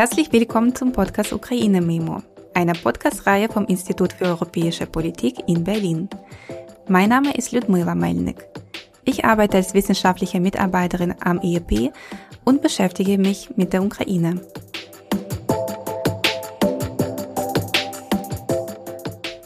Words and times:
Herzlich 0.00 0.32
willkommen 0.32 0.74
zum 0.74 0.92
Podcast 0.92 1.30
Ukraine 1.30 1.82
Memo, 1.82 2.22
einer 2.54 2.72
Podcast-Reihe 2.72 3.50
vom 3.50 3.66
Institut 3.66 4.14
für 4.14 4.24
Europäische 4.24 4.86
Politik 4.86 5.46
in 5.46 5.62
Berlin. 5.62 6.08
Mein 6.88 7.10
Name 7.10 7.34
ist 7.34 7.52
Ludmila 7.52 7.94
Melnik. 7.94 8.46
Ich 9.04 9.26
arbeite 9.26 9.58
als 9.58 9.74
wissenschaftliche 9.74 10.40
Mitarbeiterin 10.40 11.14
am 11.20 11.38
IEP 11.42 11.92
und 12.46 12.62
beschäftige 12.62 13.18
mich 13.18 13.50
mit 13.56 13.74
der 13.74 13.82
Ukraine. 13.82 14.40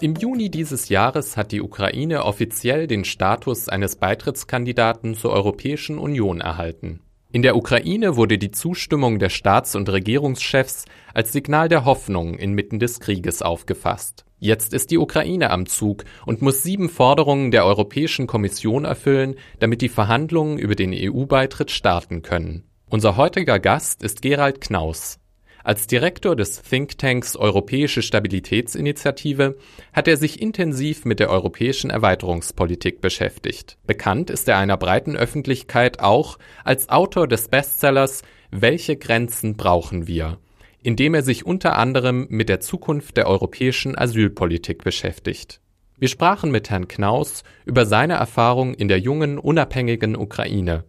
Im 0.01 0.15
Juni 0.15 0.51
dieses 0.51 0.89
Jahres 0.89 1.37
hat 1.37 1.51
die 1.51 1.63
Ukraine 1.63 2.25
offiziell 2.25 2.87
den 2.87 3.05
Status 3.05 3.69
eines 3.69 3.97
Beitrittskandidaten 3.97 5.17
zur 5.17 5.33
Europäischen 5.33 5.99
Union 5.99 6.41
erhalten. 6.41 7.01
In 7.35 7.43
der 7.43 7.57
Ukraine 7.57 8.15
wurde 8.15 8.39
die 8.39 8.53
Zustimmung 8.53 9.19
der 9.19 9.29
Staats- 9.29 9.75
und 9.75 9.89
Regierungschefs 9.89 10.85
als 11.15 11.33
Signal 11.33 11.69
der 11.69 11.85
Hoffnung 11.85 12.35
inmitten 12.35 12.79
des 12.79 13.01
Krieges 13.01 13.43
aufgefasst. 13.43 14.25
Jetzt 14.39 14.73
ist 14.73 14.93
die 14.93 14.99
Ukraine 14.99 15.51
am 15.51 15.67
Zug 15.67 16.05
und 16.27 16.43
muss 16.43 16.63
sieben 16.63 16.89
Forderungen 16.89 17.51
der 17.51 17.67
Europäischen 17.67 18.29
Kommission 18.29 18.85
erfüllen, 18.85 19.35
damit 19.59 19.83
die 19.83 19.89
Verhandlungen 19.89 20.59
über 20.59 20.77
den 20.77 20.95
EU-Beitritt 20.95 21.73
starten 21.73 22.23
können. 22.23 22.63
Unser 22.89 23.17
heutiger 23.17 23.59
Gast 23.59 24.05
ist 24.05 24.23
Gerald 24.23 24.61
Knaus. 24.61 25.19
Als 25.65 25.87
Direktor 25.87 26.37
des 26.37 26.63
Thinktanks 26.63 27.37
Europäische 27.37 28.03
Stabilitätsinitiative 28.03 29.57
hat 29.95 30.07
er 30.07 30.19
sich 30.19 30.41
intensiv 30.41 31.07
mit 31.07 31.21
der 31.21 31.31
europäischen 31.31 31.89
Erweiterungspolitik 31.89 33.01
beschäftigt. 33.01 33.79
Bekannt 33.87 34.29
ist 34.29 34.47
er 34.47 34.59
einer 34.59 34.77
breiten 34.77 35.17
Öffentlichkeit 35.17 36.01
auch 36.01 36.39
als 36.65 36.91
Autor 36.91 37.27
des 37.27 37.49
Bestsellers 37.49 38.23
Welche 38.51 38.97
Grenzen 38.97 39.57
brauchen 39.57 40.07
wir? 40.07 40.39
in 40.85 40.97
dem 40.97 41.15
er 41.15 41.23
sich 41.23 41.47
unter 41.47 41.79
anderem 41.79 42.27
mit 42.29 42.51
der 42.51 42.61
Zukunft 42.61 43.17
der 43.17 43.27
europäischen 43.27 43.97
Asylpolitik 43.97 44.85
beschäftigt. 44.85 45.63
Wir 45.99 46.09
sprachen 46.09 46.51
mit 46.51 46.69
Herrn 46.69 46.89
Knaus 46.89 47.43
über 47.65 47.87
seine 47.87 48.15
Erfahrung 48.15 48.75
in 48.75 48.89
der 48.89 48.99
jungen, 49.01 49.39
unabhängigen 49.39 50.15
Ukraine 50.15 50.85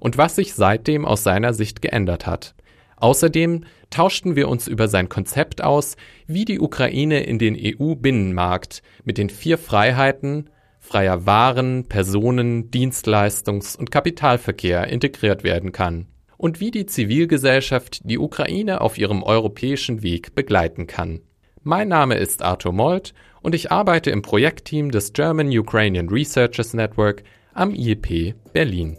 und 0.00 0.18
was 0.18 0.34
sich 0.34 0.54
seitdem 0.54 1.04
aus 1.04 1.22
seiner 1.22 1.54
Sicht 1.54 1.80
geändert 1.80 2.26
hat. 2.26 2.56
Außerdem 2.96 3.64
tauschten 3.90 4.36
wir 4.36 4.48
uns 4.48 4.68
über 4.68 4.88
sein 4.88 5.08
Konzept 5.08 5.62
aus, 5.62 5.96
wie 6.26 6.44
die 6.44 6.60
Ukraine 6.60 7.24
in 7.24 7.38
den 7.38 7.56
EU-Binnenmarkt 7.58 8.82
mit 9.04 9.18
den 9.18 9.30
vier 9.30 9.58
Freiheiten 9.58 10.50
freier 10.80 11.26
Waren, 11.26 11.88
Personen, 11.88 12.70
Dienstleistungs- 12.70 13.76
und 13.76 13.90
Kapitalverkehr 13.90 14.86
integriert 14.86 15.42
werden 15.44 15.72
kann 15.72 16.06
und 16.36 16.60
wie 16.60 16.70
die 16.70 16.86
Zivilgesellschaft 16.86 18.00
die 18.04 18.18
Ukraine 18.18 18.80
auf 18.80 18.98
ihrem 18.98 19.22
europäischen 19.22 20.02
Weg 20.02 20.34
begleiten 20.34 20.86
kann. 20.86 21.20
Mein 21.62 21.88
Name 21.88 22.16
ist 22.16 22.42
Arthur 22.42 22.72
Molt 22.72 23.14
und 23.42 23.54
ich 23.54 23.72
arbeite 23.72 24.10
im 24.10 24.22
Projektteam 24.22 24.90
des 24.90 25.12
German 25.12 25.48
Ukrainian 25.48 26.08
Researchers 26.08 26.74
Network 26.74 27.24
am 27.54 27.74
IEP 27.74 28.34
Berlin. 28.52 28.98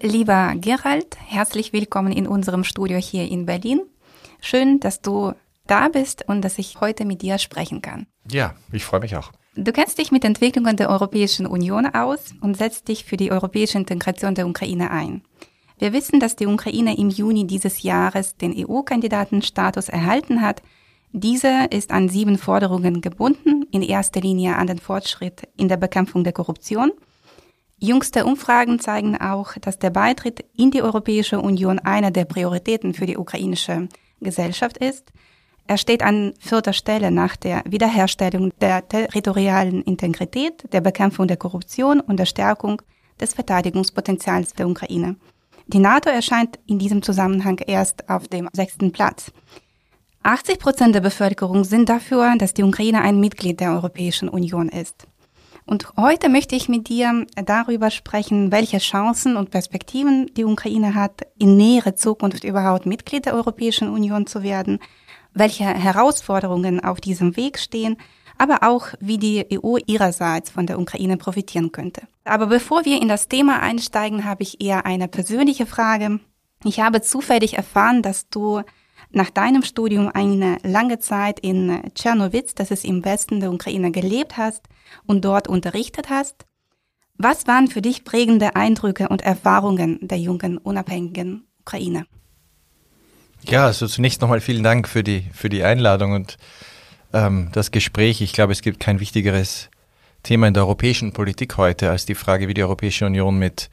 Lieber 0.00 0.54
Gerald, 0.56 1.16
herzlich 1.26 1.72
willkommen 1.72 2.12
in 2.12 2.28
unserem 2.28 2.62
Studio 2.62 2.98
hier 2.98 3.28
in 3.28 3.46
Berlin. 3.46 3.80
Schön, 4.40 4.78
dass 4.78 5.00
du 5.00 5.32
da 5.66 5.88
bist 5.88 6.24
und 6.28 6.42
dass 6.42 6.58
ich 6.58 6.80
heute 6.80 7.04
mit 7.04 7.22
dir 7.22 7.38
sprechen 7.38 7.82
kann. 7.82 8.06
Ja, 8.30 8.54
ich 8.70 8.84
freue 8.84 9.00
mich 9.00 9.16
auch. 9.16 9.32
Du 9.56 9.72
kennst 9.72 9.98
dich 9.98 10.12
mit 10.12 10.24
Entwicklungen 10.24 10.76
der 10.76 10.88
Europäischen 10.88 11.46
Union 11.46 11.84
aus 11.84 12.32
und 12.40 12.56
setzt 12.56 12.86
dich 12.86 13.04
für 13.04 13.16
die 13.16 13.32
europäische 13.32 13.76
Integration 13.76 14.36
der 14.36 14.46
Ukraine 14.46 14.92
ein. 14.92 15.22
Wir 15.78 15.92
wissen, 15.92 16.20
dass 16.20 16.36
die 16.36 16.46
Ukraine 16.46 16.96
im 16.96 17.10
Juni 17.10 17.48
dieses 17.48 17.82
Jahres 17.82 18.36
den 18.36 18.54
EU-Kandidatenstatus 18.56 19.88
erhalten 19.88 20.42
hat. 20.42 20.62
Dieser 21.10 21.72
ist 21.72 21.90
an 21.90 22.08
sieben 22.08 22.38
Forderungen 22.38 23.00
gebunden, 23.00 23.64
in 23.72 23.82
erster 23.82 24.20
Linie 24.20 24.56
an 24.56 24.68
den 24.68 24.78
Fortschritt 24.78 25.48
in 25.56 25.68
der 25.68 25.76
Bekämpfung 25.76 26.22
der 26.22 26.32
Korruption– 26.32 26.92
Jüngste 27.80 28.24
Umfragen 28.24 28.80
zeigen 28.80 29.16
auch, 29.16 29.54
dass 29.60 29.78
der 29.78 29.90
Beitritt 29.90 30.44
in 30.56 30.72
die 30.72 30.82
Europäische 30.82 31.40
Union 31.40 31.78
einer 31.78 32.10
der 32.10 32.24
Prioritäten 32.24 32.92
für 32.92 33.06
die 33.06 33.16
ukrainische 33.16 33.88
Gesellschaft 34.20 34.78
ist. 34.78 35.12
Er 35.68 35.78
steht 35.78 36.02
an 36.02 36.34
vierter 36.40 36.72
Stelle 36.72 37.12
nach 37.12 37.36
der 37.36 37.62
Wiederherstellung 37.68 38.52
der 38.60 38.88
territorialen 38.88 39.82
Integrität, 39.82 40.64
der 40.72 40.80
Bekämpfung 40.80 41.28
der 41.28 41.36
Korruption 41.36 42.00
und 42.00 42.16
der 42.16 42.26
Stärkung 42.26 42.82
des 43.20 43.34
Verteidigungspotenzials 43.34 44.54
der 44.54 44.68
Ukraine. 44.68 45.16
Die 45.68 45.78
NATO 45.78 46.08
erscheint 46.08 46.58
in 46.66 46.78
diesem 46.78 47.02
Zusammenhang 47.02 47.58
erst 47.58 48.08
auf 48.08 48.26
dem 48.26 48.48
sechsten 48.54 48.90
Platz. 48.90 49.30
80 50.24 50.58
Prozent 50.58 50.94
der 50.94 51.00
Bevölkerung 51.00 51.62
sind 51.62 51.88
dafür, 51.88 52.34
dass 52.38 52.54
die 52.54 52.64
Ukraine 52.64 53.02
ein 53.02 53.20
Mitglied 53.20 53.60
der 53.60 53.72
Europäischen 53.72 54.28
Union 54.28 54.68
ist. 54.68 55.06
Und 55.68 55.86
heute 55.98 56.30
möchte 56.30 56.56
ich 56.56 56.70
mit 56.70 56.88
dir 56.88 57.26
darüber 57.44 57.90
sprechen, 57.90 58.50
welche 58.50 58.78
Chancen 58.78 59.36
und 59.36 59.50
Perspektiven 59.50 60.30
die 60.34 60.46
Ukraine 60.46 60.94
hat, 60.94 61.26
in 61.38 61.58
nähere 61.58 61.94
Zukunft 61.94 62.42
überhaupt 62.42 62.86
Mitglied 62.86 63.26
der 63.26 63.34
Europäischen 63.34 63.90
Union 63.90 64.26
zu 64.26 64.42
werden, 64.42 64.78
welche 65.34 65.64
Herausforderungen 65.64 66.82
auf 66.82 67.02
diesem 67.02 67.36
Weg 67.36 67.58
stehen, 67.58 67.98
aber 68.38 68.62
auch 68.62 68.94
wie 69.00 69.18
die 69.18 69.44
EU 69.52 69.76
ihrerseits 69.86 70.48
von 70.48 70.66
der 70.66 70.80
Ukraine 70.80 71.18
profitieren 71.18 71.70
könnte. 71.70 72.00
Aber 72.24 72.46
bevor 72.46 72.86
wir 72.86 73.02
in 73.02 73.08
das 73.08 73.28
Thema 73.28 73.60
einsteigen, 73.60 74.24
habe 74.24 74.44
ich 74.44 74.62
eher 74.62 74.86
eine 74.86 75.06
persönliche 75.06 75.66
Frage. 75.66 76.18
Ich 76.64 76.80
habe 76.80 77.02
zufällig 77.02 77.58
erfahren, 77.58 78.00
dass 78.00 78.30
du 78.30 78.62
nach 79.10 79.28
deinem 79.28 79.62
Studium 79.62 80.08
eine 80.08 80.56
lange 80.62 80.98
Zeit 80.98 81.38
in 81.40 81.82
Tschernowitz, 81.94 82.54
das 82.54 82.70
ist 82.70 82.86
im 82.86 83.04
Westen 83.04 83.40
der 83.40 83.52
Ukraine, 83.52 83.90
gelebt 83.90 84.38
hast 84.38 84.62
und 85.08 85.24
dort 85.24 85.48
unterrichtet 85.48 86.10
hast. 86.10 86.46
Was 87.16 87.48
waren 87.48 87.66
für 87.66 87.82
dich 87.82 88.04
prägende 88.04 88.54
Eindrücke 88.54 89.08
und 89.08 89.22
Erfahrungen 89.22 89.98
der 90.02 90.18
jungen, 90.18 90.58
unabhängigen 90.58 91.48
Ukraine? 91.58 92.06
Ja, 93.42 93.66
also 93.66 93.88
zunächst 93.88 94.20
nochmal 94.20 94.40
vielen 94.40 94.62
Dank 94.62 94.86
für 94.86 95.02
die, 95.02 95.24
für 95.32 95.48
die 95.48 95.64
Einladung 95.64 96.12
und 96.12 96.36
ähm, 97.12 97.48
das 97.52 97.72
Gespräch. 97.72 98.20
Ich 98.20 98.32
glaube, 98.32 98.52
es 98.52 98.62
gibt 98.62 98.78
kein 98.78 99.00
wichtigeres 99.00 99.70
Thema 100.22 100.46
in 100.46 100.54
der 100.54 100.64
europäischen 100.64 101.12
Politik 101.12 101.56
heute 101.56 101.90
als 101.90 102.06
die 102.06 102.14
Frage, 102.14 102.46
wie 102.46 102.54
die 102.54 102.62
Europäische 102.62 103.06
Union 103.06 103.38
mit 103.38 103.70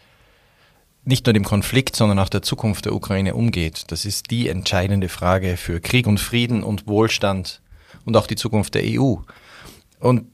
nicht 1.03 1.27
nur 1.27 1.33
dem 1.33 1.43
Konflikt, 1.43 1.95
sondern 1.95 2.17
auch 2.17 2.29
der 2.29 2.41
Zukunft 2.41 2.85
der 2.85 2.95
Ukraine 2.95 3.35
umgeht. 3.35 3.91
Das 3.91 4.05
ist 4.05 4.31
die 4.31 4.49
entscheidende 4.49 5.09
Frage 5.09 5.57
für 5.57 5.79
Krieg 5.81 6.07
und 6.07 6.19
Frieden 6.19 6.63
und 6.63 6.87
Wohlstand 6.87 7.61
und 8.05 8.17
auch 8.17 8.25
die 8.25 8.35
Zukunft 8.35 8.73
der 8.73 8.83
EU. 8.85 9.17
Und 9.99 10.25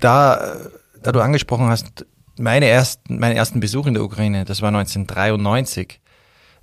da, 0.00 0.56
da 1.02 1.12
du 1.12 1.20
angesprochen 1.20 1.68
hast, 1.68 2.06
meine 2.38 2.66
ersten, 2.66 3.18
meinen 3.18 3.36
ersten 3.36 3.60
Besuch 3.60 3.86
in 3.86 3.94
der 3.94 4.02
Ukraine, 4.02 4.44
das 4.44 4.62
war 4.62 4.68
1993, 4.68 6.00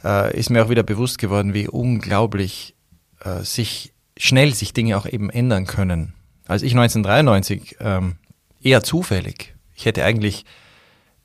äh, 0.03 0.37
ist 0.37 0.49
mir 0.49 0.65
auch 0.65 0.69
wieder 0.69 0.83
bewusst 0.83 1.19
geworden, 1.19 1.53
wie 1.53 1.67
unglaublich 1.67 2.75
äh, 3.23 3.43
sich 3.43 3.93
schnell 4.17 4.53
sich 4.53 4.73
Dinge 4.73 4.97
auch 4.97 5.05
eben 5.05 5.29
ändern 5.29 5.65
können. 5.65 6.13
Als 6.47 6.63
ich 6.63 6.71
1993 6.71 7.77
ähm, 7.79 8.15
eher 8.61 8.83
zufällig, 8.83 9.55
ich 9.75 9.85
hätte 9.85 10.03
eigentlich 10.03 10.45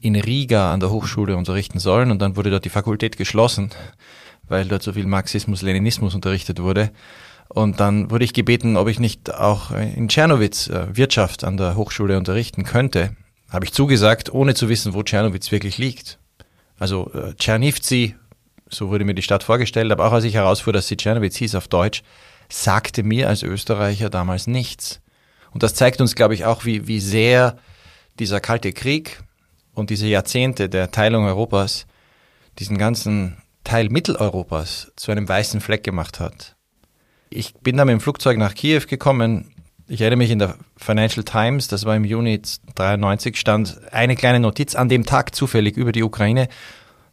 in 0.01 0.17
Riga 0.17 0.73
an 0.73 0.81
der 0.81 0.91
Hochschule 0.91 1.37
unterrichten 1.37 1.79
sollen 1.79 2.11
und 2.11 2.21
dann 2.21 2.37
wurde 2.37 2.51
dort 2.51 2.65
die 2.65 2.71
Fakultät 2.71 3.17
geschlossen, 3.17 3.71
weil 4.49 4.67
dort 4.67 4.83
so 4.83 4.93
viel 4.93 5.07
Marxismus, 5.07 5.63
Leninismus 5.63 6.15
unterrichtet 6.15 6.61
wurde. 6.61 6.91
Und 7.55 7.81
dann 7.81 8.11
wurde 8.11 8.25
ich 8.25 8.33
gebeten, 8.33 8.79
ob 8.79 8.89
ich 8.89 8.99
nicht 8.99 9.35
auch 9.35 9.73
in 9.73 10.09
Tschernowitz 10.09 10.69
äh, 10.69 10.97
Wirtschaft 10.97 11.45
an 11.45 11.59
der 11.59 11.77
Hochschule 11.77 12.17
unterrichten 12.17 12.65
könnte. 12.65 13.15
Habe 13.51 13.67
ich 13.67 13.75
zugesagt, 13.75 14.33
ohne 14.33 14.55
zu 14.55 14.71
wissen, 14.71 14.95
wo 14.95 15.03
Tschernowitz 15.03 15.53
wirklich 15.53 15.77
liegt. 15.77 16.19
Also 16.79 17.13
äh, 17.13 17.35
Tschernivtsi, 17.35 18.15
so 18.71 18.89
wurde 18.89 19.05
mir 19.05 19.15
die 19.15 19.21
Stadt 19.21 19.43
vorgestellt, 19.43 19.93
aber 19.93 20.07
auch 20.07 20.13
als 20.13 20.25
ich 20.25 20.33
herausfuhr, 20.33 20.73
dass 20.73 20.89
sie 20.89 20.97
Tschernowitz 20.97 21.37
hieß 21.37 21.55
auf 21.55 21.69
Deutsch, 21.69 22.03
sagte 22.49 23.03
mir 23.03 23.29
als 23.29 23.43
Österreicher 23.43 24.09
damals 24.09 24.47
nichts. 24.47 25.03
Und 25.51 25.63
das 25.63 25.75
zeigt 25.75 26.01
uns, 26.01 26.15
glaube 26.15 26.33
ich, 26.33 26.47
auch, 26.47 26.65
wie, 26.65 26.87
wie 26.87 27.01
sehr 27.01 27.59
dieser 28.19 28.41
Kalte 28.41 28.73
Krieg 28.73 29.23
und 29.75 29.91
diese 29.91 30.07
Jahrzehnte 30.07 30.71
der 30.71 30.91
Teilung 30.91 31.27
Europas 31.27 31.87
diesen 32.59 32.79
ganzen 32.79 33.43
Teil 33.63 33.91
Mitteleuropas 33.91 34.91
zu 34.97 35.13
einem 35.13 35.29
weißen 35.29 35.61
Fleck 35.61 35.85
gemacht 35.85 36.19
hat. 36.19 36.57
Ich 37.35 37.55
bin 37.55 37.77
dann 37.77 37.87
mit 37.87 37.95
dem 37.95 38.01
Flugzeug 38.01 38.39
nach 38.39 38.55
Kiew 38.55 38.83
gekommen. 38.89 39.53
Ich 39.89 40.01
erinnere 40.01 40.19
mich 40.19 40.31
in 40.31 40.39
der 40.39 40.57
Financial 40.77 41.25
Times, 41.25 41.69
das 41.69 41.85
war 41.85 41.97
im 41.97 42.05
Juni 42.05 42.41
93, 42.75 43.37
stand 43.37 43.81
eine 43.93 44.17
kleine 44.17 44.41
Notiz 44.41 44.75
an 44.75 44.89
dem 44.89 45.05
Tag 45.05 45.35
zufällig 45.35 45.77
über 45.77 45.93
die 45.93 46.03
Ukraine, 46.03 46.49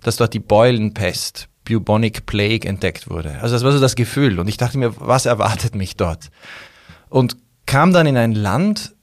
dass 0.01 0.18
dort 0.18 0.33
die 0.33 0.39
Beulenpest, 0.39 1.50
Bubonic 1.66 2.25
Plague 2.25 2.68
entdeckt 2.68 3.10
wurde. 3.10 3.39
Also 3.42 3.56
das 3.56 3.63
war 3.63 3.71
so 3.71 3.80
das 3.80 3.95
Gefühl. 3.95 4.39
Und 4.39 4.48
ich 4.48 4.57
dachte 4.57 4.77
mir, 4.77 4.94
was 5.00 5.25
erwartet 5.25 5.75
mich 5.75 5.98
dort? 5.98 6.30
Und 7.10 7.38
kam 7.65 7.94
dann 7.94 8.07
in 8.07 8.18
ein 8.18 8.33
Land, 8.33 8.95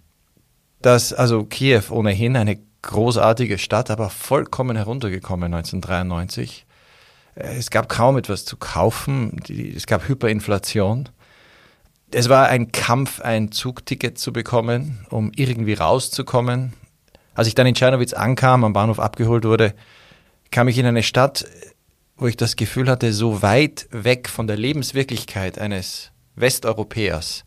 das, 0.83 1.13
also 1.13 1.45
Kiew 1.45 1.83
ohnehin 1.91 2.37
eine 2.37 2.59
großartige 2.83 3.59
Stadt, 3.59 3.91
aber 3.91 4.11
vollkommen 4.11 4.77
heruntergekommen 4.77 5.53
1993. 5.53 6.67
Äh, 7.37 7.57
es 7.57 7.71
gab 7.71 7.89
kaum 7.89 8.17
etwas 8.17 8.45
zu 8.45 8.57
kaufen, 8.57 9.41
es 9.49 9.87
gab 9.87 10.09
Hyperinflation. 10.09 11.09
Es 12.11 12.29
war 12.29 12.49
ein 12.49 12.73
Kampf, 12.73 13.21
ein 13.21 13.53
Zugticket 13.53 14.19
zu 14.19 14.33
bekommen, 14.33 15.07
um 15.11 15.33
irgendwie 15.35 15.75
rauszukommen. 15.75 16.73
Als 17.35 17.49
ich 17.49 17.55
dann 17.55 17.67
in 17.67 17.75
Czernowitz 17.75 18.13
ankam, 18.13 18.65
am 18.65 18.73
Bahnhof 18.73 19.01
abgeholt 19.01 19.45
wurde, 19.45 19.75
kam 20.51 20.69
ich 20.69 20.79
in 20.79 20.87
eine 20.87 21.03
Stadt, 21.03 21.45
wo 22.17 22.27
ich 22.27 22.37
das 22.37 22.57
Gefühl 22.57 22.89
hatte, 22.89 23.13
so 23.13 23.43
weit 23.43 23.89
weg 23.91 24.29
von 24.29 24.47
der 24.47 24.57
Lebenswirklichkeit 24.57 25.59
eines 25.59 26.13
Westeuropäers 26.37 27.45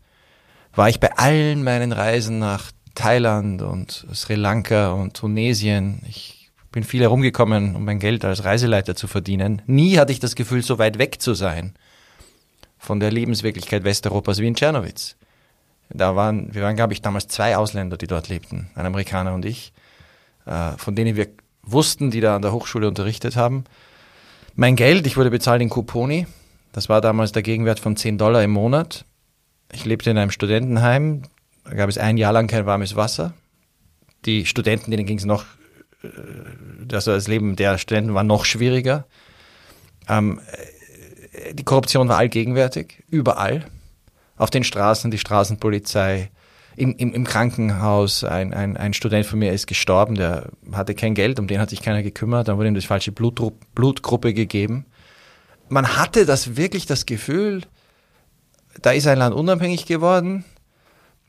war 0.74 0.89
ich 0.89 1.00
bei 1.00 1.18
allen 1.18 1.63
meinen 1.63 1.91
Reisen 1.91 2.39
nach 2.39 2.71
Thailand 2.95 3.62
und 3.62 4.07
Sri 4.13 4.36
Lanka 4.36 4.91
und 4.91 5.15
Tunesien. 5.15 6.01
Ich 6.07 6.38
bin 6.71 6.83
viel 6.83 7.01
herumgekommen, 7.01 7.75
um 7.75 7.86
mein 7.86 8.00
Geld 8.00 8.24
als 8.25 8.44
Reiseleiter 8.44 8.95
zu 8.95 9.07
verdienen. 9.07 9.62
Nie 9.66 9.98
hatte 9.98 10.12
ich 10.12 10.19
das 10.19 10.36
Gefühl, 10.36 10.63
so 10.63 10.77
weit 10.77 11.00
weg 11.00 11.21
zu 11.21 11.33
sein 11.33 11.74
von 12.80 13.00
der 13.00 13.12
Lebenswirklichkeit 13.12 13.83
Westeuropas 13.83 14.39
wie 14.39 14.48
in 14.48 14.56
Tschernowitz. 14.56 15.18
Da 15.89 16.16
waren, 16.16 16.54
wir 16.54 16.63
waren, 16.63 16.75
glaube 16.75 16.94
ich, 16.94 17.01
damals 17.01 17.27
zwei 17.27 17.57
Ausländer, 17.57 17.98
die 17.98 18.07
dort 18.07 18.30
lebten, 18.30 18.69
ein 18.75 18.86
Amerikaner 18.86 19.33
und 19.33 19.45
ich, 19.45 19.74
äh, 20.45 20.71
von 20.77 20.95
denen 20.95 21.16
wir 21.16 21.27
wussten, 21.63 22.10
die 22.10 22.21
da 22.21 22.36
an 22.36 22.42
der 22.42 22.51
Hochschule 22.51 22.88
unterrichtet 22.88 23.36
haben. 23.36 23.65
Mein 24.56 24.75
Geld, 24.75 25.06
ich 25.06 25.18
wurde 25.18 25.30
bezahlt 25.30 25.62
in 25.62 25.69
Couponi. 25.69 26.25
Das 26.72 26.89
war 26.89 27.01
damals 27.01 27.31
der 27.31 27.44
Gegenwert 27.44 27.80
von 27.80 27.95
10 27.95 28.18
Dollar 28.18 28.44
im 28.44 28.51
Monat. 28.51 29.06
Ich 29.72 29.86
lebte 29.86 30.10
in 30.10 30.18
einem 30.18 30.31
Studentenheim. 30.31 31.24
Da 31.63 31.74
gab 31.74 31.89
es 31.89 31.98
ein 31.98 32.18
Jahr 32.18 32.33
lang 32.33 32.48
kein 32.48 32.65
warmes 32.65 32.95
Wasser. 32.95 33.33
Die 34.25 34.45
Studenten, 34.45 34.92
denen 34.92 35.06
ging 35.06 35.18
es 35.18 35.25
noch, 35.25 35.45
also 36.92 37.12
das 37.12 37.28
Leben 37.28 37.56
der 37.56 37.78
Studenten 37.78 38.13
war 38.13 38.24
noch 38.24 38.46
schwieriger. 38.46 39.06
Ähm, 40.07 40.40
die 41.54 41.63
Korruption 41.63 42.07
war 42.10 42.18
allgegenwärtig, 42.18 43.04
überall. 43.10 43.66
Auf 44.38 44.50
den 44.50 44.63
Straßen, 44.63 45.12
die 45.12 45.18
Straßenpolizei, 45.18 46.30
im, 46.75 46.96
im, 46.96 47.13
im 47.13 47.25
Krankenhaus. 47.25 48.24
Ein, 48.24 48.54
ein, 48.54 48.78
ein 48.78 48.94
Student 48.94 49.25
von 49.25 49.40
mir 49.40 49.51
ist 49.51 49.68
gestorben, 49.68 50.16
der 50.16 50.50
hatte 50.72 50.96
kein 50.96 51.13
Geld, 51.13 51.40
um 51.40 51.48
den 51.48 51.60
hat 51.60 51.69
sich 51.69 51.81
keiner 51.81 52.04
gekümmert. 52.04 52.48
Dann 52.48 52.57
wurde 52.57 52.69
ihm 52.69 52.75
die 52.75 52.81
falsche 52.81 53.12
Blutgru 53.12 53.51
Blutgruppe 53.75 54.34
gegeben. 54.34 54.86
Man 55.68 55.98
hatte 55.98 56.25
das 56.25 56.56
wirklich 56.56 56.86
das 56.86 57.06
Gefühl, 57.06 57.62
da 58.81 58.92
ist 58.92 59.07
ein 59.07 59.18
Land 59.18 59.36
unabhängig 59.36 59.86
geworden 59.86 60.46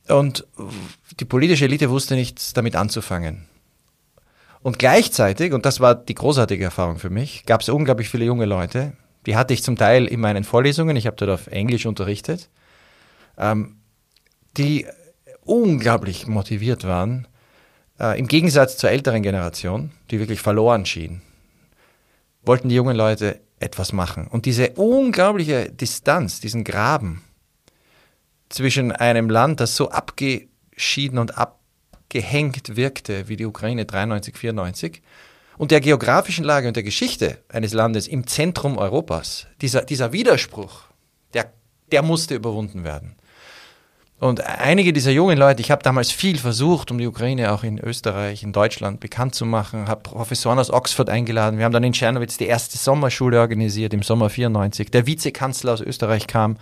und 0.08 0.46
die 1.18 1.24
politische 1.24 1.64
Elite 1.64 1.90
wusste 1.90 2.14
nichts 2.14 2.52
damit 2.52 2.76
anzufangen. 2.76 3.49
Und 4.62 4.78
gleichzeitig, 4.78 5.52
und 5.52 5.64
das 5.64 5.80
war 5.80 5.94
die 5.94 6.14
großartige 6.14 6.64
Erfahrung 6.64 6.98
für 6.98 7.10
mich, 7.10 7.46
gab 7.46 7.62
es 7.62 7.68
unglaublich 7.68 8.08
viele 8.08 8.26
junge 8.26 8.44
Leute, 8.44 8.92
die 9.26 9.36
hatte 9.36 9.54
ich 9.54 9.62
zum 9.62 9.76
Teil 9.76 10.06
in 10.06 10.20
meinen 10.20 10.44
Vorlesungen, 10.44 10.96
ich 10.96 11.06
habe 11.06 11.16
dort 11.16 11.30
auf 11.30 11.46
Englisch 11.46 11.86
unterrichtet, 11.86 12.50
ähm, 13.38 13.76
die 14.56 14.86
unglaublich 15.44 16.26
motiviert 16.26 16.84
waren, 16.84 17.26
äh, 17.98 18.18
im 18.18 18.28
Gegensatz 18.28 18.76
zur 18.76 18.90
älteren 18.90 19.22
Generation, 19.22 19.92
die 20.10 20.18
wirklich 20.18 20.40
verloren 20.40 20.84
schien, 20.84 21.22
wollten 22.42 22.68
die 22.68 22.74
jungen 22.74 22.96
Leute 22.96 23.40
etwas 23.60 23.92
machen. 23.92 24.26
Und 24.26 24.46
diese 24.46 24.70
unglaubliche 24.70 25.70
Distanz, 25.70 26.40
diesen 26.40 26.64
Graben 26.64 27.22
zwischen 28.48 28.92
einem 28.92 29.30
Land, 29.30 29.60
das 29.60 29.76
so 29.76 29.90
abgeschieden 29.90 31.18
und 31.18 31.38
abgehängt 32.10 32.74
wirkte 32.74 33.28
wie 33.28 33.36
die 33.36 33.46
Ukraine 33.46 33.84
93, 33.84 34.36
94, 34.36 35.00
und 35.58 35.70
der 35.70 35.80
geografischen 35.80 36.44
Lage 36.44 36.66
und 36.66 36.74
der 36.74 36.82
Geschichte 36.82 37.38
eines 37.48 37.72
Landes 37.72 38.08
im 38.08 38.26
Zentrum 38.26 38.78
Europas, 38.78 39.46
dieser, 39.60 39.82
dieser 39.82 40.12
Widerspruch, 40.12 40.82
der, 41.34 41.52
der 41.92 42.02
musste 42.02 42.34
überwunden 42.34 42.82
werden. 42.82 43.14
Und 44.18 44.44
einige 44.44 44.92
dieser 44.92 45.12
jungen 45.12 45.38
Leute, 45.38 45.62
ich 45.62 45.70
habe 45.70 45.84
damals 45.84 46.10
viel 46.10 46.36
versucht, 46.36 46.90
um 46.90 46.98
die 46.98 47.06
Ukraine 47.06 47.52
auch 47.52 47.62
in 47.62 47.78
Österreich, 47.78 48.42
in 48.42 48.52
Deutschland 48.52 48.98
bekannt 48.98 49.36
zu 49.36 49.46
machen, 49.46 49.86
habe 49.86 50.02
Professoren 50.02 50.58
aus 50.58 50.70
Oxford 50.70 51.08
eingeladen. 51.08 51.58
Wir 51.58 51.64
haben 51.64 51.72
dann 51.72 51.84
in 51.84 51.92
Czernowitz 51.92 52.38
die 52.38 52.46
erste 52.46 52.76
Sommerschule 52.76 53.38
organisiert 53.38 53.94
im 53.94 54.02
Sommer 54.02 54.30
94. 54.30 54.90
Der 54.90 55.06
Vizekanzler 55.06 55.74
aus 55.74 55.80
Österreich 55.80 56.26
kam. 56.26 56.56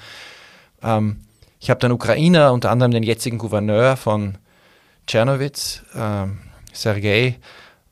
Ähm, 0.82 1.20
ich 1.58 1.70
habe 1.70 1.80
dann 1.80 1.90
Ukrainer, 1.90 2.52
unter 2.52 2.70
anderem 2.70 2.92
den 2.92 3.02
jetzigen 3.02 3.38
Gouverneur 3.38 3.96
von 3.96 4.36
Czernowitz, 5.08 5.82
äh, 5.94 6.26
Sergei, 6.72 7.38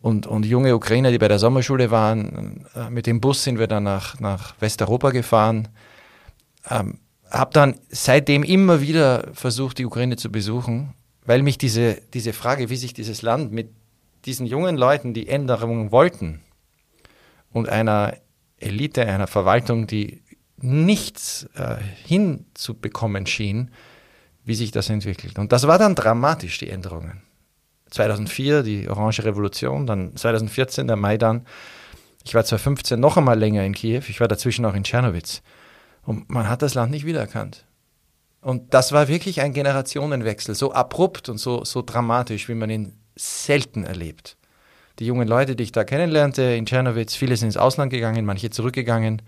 und, 0.01 0.29
und 0.29 0.47
junge 0.47 0.77
Ukrainer, 0.77 1.11
die 1.11 1.19
bei 1.19 1.27
der 1.27 1.41
Sommerschule 1.41 1.91
waren. 1.91 2.65
Äh, 2.77 2.91
mit 2.91 3.07
dem 3.09 3.21
Bus 3.21 3.43
sind 3.43 3.59
wir 3.59 3.67
dann 3.67 3.83
nach, 3.83 4.21
nach 4.21 4.55
Westeuropa 4.61 5.11
gefahren. 5.11 5.69
Ähm, 6.71 7.01
habe 7.29 7.51
dann 7.53 7.75
seitdem 7.89 8.45
immer 8.45 8.81
wieder 8.81 9.29
versucht, 9.33 9.79
die 9.79 9.87
Ukraine 9.87 10.17
zu 10.17 10.31
besuchen, 10.31 10.95
weil 11.25 11.43
mich 11.43 11.59
diese, 11.59 12.01
diese 12.15 12.33
Frage, 12.33 12.71
wie 12.71 12.77
sich 12.77 12.95
dieses 12.95 13.23
Land 13.23 13.51
mit 13.51 13.71
diesen 14.27 14.47
jungen 14.47 14.77
Leuten, 14.77 15.13
die 15.13 15.29
Änderungen 15.29 15.91
wollten, 15.91 16.43
und 17.53 17.69
einer 17.69 18.15
Elite, 18.59 19.07
einer 19.07 19.27
Verwaltung, 19.27 19.87
die 19.87 20.23
nichts 20.59 21.49
äh, 21.55 21.77
hinzubekommen 22.05 23.27
schien, 23.27 23.71
wie 24.47 24.55
sich 24.55 24.71
das 24.71 24.89
entwickelt. 24.89 25.39
Und 25.39 25.53
das 25.53 25.67
war 25.67 25.79
dann 25.79 25.95
dramatisch, 25.95 26.59
die 26.59 26.71
Änderungen. 26.71 27.21
2004 27.91 28.63
die 28.63 28.89
Orange 28.89 29.25
Revolution, 29.25 29.87
dann 29.87 30.17
2014 30.17 30.87
der 30.87 30.97
Maidan. 30.97 31.45
Ich 32.25 32.35
war 32.35 32.45
2015 32.45 32.99
noch 32.99 33.17
einmal 33.17 33.39
länger 33.39 33.65
in 33.65 33.75
Kiew, 33.75 34.03
ich 34.09 34.21
war 34.21 34.29
dazwischen 34.29 34.65
auch 34.65 34.75
in 34.75 34.85
Tschernowitz. 34.85 35.43
Und 36.05 36.31
man 36.31 36.49
hat 36.49 36.63
das 36.63 36.75
Land 36.75 36.93
nicht 36.93 37.05
wiedererkannt. 37.05 37.65
Und 38.41 38.73
das 38.73 38.93
war 38.93 39.09
wirklich 39.09 39.41
ein 39.41 39.53
Generationenwechsel, 39.53 40.55
so 40.55 40.73
abrupt 40.73 41.29
und 41.29 41.39
so, 41.39 41.65
so 41.65 41.83
dramatisch, 41.83 42.49
wie 42.49 42.55
man 42.55 42.71
ihn 42.71 42.93
selten 43.17 43.83
erlebt. 43.83 44.37
Die 45.01 45.07
jungen 45.07 45.27
Leute, 45.27 45.57
die 45.57 45.65
ich 45.65 45.73
da 45.73 45.83
kennenlernte 45.83 46.43
in 46.43 46.67
Tschernowitz, 46.67 47.17
viele 47.17 47.37
sind 47.37 47.49
ins 47.49 47.57
Ausland 47.57 47.91
gegangen, 47.91 48.25
manche 48.25 48.51
zurückgegangen, 48.51 49.23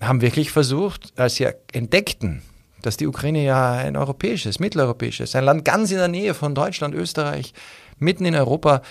haben 0.00 0.22
wirklich 0.22 0.50
versucht, 0.50 1.12
als 1.16 1.34
sie 1.36 1.48
entdeckten, 1.72 2.42
dass 2.86 2.96
die 2.96 3.06
Ukraine 3.06 3.44
ja 3.44 3.72
ein 3.72 3.96
europäisches, 3.96 4.58
mitteleuropäisches, 4.58 5.34
ein 5.34 5.44
Land 5.44 5.64
ganz 5.64 5.90
in 5.90 5.98
der 5.98 6.08
Nähe 6.08 6.34
von 6.34 6.54
Deutschland, 6.54 6.94
Österreich, 6.94 7.54
mitten 7.98 8.24
in 8.24 8.34
Europa 8.34 8.82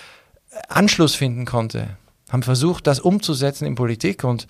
Anschluss 0.68 1.14
finden 1.14 1.44
konnte, 1.44 1.96
haben 2.30 2.42
versucht, 2.42 2.86
das 2.86 3.00
umzusetzen 3.00 3.66
in 3.66 3.74
Politik 3.74 4.24
und 4.24 4.46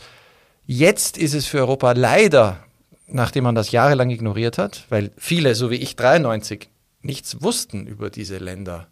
Jetzt 0.64 1.18
ist 1.18 1.34
es 1.34 1.46
für 1.46 1.58
Europa 1.58 1.92
leider, 1.92 2.64
nachdem 3.06 3.44
man 3.44 3.54
das 3.54 3.72
jahrelang 3.72 4.10
ignoriert 4.10 4.58
hat, 4.58 4.86
weil 4.90 5.10
viele, 5.16 5.54
so 5.54 5.70
wie 5.70 5.76
ich 5.76 5.96
93, 5.96 6.70
nichts 7.02 7.42
wussten 7.42 7.86
über 7.86 8.10
diese 8.10 8.38
Länder 8.38 8.88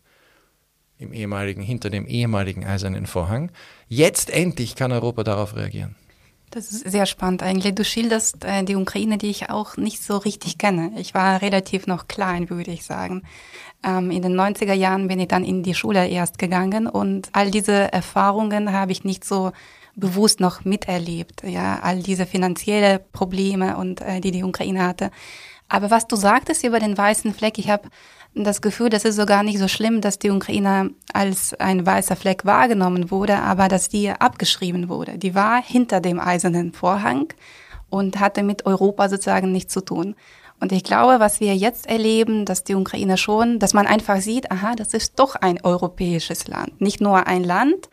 im 0.98 1.12
ehemaligen, 1.12 1.62
hinter 1.62 1.88
dem 1.88 2.06
ehemaligen 2.06 2.64
eisernen 2.64 3.06
Vorhang. 3.06 3.52
Jetzt 3.88 4.30
endlich 4.30 4.74
kann 4.74 4.92
Europa 4.92 5.22
darauf 5.22 5.56
reagieren. 5.56 5.94
Das 6.50 6.72
ist 6.72 6.90
sehr 6.90 7.06
spannend 7.06 7.44
eigentlich. 7.44 7.76
Du 7.76 7.84
schilderst 7.84 8.44
äh, 8.44 8.64
die 8.64 8.74
Ukraine, 8.74 9.18
die 9.18 9.30
ich 9.30 9.50
auch 9.50 9.76
nicht 9.76 10.02
so 10.02 10.16
richtig 10.16 10.58
kenne. 10.58 10.92
Ich 10.96 11.14
war 11.14 11.42
relativ 11.42 11.86
noch 11.86 12.08
klein, 12.08 12.50
würde 12.50 12.72
ich 12.72 12.84
sagen. 12.84 13.22
Ähm, 13.84 14.10
in 14.10 14.22
den 14.22 14.34
90er 14.34 14.72
Jahren 14.72 15.06
bin 15.06 15.20
ich 15.20 15.28
dann 15.28 15.44
in 15.44 15.62
die 15.62 15.74
Schule 15.74 16.08
erst 16.08 16.38
gegangen 16.38 16.88
und 16.88 17.28
all 17.32 17.52
diese 17.52 17.92
Erfahrungen 17.92 18.72
habe 18.72 18.90
ich 18.90 19.04
nicht 19.04 19.24
so 19.24 19.52
bewusst 19.94 20.40
noch 20.40 20.64
miterlebt, 20.64 21.42
ja, 21.44 21.78
all 21.82 22.02
diese 22.02 22.26
finanzielle 22.26 22.98
Probleme 22.98 23.76
und 23.76 24.00
äh, 24.00 24.20
die 24.20 24.32
die 24.32 24.42
Ukraine 24.42 24.84
hatte. 24.84 25.10
Aber 25.68 25.90
was 25.90 26.08
du 26.08 26.16
sagtest 26.16 26.64
über 26.64 26.80
den 26.80 26.98
weißen 26.98 27.32
Fleck, 27.32 27.58
ich 27.58 27.70
habe 27.70 27.88
das 28.34 28.62
Gefühl, 28.62 28.90
das 28.90 29.04
ist 29.04 29.16
sogar 29.16 29.42
nicht 29.42 29.58
so 29.58 29.68
schlimm, 29.68 30.00
dass 30.00 30.18
die 30.18 30.30
Ukraine 30.30 30.90
als 31.12 31.54
ein 31.54 31.84
weißer 31.84 32.16
Fleck 32.16 32.44
wahrgenommen 32.44 33.10
wurde, 33.10 33.38
aber 33.38 33.68
dass 33.68 33.88
die 33.88 34.10
abgeschrieben 34.10 34.88
wurde. 34.88 35.18
Die 35.18 35.34
war 35.34 35.62
hinter 35.62 36.00
dem 36.00 36.20
eisernen 36.20 36.72
Vorhang 36.72 37.32
und 37.88 38.20
hatte 38.20 38.42
mit 38.42 38.66
Europa 38.66 39.08
sozusagen 39.08 39.50
nichts 39.50 39.72
zu 39.72 39.80
tun. 39.80 40.14
Und 40.60 40.72
ich 40.72 40.84
glaube, 40.84 41.20
was 41.20 41.40
wir 41.40 41.56
jetzt 41.56 41.86
erleben, 41.86 42.44
dass 42.44 42.64
die 42.64 42.74
Ukraine 42.74 43.16
schon, 43.16 43.58
dass 43.58 43.74
man 43.74 43.86
einfach 43.86 44.20
sieht, 44.20 44.50
aha, 44.52 44.74
das 44.76 44.94
ist 44.94 45.18
doch 45.18 45.34
ein 45.34 45.64
europäisches 45.64 46.46
Land. 46.48 46.80
Nicht 46.80 47.00
nur 47.00 47.26
ein 47.26 47.42
Land, 47.42 47.88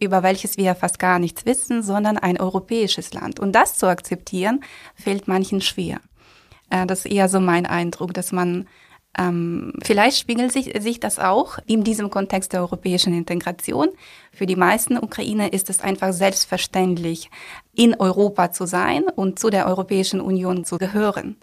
über 0.00 0.22
welches 0.22 0.56
wir 0.56 0.74
fast 0.74 0.98
gar 0.98 1.18
nichts 1.18 1.46
wissen, 1.46 1.82
sondern 1.82 2.18
ein 2.18 2.40
europäisches 2.40 3.12
Land. 3.12 3.40
Und 3.40 3.52
das 3.52 3.76
zu 3.76 3.86
akzeptieren, 3.86 4.60
fällt 4.94 5.28
manchen 5.28 5.60
schwer. 5.60 6.00
Äh, 6.70 6.86
das 6.86 7.04
ist 7.04 7.12
eher 7.12 7.28
so 7.28 7.40
mein 7.40 7.66
Eindruck, 7.66 8.14
dass 8.14 8.32
man 8.32 8.68
ähm, 9.18 9.74
vielleicht 9.82 10.18
spiegelt 10.18 10.52
sich, 10.52 10.72
sich 10.80 10.98
das 10.98 11.18
auch 11.18 11.58
in 11.66 11.84
diesem 11.84 12.08
Kontext 12.08 12.52
der 12.52 12.60
europäischen 12.60 13.12
Integration. 13.12 13.88
Für 14.32 14.46
die 14.46 14.56
meisten 14.56 14.96
Ukrainer 14.96 15.52
ist 15.52 15.68
es 15.68 15.80
einfach 15.80 16.12
selbstverständlich, 16.12 17.30
in 17.74 17.94
Europa 17.98 18.52
zu 18.52 18.66
sein 18.66 19.04
und 19.04 19.38
zu 19.38 19.50
der 19.50 19.66
Europäischen 19.66 20.20
Union 20.20 20.64
zu 20.64 20.78
gehören. 20.78 21.36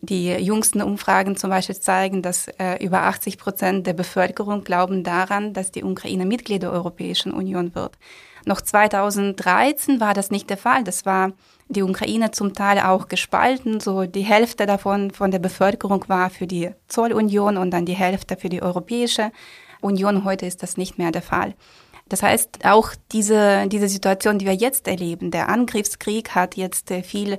Die 0.00 0.28
jüngsten 0.28 0.82
Umfragen 0.82 1.34
zum 1.36 1.48
Beispiel 1.48 1.80
zeigen, 1.80 2.20
dass 2.20 2.48
äh, 2.58 2.84
über 2.84 3.04
80 3.04 3.38
Prozent 3.38 3.86
der 3.86 3.94
Bevölkerung 3.94 4.62
glauben 4.62 5.02
daran, 5.02 5.54
dass 5.54 5.72
die 5.72 5.82
Ukraine 5.82 6.26
Mitglied 6.26 6.62
der 6.62 6.72
Europäischen 6.72 7.32
Union 7.32 7.74
wird. 7.74 7.96
Noch 8.44 8.60
2013 8.60 10.00
war 10.00 10.12
das 10.12 10.30
nicht 10.30 10.50
der 10.50 10.58
Fall. 10.58 10.84
Das 10.84 11.06
war 11.06 11.32
die 11.68 11.82
Ukraine 11.82 12.30
zum 12.30 12.52
Teil 12.52 12.78
auch 12.80 13.08
gespalten. 13.08 13.80
So 13.80 14.04
die 14.04 14.22
Hälfte 14.22 14.66
davon 14.66 15.10
von 15.10 15.30
der 15.30 15.38
Bevölkerung 15.38 16.04
war 16.08 16.30
für 16.30 16.46
die 16.46 16.70
Zollunion 16.88 17.56
und 17.56 17.70
dann 17.70 17.86
die 17.86 17.94
Hälfte 17.94 18.36
für 18.36 18.48
die 18.48 18.62
Europäische 18.62 19.32
Union. 19.80 20.24
Heute 20.24 20.46
ist 20.46 20.62
das 20.62 20.76
nicht 20.76 20.98
mehr 20.98 21.10
der 21.10 21.22
Fall. 21.22 21.54
Das 22.08 22.22
heißt, 22.22 22.64
auch 22.64 22.90
diese, 23.12 23.66
diese 23.68 23.88
Situation, 23.88 24.38
die 24.38 24.46
wir 24.46 24.54
jetzt 24.54 24.88
erleben, 24.88 25.30
der 25.30 25.48
Angriffskrieg 25.48 26.34
hat 26.34 26.56
jetzt 26.56 26.90
äh, 26.90 27.02
viel 27.02 27.38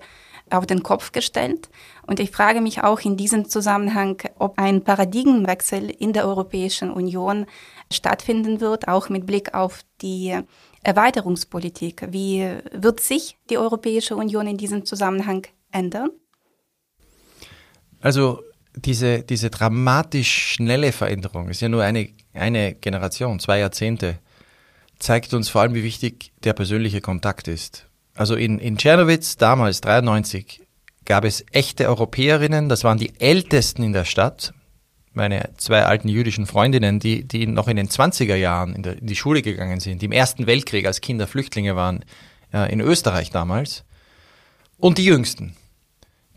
auf 0.50 0.65
den 0.65 0.84
Kopf 0.84 1.12
gestellt. 1.12 1.70
Und 2.05 2.20
ich 2.20 2.32
frage 2.32 2.62
mich 2.62 2.84
auch 2.84 3.00
in 3.00 3.17
diesem 3.17 3.50
Zusammenhang, 3.50 4.22
ob 4.38 4.60
ein 4.60 4.84
Paradigmenwechsel 4.84 5.89
in 5.89 6.13
der 6.13 6.27
Europäischen 6.27 6.91
Union 6.91 7.46
stattfinden 7.91 8.62
wird, 8.62 8.88
auch 8.88 9.10
mit 9.10 9.25
Blick 9.25 9.53
auf 9.53 9.82
die 10.01 10.39
Erweiterungspolitik. 10.86 12.08
Wie 12.12 12.48
wird 12.72 13.00
sich 13.00 13.38
die 13.50 13.58
Europäische 13.58 14.15
Union 14.15 14.48
in 14.48 14.58
diesem 14.58 14.86
Zusammenhang 14.86 15.48
ändern? 15.72 16.12
Also 18.00 18.42
diese, 18.75 19.24
diese 19.24 19.50
dramatisch 19.50 20.54
schnelle 20.54 20.92
Veränderung 20.92 21.50
ist 21.50 21.62
ja 21.62 21.70
nur 21.70 21.84
eine, 21.84 22.10
eine 22.34 22.75
Generation, 22.75 23.39
zwei 23.39 23.60
Jahrzehnte, 23.60 24.20
zeigt 25.00 25.34
uns 25.34 25.50
vor 25.50 25.62
allem, 25.62 25.74
wie 25.74 25.84
wichtig 25.84 26.34
der 26.44 26.54
persönliche 26.54 27.01
Kontakt 27.01 27.48
ist. 27.48 27.88
Also 28.13 28.36
in, 28.36 28.60
in 28.60 28.77
Czernowitz 28.77 29.38
damals, 29.38 29.82
93, 29.82 30.62
gab 31.06 31.25
es 31.25 31.46
echte 31.51 31.88
Europäerinnen, 31.88 32.70
das 32.70 32.84
waren 32.84 32.98
die 32.98 33.20
ältesten 33.20 33.84
in 33.84 33.94
der 33.94 34.06
Stadt. 34.06 34.54
Meine 35.16 35.50
zwei 35.58 35.84
alten 35.84 36.08
jüdischen 36.08 36.46
Freundinnen, 36.46 37.00
die, 37.00 37.24
die 37.24 37.48
noch 37.48 37.68
in 37.68 37.78
den 37.78 37.88
20er 37.88 38.36
Jahren 38.36 38.76
in, 38.76 38.84
der, 38.84 39.00
in 39.00 39.08
die 39.08 39.16
Schule 39.16 39.42
gegangen 39.42 39.80
sind, 39.80 40.02
die 40.02 40.06
im 40.06 40.12
Ersten 40.12 40.46
Weltkrieg 40.46 40.86
als 40.86 41.02
Kinder 41.02 41.26
Flüchtlinge 41.26 41.76
waren, 41.76 42.06
äh, 42.54 42.72
in 42.72 42.82
Österreich 42.82 43.32
damals. 43.32 43.84
Und 44.78 44.98
die 44.98 45.06
Jüngsten, 45.06 45.56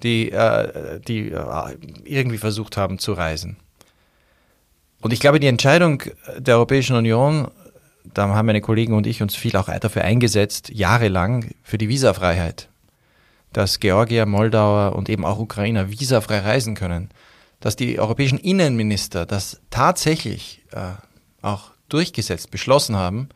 die, 0.02 0.30
äh, 0.30 1.00
die 1.00 1.30
äh, 1.30 1.76
irgendwie 2.04 2.38
versucht 2.38 2.76
haben 2.76 2.98
zu 2.98 3.12
reisen. 3.12 3.56
Und 5.00 5.12
ich 5.12 5.20
glaube, 5.20 5.40
die 5.40 5.46
Entscheidung 5.46 6.02
der 6.38 6.56
Europäischen 6.56 6.96
Union 6.96 7.48
da 8.14 8.28
haben 8.28 8.46
meine 8.46 8.60
Kollegen 8.60 8.94
und 8.94 9.06
ich 9.06 9.22
uns 9.22 9.34
viel 9.34 9.56
auch 9.56 9.68
dafür 9.80 10.02
eingesetzt, 10.02 10.70
jahrelang 10.70 11.50
für 11.62 11.78
die 11.78 11.88
Visafreiheit. 11.88 12.68
Dass 13.52 13.80
Georgier, 13.80 14.26
Moldauer 14.26 14.94
und 14.94 15.08
eben 15.08 15.24
auch 15.24 15.38
Ukrainer 15.38 15.90
visafrei 15.90 16.40
reisen 16.40 16.74
können. 16.74 17.10
Dass 17.60 17.76
die 17.76 17.98
europäischen 17.98 18.38
Innenminister 18.38 19.26
das 19.26 19.60
tatsächlich 19.70 20.64
äh, 20.72 20.92
auch 21.42 21.72
durchgesetzt, 21.88 22.50
beschlossen 22.50 22.96
haben, 22.96 23.28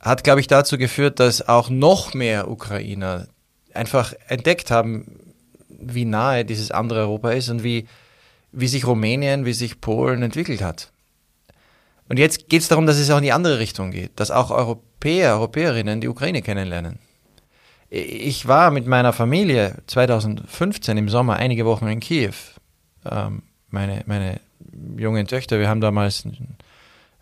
hat, 0.00 0.24
glaube 0.24 0.40
ich, 0.40 0.46
dazu 0.46 0.78
geführt, 0.78 1.20
dass 1.20 1.46
auch 1.46 1.70
noch 1.70 2.14
mehr 2.14 2.50
Ukrainer 2.50 3.28
einfach 3.74 4.14
entdeckt 4.28 4.70
haben, 4.70 5.34
wie 5.68 6.04
nahe 6.04 6.44
dieses 6.44 6.70
andere 6.70 7.00
Europa 7.00 7.30
ist 7.30 7.48
und 7.48 7.62
wie, 7.62 7.86
wie 8.52 8.68
sich 8.68 8.86
Rumänien, 8.86 9.44
wie 9.44 9.52
sich 9.52 9.80
Polen 9.80 10.22
entwickelt 10.22 10.62
hat. 10.62 10.90
Und 12.08 12.18
jetzt 12.18 12.48
geht 12.48 12.62
es 12.62 12.68
darum, 12.68 12.86
dass 12.86 12.98
es 12.98 13.10
auch 13.10 13.18
in 13.18 13.24
die 13.24 13.32
andere 13.32 13.58
Richtung 13.58 13.90
geht, 13.90 14.18
dass 14.18 14.30
auch 14.30 14.50
Europäer, 14.50 15.34
Europäerinnen 15.34 16.00
die 16.00 16.08
Ukraine 16.08 16.42
kennenlernen. 16.42 16.98
Ich 17.88 18.46
war 18.48 18.70
mit 18.70 18.86
meiner 18.86 19.12
Familie 19.12 19.76
2015 19.86 20.96
im 20.96 21.08
Sommer 21.08 21.36
einige 21.36 21.64
Wochen 21.64 21.86
in 21.86 22.00
Kiew. 22.00 22.34
Ähm, 23.10 23.42
meine, 23.70 24.02
meine 24.06 24.40
jungen 24.96 25.26
Töchter, 25.26 25.58
wir 25.58 25.68
haben 25.68 25.80
damals, 25.80 26.24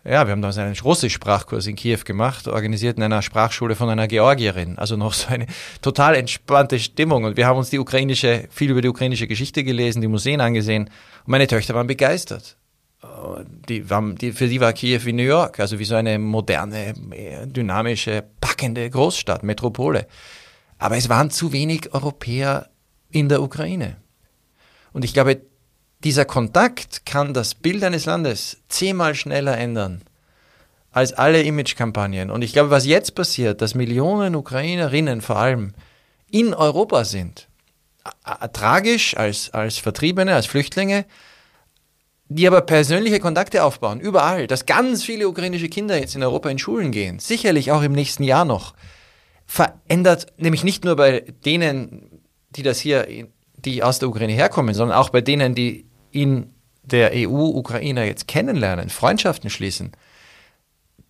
ja, 0.03 0.25
wir 0.25 0.31
haben 0.31 0.41
damals 0.41 0.57
einen 0.57 0.75
Russisch-Sprachkurs 0.75 1.67
in 1.67 1.75
Kiew 1.75 1.99
gemacht, 2.05 2.47
organisiert 2.47 2.97
in 2.97 3.03
einer 3.03 3.21
Sprachschule 3.21 3.75
von 3.75 3.89
einer 3.89 4.07
Georgierin. 4.07 4.77
Also 4.77 4.95
noch 4.95 5.13
so 5.13 5.27
eine 5.29 5.47
total 5.81 6.15
entspannte 6.15 6.79
Stimmung. 6.79 7.23
Und 7.23 7.37
wir 7.37 7.47
haben 7.47 7.57
uns 7.57 7.69
die 7.69 7.79
ukrainische, 7.79 8.47
viel 8.49 8.71
über 8.71 8.81
die 8.81 8.89
ukrainische 8.89 9.27
Geschichte 9.27 9.63
gelesen, 9.63 10.01
die 10.01 10.07
Museen 10.07 10.41
angesehen. 10.41 10.85
Und 10.85 11.27
meine 11.27 11.47
Töchter 11.47 11.73
waren 11.73 11.87
begeistert 11.87 12.57
die, 13.69 13.85
die, 14.19 14.31
für 14.31 14.47
sie 14.47 14.61
war 14.61 14.73
Kiew 14.73 15.01
wie 15.03 15.13
New 15.13 15.23
York, 15.23 15.59
also 15.59 15.79
wie 15.79 15.85
so 15.85 15.95
eine 15.95 16.19
moderne, 16.19 16.93
dynamische, 17.45 18.23
packende 18.41 18.89
Großstadt, 18.89 19.43
Metropole. 19.43 20.07
Aber 20.77 20.97
es 20.97 21.09
waren 21.09 21.31
zu 21.31 21.51
wenig 21.51 21.93
Europäer 21.93 22.69
in 23.09 23.29
der 23.29 23.41
Ukraine. 23.41 23.97
Und 24.93 25.05
ich 25.05 25.13
glaube, 25.13 25.41
dieser 26.05 26.23
Kontakt 26.23 27.07
kann 27.07 27.33
das 27.33 27.55
Bild 27.55 27.83
eines 27.83 28.05
Landes 28.05 28.57
zehnmal 28.69 29.15
schneller 29.15 29.57
ändern 29.57 30.03
als 30.91 31.11
alle 31.13 31.41
Imagekampagnen. 31.41 32.29
Und 32.29 32.43
ich 32.43 32.53
glaube, 32.53 32.69
was 32.69 32.85
jetzt 32.85 33.15
passiert, 33.15 33.61
dass 33.61 33.73
Millionen 33.73 34.35
Ukrainerinnen 34.35 35.21
vor 35.21 35.37
allem 35.37 35.73
in 36.29 36.53
Europa 36.53 37.05
sind, 37.05 37.49
tragisch 38.53 39.17
als, 39.17 39.49
als 39.49 39.79
Vertriebene, 39.79 40.35
als 40.35 40.45
Flüchtlinge, 40.45 41.05
die 42.29 42.45
aber 42.45 42.61
persönliche 42.61 43.19
Kontakte 43.19 43.63
aufbauen, 43.63 43.99
überall, 43.99 44.45
dass 44.45 44.67
ganz 44.67 45.03
viele 45.03 45.27
ukrainische 45.27 45.69
Kinder 45.69 45.99
jetzt 45.99 46.15
in 46.15 46.23
Europa 46.23 46.49
in 46.49 46.59
Schulen 46.59 46.91
gehen, 46.91 47.17
sicherlich 47.17 47.71
auch 47.71 47.81
im 47.81 47.93
nächsten 47.93 48.23
Jahr 48.23 48.45
noch, 48.45 48.75
verändert 49.47 50.27
nämlich 50.37 50.63
nicht 50.63 50.85
nur 50.85 50.95
bei 50.95 51.21
denen, 51.45 52.21
die 52.51 52.63
das 52.63 52.79
hier, 52.79 53.07
die 53.57 53.81
aus 53.81 53.97
der 53.97 54.09
Ukraine 54.09 54.33
herkommen, 54.33 54.75
sondern 54.75 54.97
auch 54.97 55.09
bei 55.09 55.21
denen, 55.21 55.55
die 55.55 55.87
in 56.15 56.53
der 56.83 57.11
EU 57.13 57.57
Ukrainer 57.57 58.03
jetzt 58.03 58.27
kennenlernen, 58.27 58.89
Freundschaften 58.89 59.49
schließen. 59.49 59.91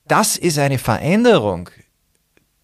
Das 0.07 0.35
ist 0.35 0.57
eine 0.57 0.77
Veränderung, 0.79 1.69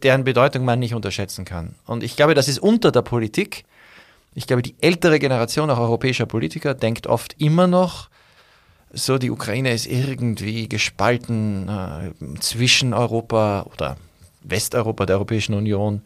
deren 0.02 0.24
Bedeutung 0.24 0.66
man 0.66 0.80
nicht 0.80 0.96
unterschätzen 0.96 1.46
kann. 1.46 1.76
Und 1.86 2.04
ich 2.04 2.16
glaube, 2.16 2.34
das 2.34 2.48
ist 2.48 2.60
unter 2.60 2.92
der 2.92 3.04
Politik. 3.04 3.64
Ich 4.34 4.48
glaube, 4.48 4.62
die 4.62 4.76
ältere 4.82 5.20
Generation 5.20 5.70
auch 5.70 5.80
europäischer 5.80 6.26
Politiker 6.26 6.74
denkt 6.74 7.06
oft 7.06 7.36
immer 7.40 7.68
noch, 7.68 8.10
so 8.94 9.18
die 9.18 9.32
Ukraine 9.32 9.72
ist 9.72 9.86
irgendwie 9.86 10.68
gespalten 10.68 11.70
äh, 11.70 12.40
zwischen 12.40 12.94
Europa 12.94 13.68
oder 13.72 13.98
Westeuropa 14.42 15.06
der 15.06 15.18
Europäischen 15.18 15.54
Union 15.54 16.02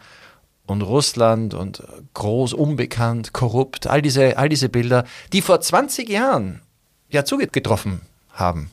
und 0.65 0.81
Russland 0.81 1.53
und 1.53 1.83
groß 2.13 2.53
unbekannt, 2.53 3.33
korrupt, 3.33 3.87
all 3.87 4.01
diese, 4.01 4.37
all 4.37 4.49
diese 4.49 4.69
Bilder, 4.69 5.05
die 5.33 5.41
vor 5.41 5.61
20 5.61 6.09
Jahren 6.09 6.61
ja 7.09 7.25
zugetroffen 7.25 8.01
haben. 8.31 8.71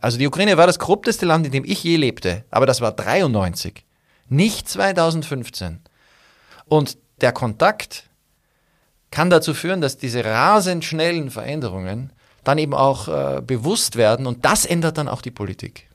Also 0.00 0.18
die 0.18 0.26
Ukraine 0.26 0.56
war 0.56 0.66
das 0.66 0.78
korrupteste 0.78 1.26
Land, 1.26 1.46
in 1.46 1.52
dem 1.52 1.64
ich 1.64 1.82
je 1.84 1.96
lebte, 1.96 2.44
aber 2.50 2.66
das 2.66 2.80
war 2.80 2.92
93, 2.92 3.84
nicht 4.28 4.68
2015. 4.68 5.80
Und 6.66 6.98
der 7.20 7.32
Kontakt 7.32 8.08
kann 9.10 9.30
dazu 9.30 9.54
führen, 9.54 9.80
dass 9.80 9.98
diese 9.98 10.24
rasend 10.24 10.84
schnellen 10.84 11.30
Veränderungen 11.30 12.12
dann 12.44 12.58
eben 12.58 12.74
auch 12.74 13.08
äh, 13.08 13.40
bewusst 13.40 13.96
werden 13.96 14.26
und 14.26 14.44
das 14.44 14.64
ändert 14.64 14.98
dann 14.98 15.08
auch 15.08 15.22
die 15.22 15.30
Politik. 15.30 15.88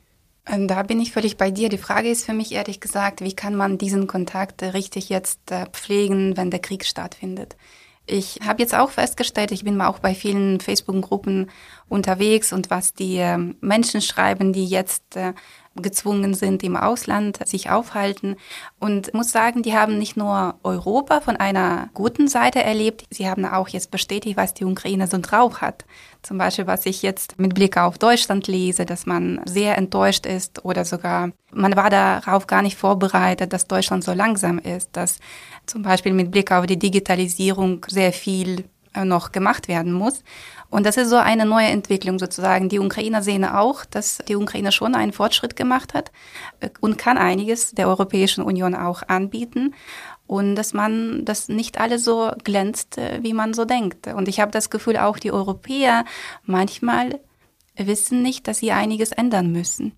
Ähm, 0.47 0.67
da 0.67 0.83
bin 0.83 0.99
ich 0.99 1.11
völlig 1.11 1.37
bei 1.37 1.51
dir. 1.51 1.69
Die 1.69 1.77
Frage 1.77 2.09
ist 2.09 2.25
für 2.25 2.33
mich 2.33 2.53
ehrlich 2.53 2.79
gesagt, 2.79 3.21
wie 3.21 3.35
kann 3.35 3.55
man 3.55 3.77
diesen 3.77 4.07
Kontakt 4.07 4.63
richtig 4.63 5.09
jetzt 5.09 5.51
äh, 5.51 5.65
pflegen, 5.67 6.37
wenn 6.37 6.51
der 6.51 6.61
Krieg 6.61 6.85
stattfindet? 6.85 7.57
Ich 8.09 8.39
habe 8.45 8.61
jetzt 8.61 8.73
auch 8.73 8.91
festgestellt, 8.91 9.51
ich 9.51 9.65
bin 9.65 9.75
mal 9.75 9.87
auch 9.87 9.99
bei 9.99 10.15
vielen 10.15 10.61
Facebook-Gruppen 10.61 11.49
unterwegs 11.89 12.53
und 12.53 12.69
was 12.69 12.93
die 12.93 13.17
ähm, 13.17 13.57
Menschen 13.59 14.01
schreiben, 14.01 14.53
die 14.53 14.65
jetzt 14.65 15.17
äh, 15.17 15.33
gezwungen 15.81 16.33
sind, 16.33 16.63
im 16.63 16.75
Ausland 16.75 17.39
sich 17.47 17.69
aufhalten. 17.69 18.35
Und 18.79 19.13
muss 19.13 19.31
sagen, 19.31 19.63
die 19.63 19.73
haben 19.73 19.97
nicht 19.97 20.17
nur 20.17 20.55
Europa 20.63 21.21
von 21.21 21.37
einer 21.37 21.89
guten 21.93 22.27
Seite 22.27 22.63
erlebt, 22.63 23.05
sie 23.09 23.29
haben 23.29 23.45
auch 23.45 23.69
jetzt 23.69 23.91
bestätigt, 23.91 24.37
was 24.37 24.53
die 24.53 24.65
Ukraine 24.65 25.07
so 25.07 25.17
drauf 25.21 25.61
hat. 25.61 25.85
Zum 26.23 26.37
Beispiel, 26.37 26.67
was 26.67 26.85
ich 26.85 27.01
jetzt 27.03 27.39
mit 27.39 27.53
Blick 27.53 27.77
auf 27.77 27.97
Deutschland 27.97 28.47
lese, 28.47 28.85
dass 28.85 29.05
man 29.05 29.41
sehr 29.45 29.77
enttäuscht 29.77 30.25
ist 30.25 30.65
oder 30.65 30.83
sogar, 30.83 31.31
man 31.53 31.75
war 31.75 31.89
darauf 31.89 32.47
gar 32.47 32.61
nicht 32.61 32.75
vorbereitet, 32.75 33.53
dass 33.53 33.67
Deutschland 33.67 34.03
so 34.03 34.13
langsam 34.13 34.59
ist, 34.59 34.89
dass 34.93 35.19
zum 35.65 35.83
Beispiel 35.83 36.13
mit 36.13 36.31
Blick 36.31 36.51
auf 36.51 36.65
die 36.65 36.79
Digitalisierung 36.79 37.85
sehr 37.87 38.11
viel 38.11 38.65
äh, 38.97 39.05
noch 39.05 39.31
gemacht 39.31 39.67
werden 39.67 39.93
muss. 39.93 40.23
Und 40.69 40.85
das 40.85 40.97
ist 40.97 41.09
so 41.09 41.15
eine 41.15 41.45
neue 41.45 41.67
Entwicklung 41.67 42.19
sozusagen. 42.19 42.69
Die 42.69 42.79
Ukrainer 42.79 43.21
sehen 43.21 43.45
auch, 43.45 43.85
dass 43.85 44.19
die 44.27 44.35
Ukraine 44.35 44.71
schon 44.71 44.95
einen 44.95 45.13
Fortschritt 45.13 45.55
gemacht 45.55 45.93
hat 45.93 46.11
äh, 46.59 46.69
und 46.81 46.97
kann 46.97 47.17
einiges 47.17 47.71
der 47.71 47.87
Europäischen 47.87 48.43
Union 48.43 48.75
auch 48.75 49.03
anbieten. 49.07 49.73
Und 50.25 50.55
dass 50.55 50.73
man, 50.73 51.23
dass 51.23 51.47
nicht 51.47 51.79
alles 51.79 52.03
so 52.03 52.31
glänzt, 52.43 52.97
äh, 52.97 53.19
wie 53.21 53.33
man 53.33 53.53
so 53.53 53.63
denkt. 53.63 54.07
Und 54.07 54.27
ich 54.27 54.39
habe 54.39 54.51
das 54.51 54.69
Gefühl, 54.69 54.97
auch 54.97 55.19
die 55.19 55.31
Europäer 55.31 56.03
manchmal 56.43 57.19
wissen 57.77 58.21
nicht, 58.21 58.47
dass 58.47 58.57
sie 58.57 58.71
einiges 58.71 59.11
ändern 59.11 59.51
müssen. 59.51 59.93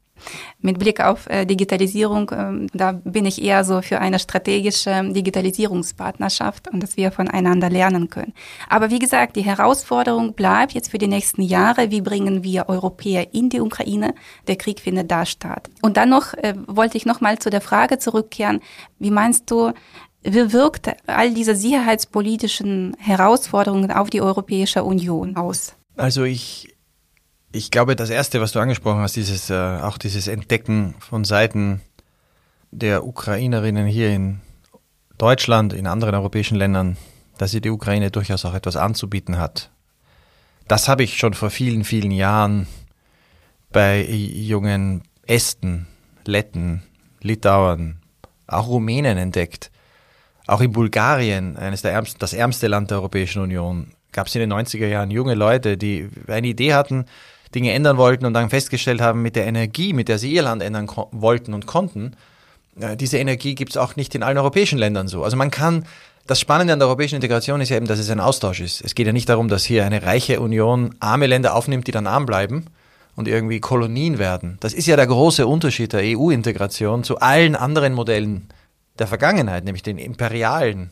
Mit 0.59 0.79
Blick 0.79 0.99
auf 0.99 1.27
äh, 1.27 1.45
Digitalisierung, 1.45 2.29
äh, 2.29 2.67
da 2.73 2.91
bin 2.91 3.25
ich 3.25 3.41
eher 3.41 3.63
so 3.63 3.81
für 3.81 3.99
eine 3.99 4.19
strategische 4.19 5.11
Digitalisierungspartnerschaft 5.11 6.67
und 6.67 6.81
dass 6.81 6.97
wir 6.97 7.11
voneinander 7.11 7.69
lernen 7.69 8.09
können. 8.09 8.33
Aber 8.69 8.89
wie 8.89 8.99
gesagt, 8.99 9.35
die 9.35 9.41
Herausforderung 9.41 10.33
bleibt 10.33 10.73
jetzt 10.73 10.91
für 10.91 10.97
die 10.97 11.07
nächsten 11.07 11.41
Jahre, 11.41 11.91
wie 11.91 12.01
bringen 12.01 12.43
wir 12.43 12.69
Europäer 12.69 13.33
in 13.33 13.49
die 13.49 13.61
Ukraine? 13.61 14.13
Der 14.47 14.55
Krieg 14.55 14.79
findet 14.79 15.11
da 15.11 15.25
statt. 15.25 15.69
Und 15.81 15.97
dann 15.97 16.09
noch 16.09 16.33
äh, 16.33 16.53
wollte 16.67 16.97
ich 16.97 17.05
noch 17.05 17.21
mal 17.21 17.39
zu 17.39 17.49
der 17.49 17.61
Frage 17.61 17.99
zurückkehren, 17.99 18.61
wie 18.99 19.11
meinst 19.11 19.49
du, 19.51 19.73
wie 20.23 20.51
wirkt 20.51 20.89
all 21.07 21.33
diese 21.33 21.55
sicherheitspolitischen 21.55 22.95
Herausforderungen 22.99 23.91
auf 23.91 24.09
die 24.09 24.21
Europäische 24.21 24.83
Union 24.83 25.35
aus? 25.35 25.75
Also 25.95 26.23
ich, 26.23 26.75
ich 27.51 27.71
glaube, 27.71 27.95
das 27.95 28.09
Erste, 28.09 28.41
was 28.41 28.51
du 28.51 28.59
angesprochen 28.59 29.01
hast, 29.01 29.15
dieses, 29.15 29.49
äh, 29.49 29.55
auch 29.55 29.97
dieses 29.97 30.27
Entdecken 30.27 30.95
von 30.99 31.23
Seiten 31.23 31.81
der 32.71 33.05
Ukrainerinnen 33.05 33.87
hier 33.87 34.09
in 34.11 34.41
Deutschland, 35.17 35.73
in 35.73 35.87
anderen 35.87 36.15
europäischen 36.15 36.57
Ländern, 36.57 36.97
dass 37.37 37.51
sie 37.51 37.61
die 37.61 37.71
Ukraine 37.71 38.11
durchaus 38.11 38.45
auch 38.45 38.53
etwas 38.53 38.75
anzubieten 38.75 39.37
hat. 39.37 39.71
Das 40.67 40.87
habe 40.87 41.03
ich 41.03 41.17
schon 41.17 41.33
vor 41.33 41.49
vielen, 41.49 41.83
vielen 41.83 42.11
Jahren 42.11 42.67
bei 43.71 44.03
jungen 44.03 45.03
Esten, 45.25 45.87
Letten, 46.25 46.83
Litauern, 47.21 47.99
auch 48.47 48.67
Rumänen 48.67 49.17
entdeckt. 49.17 49.71
Auch 50.45 50.61
in 50.61 50.71
Bulgarien, 50.71 51.57
eines 51.57 51.81
der 51.81 51.91
ärmsten, 51.91 52.19
das 52.19 52.33
ärmste 52.33 52.67
Land 52.67 52.91
der 52.91 52.97
Europäischen 52.97 53.41
Union, 53.41 53.91
gab 54.11 54.27
es 54.27 54.35
in 54.35 54.41
den 54.41 54.53
90er 54.53 54.87
Jahren 54.87 55.11
junge 55.11 55.35
Leute, 55.35 55.77
die 55.77 56.09
eine 56.27 56.47
Idee 56.47 56.73
hatten, 56.73 57.05
Dinge 57.55 57.73
ändern 57.73 57.97
wollten 57.97 58.25
und 58.25 58.33
dann 58.33 58.49
festgestellt 58.49 59.01
haben, 59.01 59.21
mit 59.21 59.35
der 59.35 59.47
Energie, 59.47 59.93
mit 59.93 60.07
der 60.07 60.19
sie 60.19 60.31
ihr 60.31 60.43
Land 60.43 60.61
ändern 60.61 60.87
wollten 61.11 61.53
und 61.53 61.65
konnten, 61.65 62.15
äh, 62.79 62.95
diese 62.95 63.17
Energie 63.17 63.55
gibt 63.55 63.71
es 63.71 63.77
auch 63.77 63.95
nicht 63.95 64.15
in 64.15 64.23
allen 64.23 64.37
europäischen 64.37 64.77
Ländern 64.77 65.07
so. 65.07 65.23
Also 65.23 65.37
man 65.37 65.51
kann, 65.51 65.85
das 66.27 66.39
Spannende 66.39 66.73
an 66.73 66.79
der 66.79 66.87
europäischen 66.87 67.15
Integration 67.15 67.61
ist 67.61 67.69
ja 67.69 67.77
eben, 67.77 67.87
dass 67.87 67.99
es 67.99 68.09
ein 68.09 68.19
Austausch 68.19 68.59
ist. 68.59 68.81
Es 68.81 68.95
geht 68.95 69.07
ja 69.07 69.13
nicht 69.13 69.29
darum, 69.29 69.47
dass 69.47 69.65
hier 69.65 69.85
eine 69.85 70.03
reiche 70.03 70.39
Union 70.39 70.95
arme 70.99 71.27
Länder 71.27 71.55
aufnimmt, 71.55 71.87
die 71.87 71.91
dann 71.91 72.07
arm 72.07 72.25
bleiben 72.25 72.65
und 73.15 73.27
irgendwie 73.27 73.59
Kolonien 73.59 74.19
werden. 74.19 74.57
Das 74.59 74.73
ist 74.73 74.85
ja 74.85 74.95
der 74.95 75.07
große 75.07 75.45
Unterschied 75.47 75.93
der 75.93 76.01
EU-Integration 76.03 77.03
zu 77.03 77.19
allen 77.19 77.55
anderen 77.55 77.93
Modellen 77.93 78.47
der 78.97 79.07
Vergangenheit, 79.07 79.63
nämlich 79.63 79.83
den 79.83 79.97
imperialen 79.97 80.91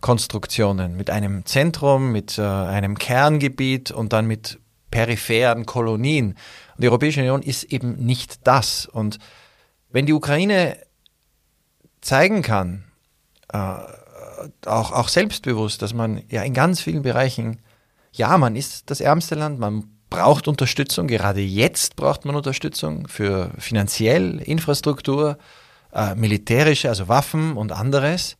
Konstruktionen 0.00 0.96
mit 0.96 1.10
einem 1.10 1.46
Zentrum, 1.46 2.12
mit 2.12 2.38
äh, 2.38 2.42
einem 2.42 2.98
Kerngebiet 2.98 3.90
und 3.90 4.12
dann 4.12 4.26
mit 4.26 4.58
peripheren 4.96 5.66
Kolonien. 5.66 6.28
Und 6.74 6.82
die 6.82 6.88
Europäische 6.88 7.20
Union 7.20 7.42
ist 7.42 7.64
eben 7.64 7.96
nicht 7.96 8.46
das. 8.46 8.86
Und 8.86 9.18
wenn 9.90 10.06
die 10.06 10.14
Ukraine 10.14 10.78
zeigen 12.00 12.40
kann, 12.40 12.84
äh, 13.52 13.58
auch, 14.64 14.92
auch 14.92 15.08
selbstbewusst, 15.08 15.82
dass 15.82 15.92
man 15.92 16.22
ja 16.30 16.42
in 16.42 16.54
ganz 16.54 16.80
vielen 16.80 17.02
Bereichen, 17.02 17.60
ja, 18.12 18.38
man 18.38 18.56
ist 18.56 18.90
das 18.90 19.02
ärmste 19.02 19.34
Land, 19.34 19.58
man 19.58 19.84
braucht 20.08 20.48
Unterstützung, 20.48 21.08
gerade 21.08 21.42
jetzt 21.42 21.96
braucht 21.96 22.24
man 22.24 22.34
Unterstützung 22.34 23.06
für 23.06 23.50
finanziell, 23.58 24.38
Infrastruktur, 24.38 25.36
äh, 25.92 26.14
militärische, 26.14 26.88
also 26.88 27.08
Waffen 27.08 27.58
und 27.58 27.70
anderes. 27.70 28.38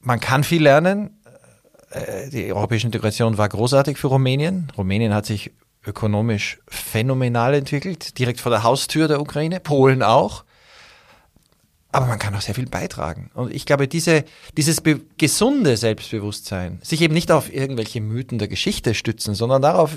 Man 0.00 0.18
kann 0.18 0.42
viel 0.42 0.64
lernen. 0.64 1.19
Äh, 1.90 2.28
die 2.30 2.52
europäische 2.52 2.86
Integration 2.86 3.38
war 3.38 3.48
großartig 3.48 3.98
für 3.98 4.08
Rumänien. 4.08 4.72
Rumänien 4.76 5.14
hat 5.14 5.26
sich 5.26 5.52
ökonomisch 5.86 6.58
phänomenal 6.68 7.54
entwickelt, 7.54 8.18
direkt 8.18 8.40
vor 8.40 8.50
der 8.50 8.62
Haustür 8.62 9.08
der 9.08 9.20
Ukraine, 9.20 9.60
Polen 9.60 10.02
auch. 10.02 10.44
Aber 11.92 12.06
man 12.06 12.20
kann 12.20 12.34
auch 12.36 12.40
sehr 12.40 12.54
viel 12.54 12.66
beitragen. 12.66 13.30
Und 13.34 13.52
ich 13.52 13.66
glaube, 13.66 13.88
diese, 13.88 14.24
dieses 14.56 14.82
gesunde 15.18 15.76
Selbstbewusstsein, 15.76 16.78
sich 16.82 17.00
eben 17.00 17.14
nicht 17.14 17.32
auf 17.32 17.52
irgendwelche 17.52 18.00
Mythen 18.00 18.38
der 18.38 18.46
Geschichte 18.46 18.94
stützen, 18.94 19.34
sondern 19.34 19.60
darauf, 19.60 19.96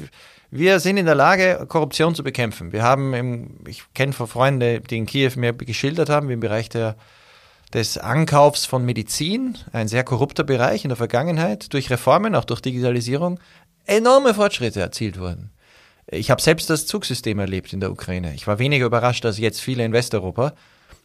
wir 0.49 0.79
sind 0.79 0.97
in 0.97 1.05
der 1.05 1.15
Lage, 1.15 1.65
Korruption 1.67 2.15
zu 2.15 2.23
bekämpfen. 2.23 2.71
Wir 2.71 2.81
haben, 2.81 3.13
im, 3.13 3.59
ich 3.67 3.83
kenne 3.93 4.13
Freunde, 4.13 4.81
die 4.81 4.97
in 4.97 5.05
Kiew 5.05 5.33
mir 5.35 5.53
geschildert 5.53 6.09
haben, 6.09 6.29
wie 6.29 6.33
im 6.33 6.39
Bereich 6.39 6.69
der, 6.69 6.95
des 7.73 7.97
Ankaufs 7.97 8.65
von 8.65 8.85
Medizin, 8.85 9.57
ein 9.71 9.87
sehr 9.87 10.03
korrupter 10.03 10.43
Bereich 10.43 10.85
in 10.85 10.89
der 10.89 10.95
Vergangenheit, 10.95 11.73
durch 11.73 11.89
Reformen, 11.89 12.35
auch 12.35 12.45
durch 12.45 12.61
Digitalisierung, 12.61 13.39
enorme 13.85 14.33
Fortschritte 14.33 14.79
erzielt 14.79 15.19
wurden. 15.19 15.51
Ich 16.07 16.29
habe 16.29 16.41
selbst 16.41 16.69
das 16.69 16.85
Zugsystem 16.85 17.39
erlebt 17.39 17.73
in 17.73 17.79
der 17.79 17.91
Ukraine. 17.91 18.33
Ich 18.35 18.45
war 18.45 18.59
weniger 18.59 18.85
überrascht 18.85 19.25
als 19.25 19.37
jetzt 19.39 19.61
viele 19.61 19.83
in 19.83 19.93
Westeuropa, 19.93 20.53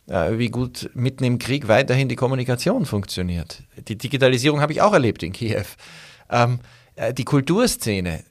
äh, 0.08 0.38
wie 0.38 0.50
gut 0.50 0.90
mitten 0.94 1.24
im 1.24 1.38
Krieg 1.38 1.68
weiterhin 1.68 2.08
die 2.08 2.16
Kommunikation 2.16 2.84
funktioniert. 2.84 3.62
Die 3.88 3.96
Digitalisierung 3.96 4.60
habe 4.60 4.72
ich 4.72 4.82
auch 4.82 4.92
erlebt 4.92 5.22
in 5.22 5.32
Kiew. 5.32 5.64
Ähm, 6.28 6.60
äh, 6.96 7.14
die 7.14 7.24
Kulturszene. 7.24 8.24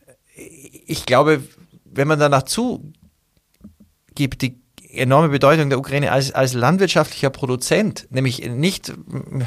Ich 0.86 1.06
glaube, 1.06 1.42
wenn 1.86 2.08
man 2.08 2.20
danach 2.20 2.44
zugibt, 2.44 2.94
die 4.42 4.62
enorme 4.92 5.30
Bedeutung 5.30 5.70
der 5.70 5.80
Ukraine 5.80 6.12
als, 6.12 6.32
als 6.32 6.54
landwirtschaftlicher 6.54 7.30
Produzent, 7.30 8.08
nämlich 8.10 8.48
nicht, 8.50 8.94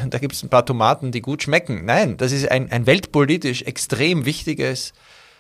da 0.09 0.19
gibt 0.19 0.35
es 0.35 0.43
ein 0.43 0.51
paar 0.51 0.67
Tomaten, 0.67 1.13
die 1.13 1.21
gut 1.21 1.43
schmecken. 1.43 1.85
Nein, 1.85 2.17
das 2.17 2.33
ist 2.33 2.51
ein, 2.51 2.71
ein 2.71 2.87
weltpolitisch 2.87 3.63
extrem 3.63 4.25
wichtiges 4.25 4.93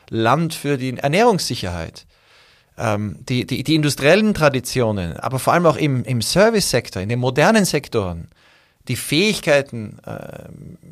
Land 0.09 0.55
für 0.55 0.77
die 0.77 0.97
Ernährungssicherheit. 0.97 2.07
Ähm, 2.79 3.17
die, 3.29 3.47
die, 3.47 3.63
die 3.63 3.75
industriellen 3.75 4.35
Traditionen, 4.35 5.17
aber 5.19 5.39
vor 5.39 5.53
allem 5.53 5.67
auch 5.67 5.77
im, 5.77 6.05
im 6.05 6.23
Service-Sektor, 6.23 7.03
in 7.03 7.09
den 7.09 7.19
modernen 7.19 7.65
Sektoren, 7.65 8.29
die 8.89 8.97
Fähigkeiten 8.97 9.99
äh, 10.07 10.49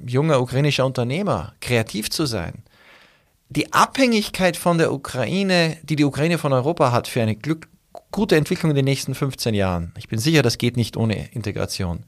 junger 0.07 0.41
ukrainischer 0.41 0.85
Unternehmer, 0.85 1.55
kreativ 1.61 2.11
zu 2.11 2.27
sein, 2.27 2.63
die 3.49 3.73
Abhängigkeit 3.73 4.57
von 4.57 4.77
der 4.77 4.93
Ukraine, 4.93 5.79
die 5.83 5.97
die 5.97 6.05
Ukraine 6.05 6.37
von 6.37 6.53
Europa 6.53 6.93
hat 6.93 7.09
für 7.09 7.23
eine 7.23 7.35
Glück, 7.35 7.69
gute 8.11 8.37
Entwicklung 8.37 8.71
in 8.71 8.77
den 8.77 8.85
nächsten 8.85 9.15
15 9.15 9.55
Jahren. 9.55 9.93
Ich 9.99 10.09
bin 10.09 10.19
sicher, 10.19 10.43
das 10.43 10.59
geht 10.59 10.77
nicht 10.77 10.97
ohne 10.97 11.29
Integration. 11.33 12.05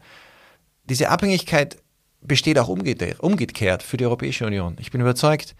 Diese 0.84 1.10
Abhängigkeit 1.10 1.78
besteht 2.22 2.58
auch 2.58 2.68
umgekehrt 2.68 3.82
für 3.82 3.96
die 3.96 4.04
Europäische 4.04 4.46
Union. 4.46 4.76
Ich 4.78 4.90
bin 4.90 5.00
überzeugt, 5.00 5.54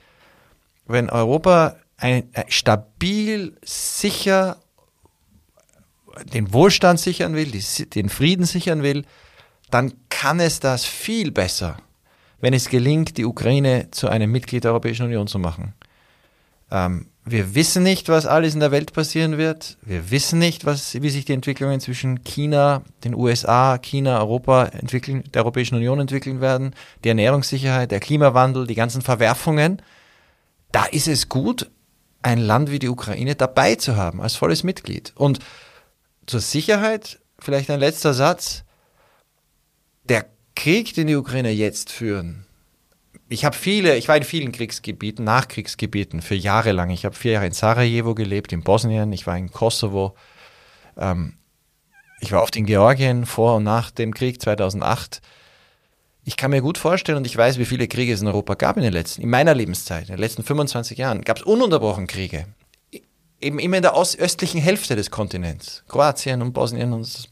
wenn 0.87 1.09
Europa 1.09 1.77
ein, 1.97 2.29
ein, 2.33 2.45
stabil, 2.49 3.57
sicher 3.63 4.57
den 6.33 6.53
Wohlstand 6.53 6.99
sichern 6.99 7.35
will, 7.35 7.53
den 7.95 8.09
Frieden 8.09 8.45
sichern 8.45 8.83
will, 8.83 9.05
dann 9.71 9.95
kann 10.09 10.41
es 10.41 10.61
das 10.61 10.85
viel 10.85 11.31
besser, 11.31 11.77
wenn 12.41 12.53
es 12.53 12.69
gelingt, 12.69 13.17
die 13.17 13.25
Ukraine 13.25 13.91
zu 13.91 14.09
einem 14.09 14.33
Mitglied 14.33 14.65
der 14.65 14.73
Europäischen 14.73 15.07
Union 15.07 15.29
zu 15.29 15.39
machen. 15.39 15.75
Ähm, 16.71 17.07
wir 17.31 17.55
wissen 17.55 17.83
nicht, 17.83 18.09
was 18.09 18.27
alles 18.27 18.55
in 18.55 18.61
der 18.61 18.71
Welt 18.71 18.93
passieren 18.93 19.39
wird. 19.39 19.79
Wir 19.83 20.11
wissen 20.11 20.39
nicht, 20.39 20.65
was, 20.65 21.01
wie 21.01 21.11
sich 21.11 21.25
die 21.25 21.33
Entwicklungen 21.33 21.81
zwischen 21.81 22.25
China, 22.25 22.83
den 23.05 23.15
USA, 23.15 23.79
China, 23.79 24.19
Europa 24.21 24.65
entwickeln, 24.67 25.25
der 25.33 25.43
Europäischen 25.43 25.77
Union 25.77 26.01
entwickeln 26.01 26.41
werden. 26.41 26.75
Die 27.05 27.09
Ernährungssicherheit, 27.09 27.91
der 27.91 28.01
Klimawandel, 28.01 28.67
die 28.67 28.75
ganzen 28.75 29.03
Verwerfungen 29.03 29.81
da 30.73 30.85
ist 30.85 31.09
es 31.09 31.29
gut, 31.29 31.71
ein 32.23 32.39
Land 32.39 32.71
wie 32.71 32.79
die 32.79 32.89
Ukraine 32.89 33.35
dabei 33.35 33.75
zu 33.75 33.97
haben, 33.97 34.21
als 34.21 34.37
volles 34.37 34.63
Mitglied. 34.63 35.13
Und 35.17 35.39
zur 36.27 36.41
Sicherheit 36.41 37.19
vielleicht 37.39 37.71
ein 37.71 37.81
letzter 37.81 38.15
Satz. 38.15 38.65
Der 40.05 40.27
Krieg, 40.55 40.95
den 40.95 41.07
die 41.07 41.17
Ukrainer 41.17 41.51
jetzt 41.51 41.91
führen, 41.91 42.47
ich 43.31 43.45
habe 43.45 43.57
viele, 43.57 43.97
ich 43.97 44.09
war 44.09 44.17
in 44.17 44.25
vielen 44.25 44.53
Kriegsgebieten, 44.53 45.25
Nachkriegsgebieten 45.25 46.21
für 46.21 46.35
Jahre 46.35 46.73
lang. 46.73 46.91
Ich 46.91 47.05
habe 47.05 47.15
vier 47.15 47.33
Jahre 47.33 47.47
in 47.47 47.53
Sarajevo 47.53 48.15
gelebt, 48.15 48.53
in 48.53 48.63
Bosnien, 48.63 49.13
ich 49.13 49.27
war 49.27 49.39
in 49.39 49.51
Kosovo, 49.51 50.15
ähm, 50.99 51.35
ich 52.21 52.33
war 52.33 52.43
oft 52.43 52.57
in 52.57 52.67
Georgien 52.67 53.25
vor 53.25 53.57
und 53.57 53.65
nach 53.65 53.91
dem 53.91 54.13
Krieg 54.13 54.43
2008 54.43 55.23
ich 56.25 56.37
kann 56.37 56.51
mir 56.51 56.61
gut 56.61 56.79
vorstellen 56.79 57.19
und 57.19 57.27
ich 57.27 57.37
weiß, 57.37 57.59
wie 57.59 57.65
viele 57.65 57.89
Kriege 57.89 58.13
es 58.13 58.21
in 58.21 58.27
Europa 58.27 58.55
gab 58.55 58.77
in 58.77 58.83
den 58.83 58.93
letzten, 58.93 59.23
in 59.23 59.31
meiner 59.31 59.55
Lebenszeit, 59.55 60.03
in 60.03 60.15
den 60.15 60.21
letzten 60.21 60.43
25 60.43 60.99
Jahren, 60.99 61.23
gab 61.23 61.39
es 61.39 61.43
ununterbrochen 61.43 62.07
Kriege. 62.07 62.47
Eben 63.41 63.59
immer 63.59 63.79
in 63.79 63.83
der 63.83 63.97
östlichen 63.97 64.61
Hälfte 64.61 64.97
des 64.97 65.11
Kontinents. 65.11 65.83
Kroatien 65.89 66.43
und 66.43 66.53
Bosnien 66.53 66.93
und 66.93 67.29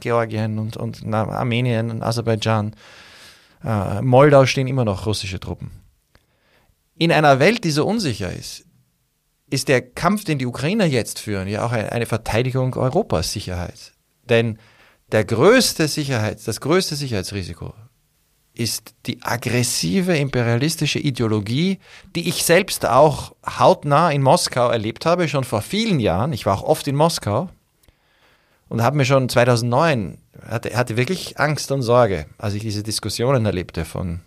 Georgien 0.00 0.58
und, 0.58 0.76
und 0.76 1.14
Armenien 1.14 1.90
und 1.90 2.02
Aserbaidschan. 2.02 2.74
Äh, 3.64 4.02
Moldau 4.02 4.46
stehen 4.46 4.66
immer 4.66 4.84
noch 4.84 5.06
russische 5.06 5.40
Truppen. 5.40 5.70
In 6.96 7.12
einer 7.12 7.38
Welt, 7.38 7.64
die 7.64 7.70
so 7.70 7.86
unsicher 7.86 8.32
ist, 8.32 8.64
ist 9.50 9.68
der 9.68 9.82
Kampf, 9.82 10.24
den 10.24 10.38
die 10.38 10.46
Ukrainer 10.46 10.84
jetzt 10.84 11.20
führen, 11.20 11.48
ja 11.48 11.64
auch 11.64 11.72
eine 11.72 12.06
Verteidigung 12.06 12.74
Europas 12.74 13.32
Sicherheit. 13.32 13.92
Denn 14.28 14.58
der 15.10 15.24
größte 15.24 15.88
Sicherheits, 15.88 16.44
das 16.44 16.60
größte 16.60 16.96
Sicherheitsrisiko 16.96 17.72
ist 18.52 18.94
die 19.06 19.22
aggressive 19.22 20.16
imperialistische 20.16 20.98
Ideologie, 20.98 21.78
die 22.16 22.28
ich 22.28 22.42
selbst 22.42 22.84
auch 22.84 23.32
hautnah 23.46 24.10
in 24.10 24.20
Moskau 24.20 24.68
erlebt 24.68 25.06
habe, 25.06 25.28
schon 25.28 25.44
vor 25.44 25.62
vielen 25.62 26.00
Jahren. 26.00 26.32
Ich 26.32 26.44
war 26.44 26.58
auch 26.58 26.64
oft 26.64 26.88
in 26.88 26.96
Moskau. 26.96 27.48
Und 28.68 28.82
habe 28.82 28.96
mir 28.96 29.04
schon 29.04 29.28
2009, 29.28 30.18
hatte, 30.46 30.76
hatte 30.76 30.96
wirklich 30.96 31.38
Angst 31.38 31.72
und 31.72 31.82
Sorge, 31.82 32.26
als 32.38 32.54
ich 32.54 32.62
diese 32.62 32.82
Diskussionen 32.82 33.46
erlebte 33.46 33.84
von 33.84 34.20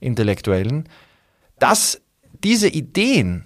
Intellektuellen, 0.00 0.88
dass 1.58 2.00
diese 2.42 2.68
Ideen, 2.68 3.44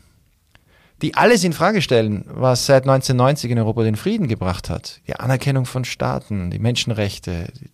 die 1.02 1.14
alles 1.14 1.44
in 1.44 1.52
Frage 1.52 1.82
stellen, 1.82 2.24
was 2.26 2.66
seit 2.66 2.82
1990 2.82 3.50
in 3.50 3.58
Europa 3.58 3.82
den 3.84 3.96
Frieden 3.96 4.28
gebracht 4.28 4.70
hat, 4.70 5.00
die 5.06 5.14
Anerkennung 5.14 5.66
von 5.66 5.84
Staaten, 5.84 6.50
die 6.50 6.58
Menschenrechte, 6.58 7.52
die 7.60 7.70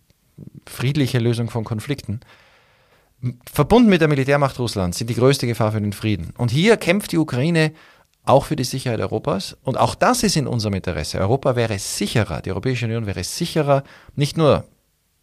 friedliche 0.67 1.19
Lösung 1.19 1.49
von 1.49 1.63
Konflikten, 1.63 2.19
verbunden 3.51 3.89
mit 3.89 4.01
der 4.01 4.07
Militärmacht 4.07 4.59
Russlands, 4.59 4.97
sind 4.97 5.09
die 5.09 5.15
größte 5.15 5.47
Gefahr 5.47 5.71
für 5.71 5.81
den 5.81 5.93
Frieden. 5.93 6.33
Und 6.37 6.51
hier 6.51 6.77
kämpft 6.77 7.11
die 7.11 7.17
Ukraine 7.17 7.71
auch 8.25 8.45
für 8.45 8.55
die 8.55 8.63
Sicherheit 8.63 8.99
Europas. 8.99 9.57
Und 9.63 9.77
auch 9.77 9.95
das 9.95 10.23
ist 10.23 10.35
in 10.35 10.47
unserem 10.47 10.75
Interesse. 10.75 11.19
Europa 11.19 11.55
wäre 11.55 11.79
sicherer, 11.79 12.41
die 12.41 12.51
Europäische 12.51 12.85
Union 12.85 13.05
wäre 13.05 13.23
sicherer, 13.23 13.83
nicht 14.15 14.37
nur, 14.37 14.65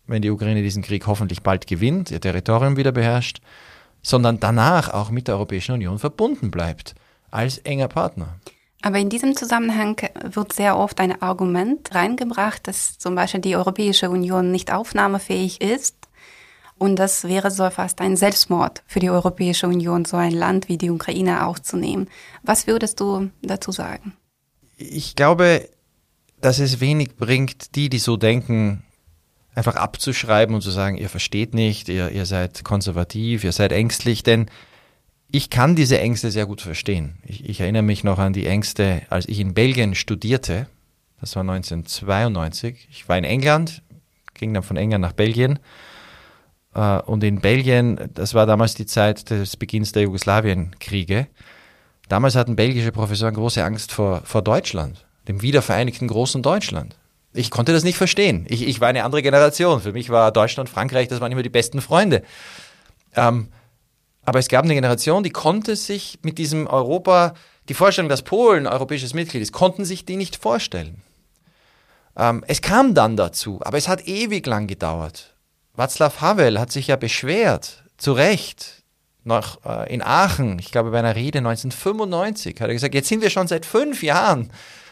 wenn 0.07 0.23
die 0.23 0.31
Ukraine 0.31 0.63
diesen 0.63 0.83
Krieg 0.83 1.07
hoffentlich 1.07 1.43
bald 1.43 1.67
gewinnt, 1.67 2.11
ihr 2.11 2.21
Territorium 2.21 2.77
wieder 2.77 2.93
beherrscht, 2.93 3.41
sondern 4.03 4.41
danach 4.41 4.89
auch 4.93 5.11
mit 5.11 5.29
der 5.29 5.37
Europäischen 5.37 5.73
Union 5.73 5.99
verbunden 5.99 6.51
bleibt, 6.51 6.95
als 7.31 7.59
enger 7.59 7.89
Partner. 7.89 8.37
Aber 8.83 8.99
in 8.99 9.09
diesem 9.09 9.37
Zusammenhang 9.37 9.97
wird 10.25 10.53
sehr 10.53 10.77
oft 10.77 10.99
ein 10.99 11.23
Argument 11.23 11.95
reingebracht, 11.95 12.67
dass 12.67 12.99
zum 12.99 13.15
Beispiel 13.15 13.41
die 13.41 13.57
Europäische 13.57 14.11
Union 14.11 14.51
nicht 14.51 14.73
aufnahmefähig 14.73 15.61
ist. 15.61 15.95
Und 16.83 16.97
das 16.97 17.23
wäre 17.23 17.53
so 17.53 17.71
fast 17.71 18.01
ein 18.01 18.17
Selbstmord 18.17 18.83
für 18.89 18.99
die 18.99 19.09
Europäische 19.09 19.69
Union, 19.69 20.05
so 20.05 20.17
ein 20.17 20.33
Land 20.33 20.69
wie 20.69 20.79
die 20.79 20.91
Ukraine 20.91 21.47
aufzunehmen. 21.47 22.09
Was 22.43 22.67
würdest 22.67 22.99
du 22.99 23.31
dazu 23.41 23.71
sagen? 23.71 24.15
Ich 24.79 25.15
glaube, 25.15 25.69
dass 26.41 26.59
es 26.59 26.81
wenig 26.81 27.15
bringt, 27.15 27.77
die, 27.77 27.89
die 27.89 28.01
so 28.01 28.17
denken, 28.17 28.83
einfach 29.55 29.77
abzuschreiben 29.77 30.57
und 30.57 30.63
zu 30.63 30.73
sagen, 30.73 30.97
ihr 30.97 31.09
versteht 31.09 31.55
nicht, 31.55 31.89
ihr, 31.89 32.11
ihr 32.11 32.27
seid 32.27 32.65
konservativ, 32.65 33.45
ihr 33.45 33.53
seid 33.53 33.71
ängstlich, 33.71 34.25
denn 34.25 34.47
ich 35.31 35.51
kann 35.51 35.77
diese 35.77 36.01
Ängste 36.01 36.33
sehr 36.33 36.47
gut 36.47 36.63
verstehen. 36.63 37.15
Ich, 37.25 37.49
ich, 37.49 37.61
erinnere 37.61 37.83
mich 37.83 38.03
noch 38.03 38.19
an 38.19 38.33
die 38.33 38.47
Ängste, 38.47 39.03
als 39.09 39.29
ich 39.29 39.39
in 39.39 39.55
Belgien 39.55 39.95
studierte. 39.95 40.67
Das 41.21 41.37
war 41.37 41.43
1992. 41.43 42.89
Ich 42.91 43.09
war 43.09 43.17
in 43.17 43.23
England, 43.23 43.83
ging 44.35 44.53
dann 44.53 44.65
von 44.65 44.77
England 44.77 45.03
nach 45.03 45.13
Belgien. 45.13 45.61
Äh, 46.75 47.01
und 47.01 47.25
in 47.25 47.41
Belgien, 47.41 48.11
das 48.15 48.35
war 48.35 48.47
damals 48.47 48.75
die 48.75 48.87
Zeit 48.87 49.31
des 49.31 49.57
Beginns 49.57 49.93
der 49.93 50.03
Jugoslawienkriege. 50.03 51.27
Damals 52.09 52.35
hatten 52.35 52.57
belgische 52.57 52.93
Professoren 52.93 53.35
große 53.35 53.65
Angst 53.65 53.93
vor, 53.93 54.23
vor 54.25 54.43
Deutschland, 54.43 55.07
dem 55.29 55.43
wiedervereinigten 55.43 56.09
großen 56.09 56.43
Deutschland. 56.43 56.97
Ich 57.35 57.51
konnte 57.51 57.73
das 57.73 57.85
nicht 57.85 57.97
verstehen. 57.97 58.45
Ich, 58.49 58.67
ich 58.67 58.81
war 58.81 58.89
eine 58.89 59.05
andere 59.05 59.23
Generation. 59.23 59.81
Für 59.81 59.93
mich 59.93 60.11
war 60.11 60.33
Deutschland, 60.33 60.69
Frankreich, 60.69 61.09
das 61.09 61.21
waren 61.21 61.33
immer 61.33 61.43
die 61.43 61.49
besten 61.49 61.81
Freunde. 61.81 62.23
Ähm, 63.15 63.49
aber 64.25 64.39
es 64.39 64.49
gab 64.49 64.65
eine 64.65 64.75
Generation, 64.75 65.23
die 65.23 65.31
konnte 65.31 65.75
sich 65.75 66.19
mit 66.23 66.39
diesem 66.39 66.67
Europa, 66.67 67.35
die 67.69 67.75
Vorstellung, 67.75 68.09
dass 68.09 68.23
Polen 68.23 68.67
europäisches 68.67 69.15
Mitglied 69.15 69.43
ist, 69.43 69.53
konnten 69.53 69.85
sich 69.85 70.05
die 70.05 70.17
nicht 70.17 70.37
vorstellen. 70.37 71.03
Ähm, 72.17 72.45
es 72.47 72.61
kam 72.61 72.95
dann 72.95 73.17
dazu, 73.17 73.61
aber 73.63 73.79
es 73.79 73.89
hat 73.89 74.07
ewig 74.07 74.47
lang 74.47 74.67
gedauert. 74.67 75.32
Václav 75.77 76.21
Havel 76.21 76.61
hat 76.61 76.71
sich 76.71 76.89
ja 76.89 76.97
beschwert, 76.97 77.83
zu 77.97 78.13
Recht, 78.13 78.83
noch 79.25 79.65
äh, 79.65 79.93
in 79.93 80.03
Aachen, 80.03 80.59
ich 80.59 80.73
glaube 80.73 80.91
bei 80.91 80.99
einer 80.99 81.15
Rede 81.15 81.39
1995, 81.39 82.61
hat 82.61 82.69
er 82.69 82.75
gesagt, 82.75 82.95
jetzt 82.95 83.09
sind 83.09 83.23
wir 83.23 83.31
schon 83.31 83.49
seit 83.49 83.65
fünf 83.65 84.03
Jahren, 84.03 84.51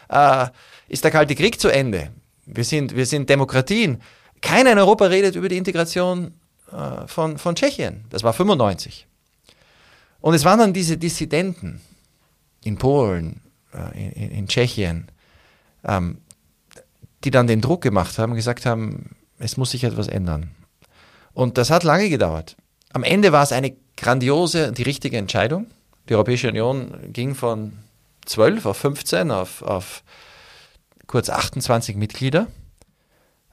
äh, 0.09 0.47
ist 0.87 1.03
der 1.03 1.11
Kalte 1.11 1.35
Krieg 1.35 1.59
zu 1.59 1.69
Ende. 1.69 2.11
Wir 2.45 2.63
sind, 2.63 2.95
wir 2.95 3.05
sind 3.05 3.29
Demokratien. 3.29 4.01
Keiner 4.41 4.71
in 4.71 4.79
Europa 4.79 5.05
redet 5.05 5.35
über 5.35 5.49
die 5.49 5.57
Integration 5.57 6.33
äh, 6.71 7.07
von, 7.07 7.37
von 7.37 7.55
Tschechien. 7.55 8.05
Das 8.09 8.23
war 8.23 8.33
95. 8.33 9.07
Und 10.21 10.33
es 10.33 10.45
waren 10.45 10.59
dann 10.59 10.73
diese 10.73 10.97
Dissidenten 10.97 11.81
in 12.63 12.77
Polen, 12.77 13.41
äh, 13.73 14.11
in, 14.11 14.31
in, 14.31 14.47
Tschechien, 14.47 15.07
ähm, 15.83 16.17
die 17.23 17.31
dann 17.31 17.47
den 17.47 17.61
Druck 17.61 17.81
gemacht 17.81 18.17
haben, 18.17 18.35
gesagt 18.35 18.65
haben, 18.65 19.15
es 19.39 19.57
muss 19.57 19.71
sich 19.71 19.83
etwas 19.83 20.07
ändern. 20.07 20.51
Und 21.33 21.57
das 21.57 21.69
hat 21.69 21.83
lange 21.83 22.09
gedauert. 22.09 22.55
Am 22.93 23.03
Ende 23.03 23.31
war 23.31 23.43
es 23.43 23.51
eine 23.51 23.75
grandiose, 23.97 24.71
die 24.71 24.83
richtige 24.83 25.17
Entscheidung. 25.17 25.67
Die 26.09 26.15
Europäische 26.15 26.49
Union 26.49 26.93
ging 27.13 27.35
von 27.35 27.73
12 28.25 28.65
auf 28.65 28.77
15 28.77 29.31
auf, 29.31 29.61
auf 29.61 30.03
kurz 31.07 31.29
28 31.29 31.95
Mitglieder. 31.95 32.47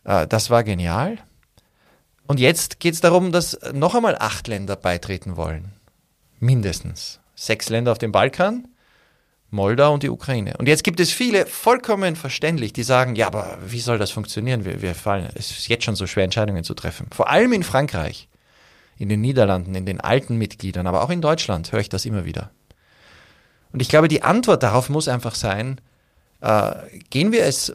Äh, 0.05 0.27
das 0.27 0.51
war 0.51 0.65
genial. 0.65 1.19
Und 2.27 2.41
jetzt 2.41 2.81
geht 2.81 2.95
es 2.95 3.01
darum, 3.01 3.33
dass 3.33 3.59
noch 3.73 3.95
einmal 3.95 4.17
acht 4.19 4.49
Länder 4.49 4.77
beitreten 4.77 5.37
wollen 5.37 5.73
mindestens. 6.41 7.21
Sechs 7.35 7.69
Länder 7.69 7.93
auf 7.93 7.99
dem 7.99 8.13
Balkan, 8.13 8.69
Moldau 9.51 9.95
und 9.95 10.03
die 10.03 10.11
Ukraine. 10.11 10.55
Und 10.59 10.69
jetzt 10.69 10.85
gibt 10.85 11.01
es 11.01 11.11
viele, 11.11 11.47
vollkommen 11.47 12.17
verständlich, 12.17 12.73
die 12.73 12.83
sagen, 12.83 13.17
ja, 13.17 13.27
aber 13.27 13.59
wie 13.67 13.81
soll 13.81 13.99
das 13.99 14.11
funktionieren? 14.11 14.65
Wir, 14.65 14.83
wir 14.83 14.95
fallen, 14.95 15.29
es 15.35 15.51
ist 15.51 15.69
jetzt 15.69 15.85
schon 15.85 15.97
so 15.97 16.07
schwer, 16.07 16.25
Entscheidungen 16.25 16.65
zu 16.65 16.75
treffen. 16.75 17.07
Vor 17.15 17.31
allem 17.31 17.53
in 17.53 17.63
Frankreich, 17.63 18.29
in 18.99 19.09
den 19.09 19.21
Niederlanden, 19.21 19.75
in 19.75 19.87
den 19.87 20.01
alten 20.01 20.37
Mitgliedern, 20.37 20.87
aber 20.87 21.03
auch 21.03 21.11
in 21.11 21.23
Deutschland 21.23 21.73
höre 21.73 21.81
ich 21.81 21.89
das 21.89 22.05
immer 22.05 22.25
wieder. 22.27 22.51
Und 23.73 23.81
ich 23.81 23.89
glaube, 23.89 24.09
die 24.09 24.23
Antwort 24.23 24.63
darauf 24.63 24.91
muss 24.91 25.09
einfach 25.09 25.35
sein, 25.35 25.81
äh, 26.41 26.73
gehen 27.11 27.33
wir 27.33 27.45
es, 27.45 27.75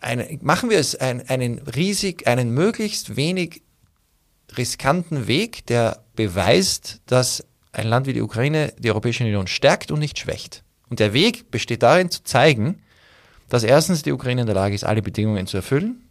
eine, 0.00 0.38
machen 0.40 0.70
wir 0.70 0.78
es 0.78 0.94
ein, 0.94 1.28
einen 1.28 1.58
riesig, 1.58 2.26
einen 2.26 2.50
möglichst 2.50 3.16
wenig 3.16 3.62
riskanten 4.56 5.26
Weg, 5.26 5.66
der 5.66 6.02
beweist, 6.14 7.00
dass 7.06 7.44
ein 7.72 7.88
Land 7.88 8.06
wie 8.06 8.12
die 8.12 8.22
Ukraine 8.22 8.72
die 8.78 8.90
Europäische 8.90 9.24
Union 9.24 9.46
stärkt 9.46 9.90
und 9.90 9.98
nicht 9.98 10.18
schwächt. 10.18 10.63
Und 10.94 11.00
der 11.00 11.12
Weg 11.12 11.50
besteht 11.50 11.82
darin 11.82 12.08
zu 12.08 12.22
zeigen, 12.22 12.80
dass 13.48 13.64
erstens 13.64 14.04
die 14.04 14.12
Ukraine 14.12 14.42
in 14.42 14.46
der 14.46 14.54
Lage 14.54 14.76
ist, 14.76 14.84
alle 14.84 15.02
Bedingungen 15.02 15.48
zu 15.48 15.56
erfüllen, 15.56 16.08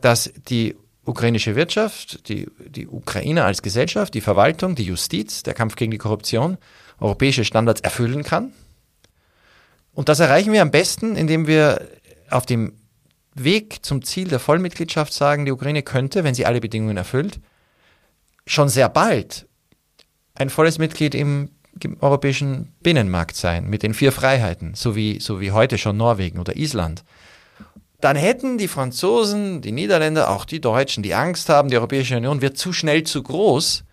dass 0.00 0.32
die 0.48 0.76
ukrainische 1.04 1.56
Wirtschaft, 1.56 2.28
die, 2.28 2.46
die 2.64 2.86
Ukraine 2.86 3.42
als 3.42 3.62
Gesellschaft, 3.62 4.14
die 4.14 4.20
Verwaltung, 4.20 4.76
die 4.76 4.84
Justiz, 4.84 5.42
der 5.42 5.54
Kampf 5.54 5.74
gegen 5.74 5.90
die 5.90 5.98
Korruption 5.98 6.58
europäische 7.00 7.44
Standards 7.44 7.80
erfüllen 7.80 8.22
kann. 8.22 8.52
Und 9.92 10.08
das 10.08 10.20
erreichen 10.20 10.52
wir 10.52 10.62
am 10.62 10.70
besten, 10.70 11.16
indem 11.16 11.48
wir 11.48 11.88
auf 12.30 12.46
dem 12.46 12.74
Weg 13.34 13.84
zum 13.84 14.04
Ziel 14.04 14.28
der 14.28 14.38
Vollmitgliedschaft 14.38 15.12
sagen, 15.12 15.44
die 15.44 15.50
Ukraine 15.50 15.82
könnte, 15.82 16.22
wenn 16.22 16.36
sie 16.36 16.46
alle 16.46 16.60
Bedingungen 16.60 16.98
erfüllt, 16.98 17.40
schon 18.46 18.68
sehr 18.68 18.88
bald 18.88 19.48
ein 20.36 20.50
volles 20.50 20.78
Mitglied 20.78 21.14
im 21.14 21.50
europäischen 22.00 22.72
Binnenmarkt 22.82 23.36
sein, 23.36 23.68
mit 23.68 23.82
den 23.82 23.94
vier 23.94 24.12
Freiheiten, 24.12 24.74
so 24.74 24.96
wie, 24.96 25.20
so 25.20 25.40
wie 25.40 25.52
heute 25.52 25.78
schon 25.78 25.96
Norwegen 25.96 26.38
oder 26.38 26.56
Island. 26.56 27.04
Dann 28.00 28.16
hätten 28.16 28.58
die 28.58 28.68
Franzosen, 28.68 29.62
die 29.62 29.72
Niederländer, 29.72 30.30
auch 30.30 30.44
die 30.44 30.60
Deutschen, 30.60 31.02
die 31.02 31.14
Angst 31.14 31.48
haben, 31.48 31.70
die 31.70 31.76
Europäische 31.76 32.16
Union 32.16 32.42
wird 32.42 32.58
zu 32.58 32.72
schnell 32.72 33.04
zu 33.04 33.22
groß, 33.22 33.84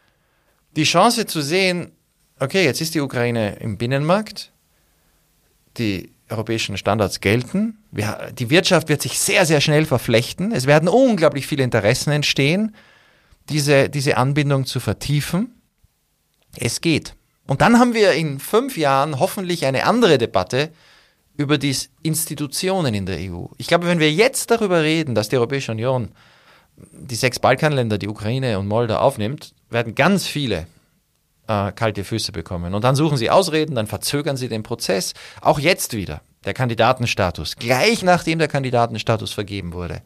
die 0.75 0.83
Chance 0.83 1.25
zu 1.25 1.41
sehen, 1.41 1.91
okay, 2.39 2.63
jetzt 2.65 2.81
ist 2.81 2.95
die 2.95 3.01
Ukraine 3.01 3.55
im 3.59 3.77
Binnenmarkt, 3.77 4.51
die 5.77 6.11
europäischen 6.29 6.77
Standards 6.77 7.19
gelten, 7.19 7.77
wir, 7.91 8.31
die 8.37 8.49
Wirtschaft 8.49 8.89
wird 8.89 9.01
sich 9.01 9.19
sehr, 9.19 9.45
sehr 9.45 9.61
schnell 9.61 9.85
verflechten, 9.85 10.51
es 10.51 10.65
werden 10.65 10.89
unglaublich 10.89 11.47
viele 11.47 11.63
Interessen 11.63 12.11
entstehen, 12.11 12.75
diese, 13.49 13.89
diese 13.89 14.17
Anbindung 14.17 14.65
zu 14.65 14.79
vertiefen 14.79 15.53
es 16.57 16.81
geht. 16.81 17.15
Und 17.47 17.61
dann 17.61 17.79
haben 17.79 17.93
wir 17.93 18.13
in 18.13 18.39
fünf 18.39 18.77
Jahren 18.77 19.19
hoffentlich 19.19 19.65
eine 19.65 19.85
andere 19.85 20.17
Debatte 20.17 20.71
über 21.35 21.57
die 21.57 21.75
Institutionen 22.03 22.93
in 22.93 23.05
der 23.05 23.17
EU. 23.19 23.45
Ich 23.57 23.67
glaube, 23.67 23.87
wenn 23.87 23.99
wir 23.99 24.11
jetzt 24.11 24.51
darüber 24.51 24.81
reden, 24.81 25.15
dass 25.15 25.29
die 25.29 25.37
Europäische 25.37 25.71
Union 25.71 26.13
die 26.75 27.15
sechs 27.15 27.39
Balkanländer, 27.39 27.97
die 27.97 28.07
Ukraine 28.07 28.59
und 28.59 28.67
Moldau 28.67 28.97
aufnimmt, 28.97 29.53
werden 29.69 29.95
ganz 29.95 30.25
viele 30.25 30.67
äh, 31.47 31.71
kalte 31.71 32.03
Füße 32.03 32.31
bekommen. 32.31 32.73
Und 32.73 32.83
dann 32.83 32.95
suchen 32.95 33.17
sie 33.17 33.29
Ausreden, 33.29 33.75
dann 33.75 33.87
verzögern 33.87 34.37
sie 34.37 34.47
den 34.47 34.63
Prozess. 34.63 35.13
Auch 35.41 35.59
jetzt 35.59 35.93
wieder 35.93 36.21
der 36.45 36.53
Kandidatenstatus. 36.53 37.55
Gleich 37.55 38.03
nachdem 38.03 38.39
der 38.39 38.47
Kandidatenstatus 38.47 39.33
vergeben 39.33 39.73
wurde, 39.73 40.01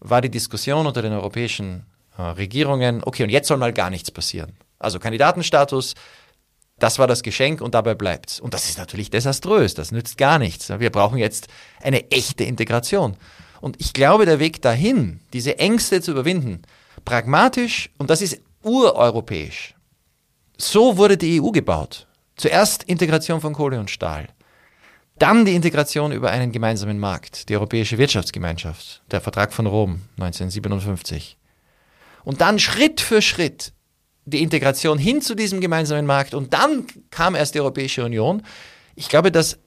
war 0.00 0.20
die 0.20 0.30
Diskussion 0.30 0.86
unter 0.86 1.02
den 1.02 1.12
europäischen 1.12 1.84
äh, 2.16 2.22
Regierungen, 2.22 3.02
okay, 3.04 3.24
und 3.24 3.30
jetzt 3.30 3.48
soll 3.48 3.58
mal 3.58 3.72
gar 3.72 3.90
nichts 3.90 4.10
passieren. 4.10 4.56
Also 4.78 4.98
Kandidatenstatus, 4.98 5.94
das 6.80 6.98
war 6.98 7.06
das 7.06 7.22
Geschenk 7.22 7.60
und 7.60 7.74
dabei 7.74 7.94
bleibt's. 7.94 8.40
Und 8.40 8.54
das 8.54 8.68
ist 8.68 8.78
natürlich 8.78 9.10
desaströs, 9.10 9.74
das 9.74 9.92
nützt 9.92 10.18
gar 10.18 10.38
nichts. 10.38 10.68
Wir 10.68 10.90
brauchen 10.90 11.18
jetzt 11.18 11.48
eine 11.80 12.10
echte 12.10 12.44
Integration. 12.44 13.16
Und 13.60 13.80
ich 13.80 13.92
glaube, 13.92 14.24
der 14.24 14.40
Weg 14.40 14.62
dahin, 14.62 15.20
diese 15.32 15.58
Ängste 15.58 16.00
zu 16.00 16.10
überwinden, 16.10 16.62
pragmatisch, 17.04 17.90
und 17.98 18.10
das 18.10 18.22
ist 18.22 18.40
ureuropäisch. 18.62 19.74
So 20.56 20.96
wurde 20.96 21.16
die 21.16 21.40
EU 21.40 21.50
gebaut. 21.50 22.06
Zuerst 22.36 22.82
Integration 22.84 23.40
von 23.40 23.52
Kohle 23.52 23.78
und 23.78 23.90
Stahl. 23.90 24.28
Dann 25.18 25.44
die 25.44 25.54
Integration 25.54 26.12
über 26.12 26.30
einen 26.30 26.50
gemeinsamen 26.50 26.98
Markt, 26.98 27.50
die 27.50 27.56
Europäische 27.56 27.98
Wirtschaftsgemeinschaft, 27.98 29.02
der 29.10 29.20
Vertrag 29.20 29.52
von 29.52 29.66
Rom 29.66 30.00
1957. 30.16 31.36
Und 32.24 32.40
dann 32.40 32.58
Schritt 32.58 33.02
für 33.02 33.20
Schritt 33.20 33.74
die 34.30 34.42
Integration 34.42 34.98
hin 34.98 35.20
zu 35.20 35.34
diesem 35.34 35.60
gemeinsamen 35.60 36.06
Markt 36.06 36.34
und 36.34 36.52
dann 36.54 36.86
kam 37.10 37.34
erst 37.34 37.54
die 37.54 37.60
Europäische 37.60 38.04
Union. 38.04 38.42
Ich 38.94 39.08
glaube, 39.08 39.30
das 39.32 39.58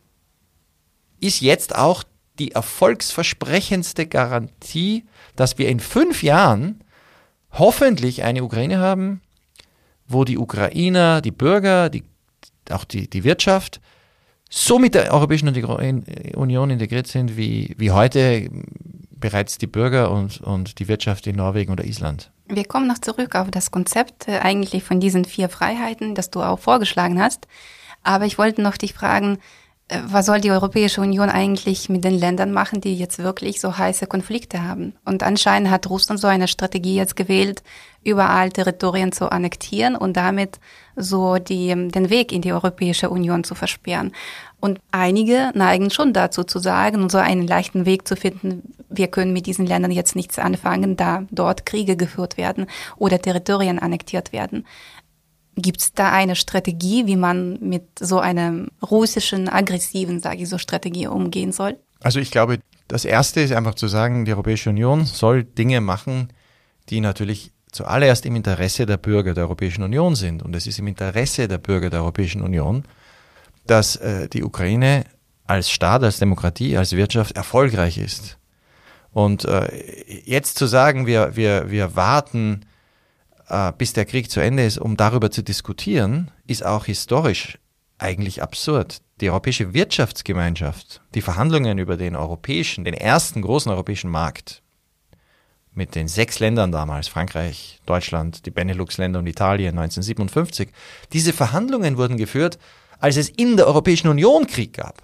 ist 1.19 1.41
jetzt 1.41 1.75
auch 1.75 2.03
die 2.39 2.51
erfolgsversprechendste 2.51 4.07
Garantie, 4.07 5.05
dass 5.35 5.57
wir 5.57 5.69
in 5.69 5.79
fünf 5.79 6.23
Jahren 6.23 6.83
hoffentlich 7.51 8.23
eine 8.23 8.43
Ukraine 8.43 8.79
haben, 8.79 9.21
wo 10.07 10.25
die 10.25 10.37
Ukrainer, 10.37 11.21
die 11.21 11.31
Bürger, 11.31 11.89
die, 11.89 12.03
auch 12.69 12.83
die, 12.83 13.09
die 13.09 13.23
Wirtschaft 13.23 13.79
so 14.49 14.77
mit 14.77 14.93
der 14.93 15.11
Europäischen 15.13 15.49
Union 16.35 16.69
integriert 16.69 17.07
sind, 17.07 17.37
wie, 17.37 17.73
wie 17.77 17.91
heute 17.91 18.49
bereits 19.11 19.57
die 19.57 19.67
Bürger 19.67 20.11
und, 20.11 20.41
und 20.41 20.79
die 20.79 20.87
Wirtschaft 20.87 21.25
in 21.27 21.37
Norwegen 21.37 21.71
oder 21.71 21.85
Island. 21.85 22.32
Wir 22.47 22.65
kommen 22.65 22.87
noch 22.87 22.99
zurück 22.99 23.35
auf 23.35 23.51
das 23.51 23.71
Konzept 23.71 24.27
äh, 24.27 24.39
eigentlich 24.39 24.83
von 24.83 24.99
diesen 24.99 25.25
vier 25.25 25.49
Freiheiten, 25.49 26.15
das 26.15 26.29
du 26.29 26.41
auch 26.41 26.59
vorgeschlagen 26.59 27.21
hast. 27.21 27.47
Aber 28.03 28.25
ich 28.25 28.37
wollte 28.37 28.61
noch 28.61 28.77
dich 28.77 28.93
fragen, 28.93 29.39
äh, 29.87 29.99
was 30.05 30.25
soll 30.25 30.41
die 30.41 30.51
Europäische 30.51 31.01
Union 31.01 31.29
eigentlich 31.29 31.89
mit 31.89 32.03
den 32.03 32.17
Ländern 32.17 32.51
machen, 32.51 32.81
die 32.81 32.95
jetzt 32.95 33.19
wirklich 33.19 33.61
so 33.61 33.77
heiße 33.77 34.07
Konflikte 34.07 34.63
haben? 34.63 34.93
Und 35.05 35.23
anscheinend 35.23 35.69
hat 35.69 35.89
Russland 35.89 36.19
so 36.19 36.27
eine 36.27 36.47
Strategie 36.47 36.95
jetzt 36.95 37.15
gewählt, 37.15 37.63
überall 38.03 38.51
Territorien 38.51 39.11
zu 39.11 39.31
annektieren 39.31 39.95
und 39.95 40.17
damit 40.17 40.59
so 40.95 41.37
die, 41.37 41.69
den 41.69 42.09
Weg 42.09 42.31
in 42.31 42.41
die 42.41 42.53
Europäische 42.53 43.09
Union 43.09 43.43
zu 43.43 43.55
versperren. 43.55 44.11
Und 44.63 44.79
einige 44.91 45.51
neigen 45.55 45.89
schon 45.89 46.13
dazu 46.13 46.45
zu 46.45 46.57
sagen 46.57 47.09
so 47.09 47.17
einen 47.17 47.45
leichten 47.45 47.85
Weg 47.85 48.07
zu 48.07 48.15
finden, 48.15 48.73
wir 48.89 49.09
können 49.09 49.33
mit 49.33 49.45
diesen 49.45 49.65
Ländern 49.65 49.91
jetzt 49.91 50.15
nichts 50.15 50.39
anfangen, 50.39 50.95
da 50.95 51.25
dort 51.31 51.65
Kriege 51.65 51.97
geführt 51.97 52.37
werden 52.37 52.67
oder 52.95 53.19
Territorien 53.19 53.77
annektiert 53.77 54.31
werden. 54.31 54.65
Gibt 55.57 55.81
es 55.81 55.91
da 55.91 56.13
eine 56.13 56.37
Strategie, 56.37 57.07
wie 57.07 57.17
man 57.17 57.59
mit 57.59 57.99
so 57.99 58.19
einer 58.19 58.67
russischen, 58.81 59.49
aggressiven, 59.49 60.21
sage 60.21 60.43
ich 60.43 60.47
so, 60.47 60.57
Strategie 60.57 61.07
umgehen 61.07 61.51
soll? 61.51 61.77
Also 61.99 62.21
ich 62.21 62.31
glaube, 62.31 62.59
das 62.87 63.03
Erste 63.03 63.41
ist 63.41 63.51
einfach 63.51 63.75
zu 63.75 63.89
sagen, 63.89 64.23
die 64.23 64.31
Europäische 64.31 64.69
Union 64.69 65.03
soll 65.03 65.43
Dinge 65.43 65.81
machen, 65.81 66.29
die 66.87 67.01
natürlich 67.01 67.51
zuallererst 67.73 68.25
im 68.25 68.37
Interesse 68.37 68.85
der 68.85 68.95
Bürger 68.95 69.33
der 69.33 69.43
Europäischen 69.43 69.83
Union 69.83 70.15
sind. 70.15 70.41
Und 70.41 70.55
es 70.55 70.67
ist 70.67 70.79
im 70.79 70.87
Interesse 70.87 71.49
der 71.49 71.57
Bürger 71.57 71.89
der 71.89 71.99
Europäischen 71.99 72.41
Union, 72.41 72.85
dass 73.65 73.95
äh, 73.95 74.27
die 74.29 74.43
Ukraine 74.43 75.05
als 75.45 75.69
Staat, 75.69 76.03
als 76.03 76.19
Demokratie, 76.19 76.77
als 76.77 76.93
Wirtschaft 76.93 77.35
erfolgreich 77.35 77.97
ist. 77.97 78.37
Und 79.11 79.45
äh, 79.45 79.67
jetzt 80.25 80.57
zu 80.57 80.65
sagen, 80.65 81.05
wir, 81.05 81.35
wir, 81.35 81.69
wir 81.69 81.95
warten, 81.95 82.65
äh, 83.47 83.71
bis 83.77 83.93
der 83.93 84.05
Krieg 84.05 84.31
zu 84.31 84.39
Ende 84.39 84.65
ist, 84.65 84.77
um 84.77 84.97
darüber 84.97 85.29
zu 85.31 85.43
diskutieren, 85.43 86.31
ist 86.47 86.65
auch 86.65 86.85
historisch 86.85 87.59
eigentlich 87.99 88.41
absurd. 88.41 89.01
Die 89.21 89.29
Europäische 89.29 89.73
Wirtschaftsgemeinschaft, 89.73 91.01
die 91.13 91.21
Verhandlungen 91.21 91.77
über 91.77 91.95
den 91.95 92.15
europäischen, 92.15 92.83
den 92.83 92.95
ersten 92.95 93.41
großen 93.41 93.71
europäischen 93.71 94.09
Markt 94.09 94.61
mit 95.75 95.95
den 95.95 96.07
sechs 96.07 96.39
Ländern 96.39 96.71
damals, 96.71 97.07
Frankreich, 97.07 97.79
Deutschland, 97.85 98.45
die 98.45 98.51
Benelux-Länder 98.51 99.19
und 99.19 99.27
Italien 99.27 99.77
1957, 99.77 100.69
diese 101.13 101.33
Verhandlungen 101.33 101.97
wurden 101.97 102.17
geführt, 102.17 102.59
als 103.03 103.17
es 103.17 103.27
in 103.27 103.57
der 103.57 103.67
Europäischen 103.67 104.07
Union 104.07 104.47
Krieg 104.47 104.71
gab. 104.71 105.03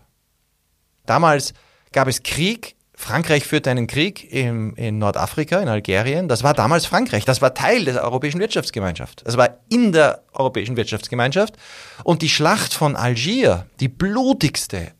Damals 1.05 1.53
gab 1.91 2.07
es 2.07 2.23
Krieg 2.23 2.77
Frankreich 2.95 3.45
führte 3.45 3.71
einen 3.71 3.87
Krieg 3.87 4.29
im, 4.29 4.75
in 4.75 4.99
Nordafrika, 4.99 5.59
in 5.61 5.69
Algerien. 5.69 6.27
Das 6.27 6.43
war 6.43 6.53
damals 6.53 6.85
Frankreich. 6.85 7.23
Das 7.23 7.41
war 7.41 7.53
Teil 7.53 7.85
der 7.85 8.03
Europäischen 8.03 8.41
Wirtschaftsgemeinschaft. 8.41 9.25
Das 9.25 9.37
war 9.37 9.61
in 9.69 9.93
der 9.93 10.23
Europäischen 10.33 10.75
Wirtschaftsgemeinschaft. 10.75 11.55
Und 12.03 12.21
die 12.21 12.27
Schlacht 12.27 12.73
von 12.73 12.97
Algier, 12.97 13.67
die 13.79 13.87
blutigste, 13.87 14.91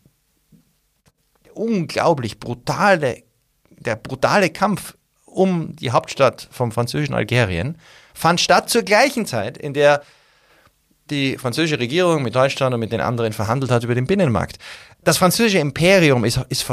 unglaublich 1.53 2.39
brutale, 2.39 3.23
der 3.69 3.97
brutale 3.97 4.49
Kampf 4.49 4.95
um 5.25 5.75
die 5.75 5.91
Hauptstadt 5.91 6.47
vom 6.51 6.71
französischen 6.71 7.15
Algerien, 7.15 7.77
fand 8.13 8.39
statt 8.39 8.69
zur 8.69 8.83
gleichen 8.83 9.25
Zeit, 9.25 9.57
in 9.57 9.73
der 9.73 10.03
die 11.11 11.37
französische 11.37 11.79
Regierung 11.79 12.23
mit 12.23 12.35
Deutschland 12.35 12.73
und 12.73 12.79
mit 12.79 12.91
den 12.91 13.01
anderen 13.01 13.33
verhandelt 13.33 13.71
hat 13.71 13.83
über 13.83 13.95
den 13.95 14.07
Binnenmarkt. 14.07 14.57
Das 15.03 15.17
französische 15.17 15.59
Imperium 15.59 16.25
ist, 16.25 16.39
ist 16.49 16.65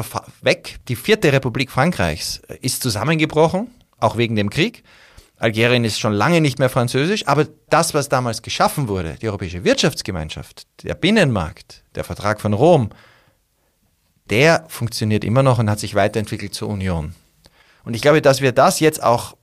weg. 0.42 0.79
Die 0.88 0.96
vierte 0.96 1.33
Republik 1.33 1.70
Frankreichs 1.70 2.42
ist 2.61 2.83
zusammengebrochen, 2.83 3.68
auch 3.99 4.16
wegen 4.16 4.37
dem 4.37 4.51
Krieg. 4.51 4.83
Algerien 5.38 5.85
ist 5.85 6.01
schon 6.01 6.14
lange 6.14 6.40
nicht 6.40 6.59
mehr 6.59 6.70
französisch, 6.70 7.27
aber 7.27 7.46
das, 7.68 7.92
was 7.92 8.09
damals 8.09 8.40
geschaffen 8.42 8.88
wurde, 8.88 9.16
die 9.20 9.29
Europäische 9.29 9.64
Wirtschaftsgemeinschaft, 9.64 10.66
der 10.83 10.94
Binnenmarkt, 10.94 11.83
der 11.94 12.05
Vertrag 12.05 12.40
von 12.40 12.55
Rom, 12.55 12.90
der 14.31 14.64
funktioniert 14.68 15.25
immer 15.25 15.42
noch 15.42 15.59
und 15.59 15.70
hat 15.70 15.79
sich 15.79 15.94
weiterentwickelt 15.94 16.55
zur 16.55 16.68
Union. 16.68 17.14
Und 17.85 17.94
ich 17.94 18.03
glaube, 18.03 18.22
dass 18.22 18.40
wir 18.40 18.53
das 18.53 18.81
jetzt 18.81 19.03
auch, 19.03 19.37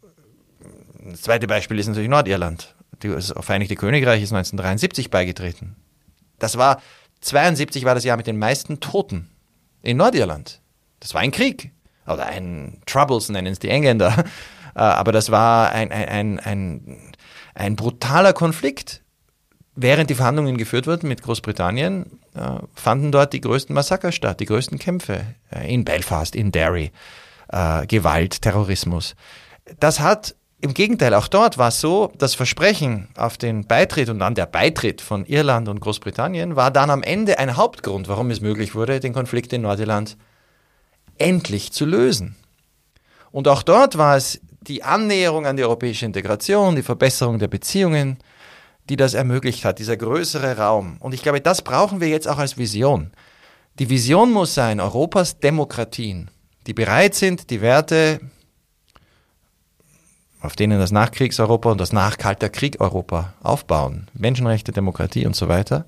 das 0.99 1.21
zweite 1.21 1.47
Beispiel 1.47 1.79
ist 1.79 1.88
natürlich 1.88 2.10
Nordirland. 2.10 2.73
Das 3.10 3.34
Vereinigte 3.39 3.76
Königreich 3.76 4.24
ist 4.24 4.32
1973 4.32 5.10
beigetreten. 5.10 5.76
Das 6.39 6.58
war 6.58 6.82
72 7.22 7.86
war 7.86 7.96
das 7.96 8.04
Jahr 8.04 8.18
mit 8.18 8.28
den 8.28 8.38
meisten 8.38 8.80
Toten 8.80 9.30
in 9.82 9.98
Nordirland. 9.98 10.62
Das 11.00 11.13
war 11.13 11.22
ein 11.22 11.32
Krieg. 11.32 11.72
Oder 12.06 12.26
ein 12.26 12.82
Troubles 12.86 13.30
nennen 13.30 13.54
es 13.54 13.60
die 13.60 13.70
Engländer. 13.70 14.24
Äh, 14.76 14.80
aber 14.80 15.12
das 15.12 15.30
war 15.30 15.72
ein, 15.72 15.92
ein, 15.92 16.39
ein, 16.39 16.98
ein, 17.54 17.76
brutaler 17.76 18.34
Konflikt. 18.34 19.04
Während 19.76 20.10
die 20.10 20.16
Verhandlungen 20.16 20.58
geführt 20.58 20.88
wurden 20.88 21.08
mit 21.10 21.22
Großbritannien, 21.22 22.20
äh, 22.34 22.58
fanden 22.74 23.12
dort 23.12 23.34
die 23.34 23.42
größten 23.42 23.76
Massaker 23.76 24.12
statt, 24.12 24.39
die 24.39 24.48
größten 24.48 24.80
Kämpfe. 24.80 25.28
Äh, 25.52 25.72
in 25.72 25.86
Belfast, 25.86 26.36
in 26.36 26.52
Derry. 26.52 26.92
Gewalt, 27.88 28.42
Terrorismus. 28.42 29.16
Das 29.80 30.00
hat 30.00 30.36
im 30.63 30.73
Gegenteil, 30.73 31.13
auch 31.13 31.28
dort 31.28 31.58
war 31.58 31.67
es 31.67 31.82
so, 31.82 32.13
das 32.17 32.36
Versprechen 32.36 33.10
auf 33.17 33.38
den 33.38 33.67
Beitritt 33.67 34.08
und 34.08 34.19
dann 34.19 34.34
der 34.34 34.45
Beitritt 34.45 35.02
von 35.02 35.26
Irland 35.26 35.67
und 35.67 35.82
Großbritannien 35.82 36.56
war 36.56 36.71
dann 36.71 36.89
am 36.89 37.04
Ende 37.04 37.38
ein 37.38 37.58
Hauptgrund, 37.58 38.08
warum 38.08 38.32
es 38.32 38.39
möglich 38.39 38.73
wurde, 38.73 39.02
den 39.02 39.12
Konflikt 39.12 39.52
in 39.52 39.63
Nordirland 39.63 40.15
endlich 41.17 41.73
zu 41.73 41.84
lösen. 41.84 42.38
Und 43.32 43.49
auch 43.49 43.62
dort 43.62 43.97
war 43.97 44.15
es 44.15 44.39
die 44.62 44.84
Annäherung 44.84 45.45
an 45.45 45.58
die 45.58 45.63
europäische 45.63 46.06
Integration, 46.06 46.78
die 46.78 46.82
Verbesserung 46.82 47.39
der 47.39 47.49
Beziehungen, 47.49 48.19
die 48.89 48.95
das 48.95 49.15
ermöglicht 49.15 49.65
hat, 49.65 49.80
dieser 49.80 49.97
größere 49.97 50.56
Raum. 50.56 50.95
Und 51.02 51.13
ich 51.13 51.23
glaube, 51.23 51.41
das 51.41 51.62
brauchen 51.62 51.99
wir 51.99 52.08
jetzt 52.08 52.30
auch 52.30 52.38
als 52.38 52.58
Vision. 52.58 53.12
Die 53.80 53.89
Vision 53.89 54.32
muss 54.32 54.54
sein, 54.54 54.80
Europas 54.80 55.39
Demokratien, 55.39 56.32
die 56.67 56.73
bereit 56.73 57.15
sind, 57.15 57.49
die 57.49 57.60
Werte 57.60 58.21
auf 60.43 60.58
denen 60.58 60.77
das 60.77 60.91
Nachkriegseuropa 60.91 61.71
und 61.71 61.79
das 61.79 61.93
Nachkalter 61.93 62.49
Krieg 62.49 62.82
Europa 62.82 63.34
aufbauen, 63.41 64.08
Menschenrechte, 64.13 64.73
Demokratie 64.73 65.25
und 65.25 65.36
so 65.36 65.47
weiter, 65.47 65.86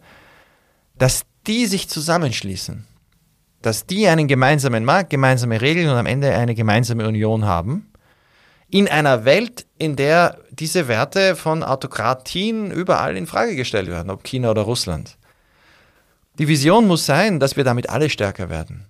dass 0.97 1.25
die 1.45 1.65
sich 1.65 1.89
zusammenschließen, 1.89 2.87
dass 3.61 3.85
die 3.85 4.07
einen 4.07 4.27
gemeinsamen 4.29 4.85
Markt, 4.85 5.09
gemeinsame 5.09 5.59
Regeln 5.59 5.89
und 5.89 5.97
am 5.97 6.05
Ende 6.05 6.33
eine 6.33 6.55
gemeinsame 6.55 7.05
Union 7.05 7.43
haben, 7.45 7.91
in 8.69 8.87
einer 8.87 9.25
Welt, 9.25 9.65
in 9.77 9.97
der 9.97 10.39
diese 10.51 10.87
Werte 10.87 11.35
von 11.35 11.61
Autokratien 11.61 12.71
überall 12.71 13.17
in 13.17 13.27
Frage 13.27 13.57
gestellt 13.57 13.89
werden, 13.89 14.09
ob 14.09 14.23
China 14.23 14.51
oder 14.51 14.61
Russland. 14.61 15.17
Die 16.39 16.47
Vision 16.47 16.87
muss 16.87 17.05
sein, 17.05 17.41
dass 17.41 17.57
wir 17.57 17.65
damit 17.65 17.89
alle 17.89 18.09
stärker 18.09 18.49
werden. 18.49 18.85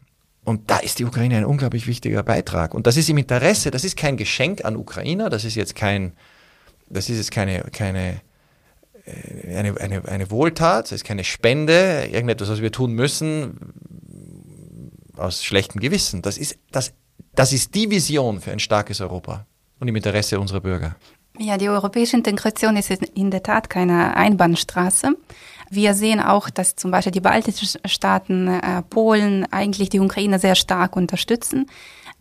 Und 0.46 0.70
da 0.70 0.78
ist 0.78 1.00
die 1.00 1.06
Ukraine 1.06 1.38
ein 1.38 1.46
unglaublich 1.46 1.88
wichtiger 1.88 2.22
Beitrag. 2.22 2.74
Und 2.76 2.86
das 2.86 2.98
ist 2.98 3.10
im 3.10 3.18
Interesse, 3.18 3.72
das 3.72 3.84
ist 3.84 3.98
kein 3.98 4.16
Geschenk 4.16 4.64
an 4.64 4.78
Ukrainer, 4.78 5.30
das 5.30 5.44
ist 5.44 5.56
jetzt 5.56 5.76
kein, 5.76 6.14
das 6.88 7.10
ist 7.10 7.18
jetzt 7.18 7.32
keine, 7.32 7.62
keine, 7.72 8.22
äh, 9.06 9.58
eine, 9.58 9.80
eine, 9.82 10.06
eine 10.08 10.32
Wohltat, 10.32 10.86
das 10.86 10.92
ist 10.94 11.04
keine 11.04 11.24
Spende, 11.24 12.08
irgendetwas, 12.12 12.50
was 12.50 12.62
wir 12.62 12.72
tun 12.72 12.94
müssen 12.94 13.74
aus 15.18 15.44
schlechtem 15.44 15.82
Gewissen. 15.82 16.22
Das 16.22 16.38
ist, 16.38 16.60
das, 16.72 16.94
das 17.34 17.52
ist 17.52 17.74
die 17.74 17.90
Vision 17.90 18.40
für 18.40 18.52
ein 18.52 18.60
starkes 18.60 19.02
Europa 19.02 19.48
und 19.80 19.88
im 19.88 19.96
Interesse 19.96 20.40
unserer 20.40 20.62
Bürger. 20.62 20.96
Ja, 21.40 21.58
die 21.58 21.70
europäische 21.70 22.16
Integration 22.16 22.78
ist 22.78 22.92
in 22.92 23.32
der 23.32 23.44
Tat 23.44 23.70
keine 23.70 24.16
Einbahnstraße. 24.16 25.18
Wir 25.76 25.94
sehen 25.94 26.22
auch, 26.22 26.50
dass 26.50 26.78
zum 26.78 26.92
Beispiel 26.92 27.12
die 27.12 27.20
baltischen 27.20 27.82
Staaten, 27.86 28.48
äh, 28.48 28.82
Polen 28.82 29.46
eigentlich 29.52 29.90
die 29.90 30.00
Ukraine 30.00 30.40
sehr 30.40 30.56
stark 30.56 30.96
unterstützen. 30.96 31.66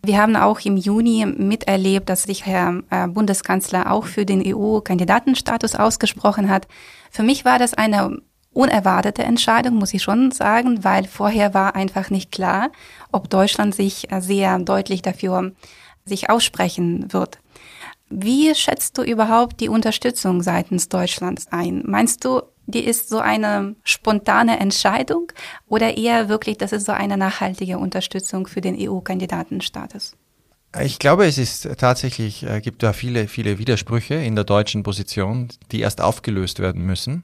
Wir 0.03 0.21
haben 0.21 0.35
auch 0.35 0.59
im 0.59 0.75
Juni 0.75 1.25
miterlebt, 1.25 2.09
dass 2.09 2.23
sich 2.23 2.45
Herr 2.45 2.83
äh, 2.89 3.07
Bundeskanzler 3.07 3.91
auch 3.91 4.05
für 4.05 4.25
den 4.25 4.43
EU-Kandidatenstatus 4.45 5.75
ausgesprochen 5.75 6.49
hat. 6.49 6.67
Für 7.09 7.23
mich 7.23 7.45
war 7.45 7.57
das 7.57 7.73
eine 7.73 8.19
unerwartete 8.51 9.23
Entscheidung, 9.23 9.75
muss 9.75 9.93
ich 9.93 10.03
schon 10.03 10.31
sagen, 10.31 10.83
weil 10.83 11.05
vorher 11.05 11.53
war 11.53 11.75
einfach 11.75 12.09
nicht 12.09 12.31
klar, 12.31 12.71
ob 13.11 13.29
Deutschland 13.29 13.73
sich 13.73 14.11
äh, 14.11 14.19
sehr 14.19 14.59
deutlich 14.59 15.01
dafür 15.01 15.53
sich 16.03 16.29
aussprechen 16.29 17.11
wird. 17.13 17.39
Wie 18.09 18.53
schätzt 18.53 18.97
du 18.97 19.01
überhaupt 19.01 19.59
die 19.61 19.69
Unterstützung 19.69 20.43
seitens 20.43 20.89
Deutschlands 20.89 21.47
ein? 21.51 21.83
Meinst 21.85 22.23
du, 22.23 22.41
die 22.67 22.83
ist 22.83 23.09
so 23.09 23.19
eine 23.19 23.75
spontane 23.83 24.59
Entscheidung 24.59 25.31
oder 25.67 25.97
eher 25.97 26.29
wirklich, 26.29 26.57
das 26.57 26.71
ist 26.71 26.85
so 26.85 26.91
eine 26.91 27.17
nachhaltige 27.17 27.77
Unterstützung 27.77 28.47
für 28.47 28.61
den 28.61 28.75
EU-Kandidatenstatus? 28.79 30.13
Ich 30.81 30.99
glaube, 30.99 31.25
es 31.25 31.37
ist 31.37 31.69
tatsächlich, 31.77 32.43
äh, 32.43 32.59
gibt 32.59 32.83
da 32.83 32.91
viele, 32.91 33.27
viele 33.27 33.59
Widersprüche 33.59 34.15
in 34.15 34.35
der 34.35 34.43
deutschen 34.43 34.83
Position, 34.83 35.47
die 35.71 35.79
erst 35.79 36.01
aufgelöst 36.01 36.59
werden 36.59 36.85
müssen. 36.85 37.23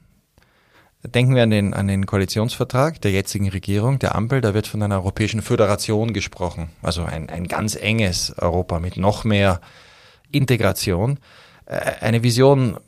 Denken 1.04 1.34
wir 1.34 1.42
an 1.42 1.50
den, 1.50 1.74
an 1.74 1.88
den 1.88 2.06
Koalitionsvertrag 2.06 3.00
der 3.00 3.10
jetzigen 3.10 3.48
Regierung, 3.50 3.98
der 3.98 4.14
Ampel, 4.14 4.40
da 4.40 4.54
wird 4.54 4.68
von 4.68 4.82
einer 4.82 4.94
europäischen 4.94 5.42
Föderation 5.42 6.12
gesprochen. 6.12 6.70
Also 6.80 7.02
ein, 7.02 7.28
ein 7.28 7.48
ganz 7.48 7.74
enges 7.74 8.32
Europa 8.38 8.78
mit 8.78 8.96
noch 8.96 9.24
mehr 9.24 9.60
Integration. 10.30 11.18
Äh, 11.66 11.80
eine 12.00 12.22
Vision, 12.22 12.78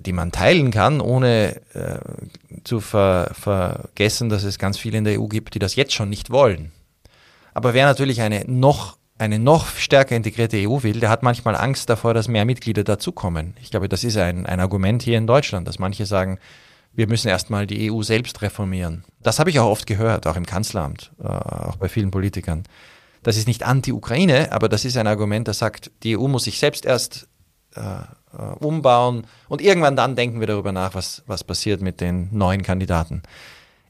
die 0.00 0.12
man 0.12 0.32
teilen 0.32 0.70
kann, 0.70 1.00
ohne 1.00 1.60
äh, 1.74 1.98
zu 2.64 2.80
ver, 2.80 3.30
vergessen, 3.32 4.28
dass 4.28 4.44
es 4.44 4.58
ganz 4.58 4.78
viele 4.78 4.98
in 4.98 5.04
der 5.04 5.20
EU 5.20 5.26
gibt, 5.26 5.54
die 5.54 5.58
das 5.58 5.76
jetzt 5.76 5.92
schon 5.92 6.08
nicht 6.08 6.30
wollen. 6.30 6.72
Aber 7.54 7.74
wer 7.74 7.86
natürlich 7.86 8.20
eine 8.20 8.44
noch 8.46 8.98
eine 9.18 9.38
noch 9.38 9.76
stärker 9.76 10.16
integrierte 10.16 10.56
EU 10.56 10.82
will, 10.82 10.98
der 10.98 11.10
hat 11.10 11.22
manchmal 11.22 11.54
Angst 11.54 11.90
davor, 11.90 12.14
dass 12.14 12.26
mehr 12.26 12.46
Mitglieder 12.46 12.84
dazukommen. 12.84 13.54
Ich 13.60 13.70
glaube, 13.70 13.86
das 13.86 14.02
ist 14.02 14.16
ein, 14.16 14.46
ein 14.46 14.60
Argument 14.60 15.02
hier 15.02 15.18
in 15.18 15.26
Deutschland, 15.26 15.68
dass 15.68 15.78
manche 15.78 16.06
sagen, 16.06 16.38
wir 16.94 17.06
müssen 17.06 17.28
erstmal 17.28 17.66
die 17.66 17.92
EU 17.92 18.02
selbst 18.02 18.40
reformieren. 18.40 19.04
Das 19.22 19.38
habe 19.38 19.50
ich 19.50 19.60
auch 19.60 19.70
oft 19.70 19.86
gehört, 19.86 20.26
auch 20.26 20.36
im 20.36 20.46
Kanzleramt, 20.46 21.12
äh, 21.22 21.26
auch 21.26 21.76
bei 21.76 21.90
vielen 21.90 22.10
Politikern. 22.10 22.64
Das 23.22 23.36
ist 23.36 23.46
nicht 23.46 23.62
anti-Ukraine, 23.62 24.52
aber 24.52 24.70
das 24.70 24.86
ist 24.86 24.96
ein 24.96 25.06
Argument, 25.06 25.46
das 25.46 25.58
sagt, 25.58 25.90
die 26.02 26.16
EU 26.16 26.26
muss 26.26 26.44
sich 26.44 26.58
selbst 26.58 26.86
erst 26.86 27.28
äh, 27.74 27.80
äh, 28.36 28.42
umbauen 28.64 29.26
und 29.48 29.60
irgendwann 29.60 29.96
dann 29.96 30.16
denken 30.16 30.40
wir 30.40 30.46
darüber 30.46 30.72
nach, 30.72 30.94
was, 30.94 31.22
was 31.26 31.44
passiert 31.44 31.80
mit 31.80 32.00
den 32.00 32.28
neuen 32.32 32.62
Kandidaten. 32.62 33.22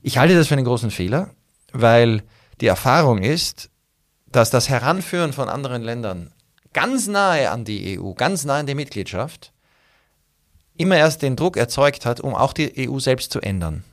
Ich 0.02 0.18
halte 0.18 0.34
das 0.34 0.48
für 0.48 0.54
einen 0.54 0.64
großen 0.64 0.90
Fehler, 0.90 1.30
weil 1.72 2.22
die 2.60 2.66
Erfahrung 2.66 3.18
ist, 3.18 3.70
dass 4.32 4.50
das 4.50 4.68
Heranführen 4.68 5.32
von 5.32 5.48
anderen 5.48 5.82
Ländern 5.82 6.32
ganz 6.72 7.06
nahe 7.06 7.50
an 7.50 7.64
die 7.64 7.98
EU, 7.98 8.12
ganz 8.12 8.44
nahe 8.44 8.60
an 8.60 8.66
die 8.66 8.74
Mitgliedschaft, 8.74 9.52
immer 10.76 10.96
erst 10.96 11.22
den 11.22 11.36
Druck 11.36 11.56
erzeugt 11.56 12.06
hat, 12.06 12.20
um 12.20 12.34
auch 12.34 12.52
die 12.52 12.88
EU 12.88 12.98
selbst 12.98 13.32
zu 13.32 13.40
ändern. 13.40 13.84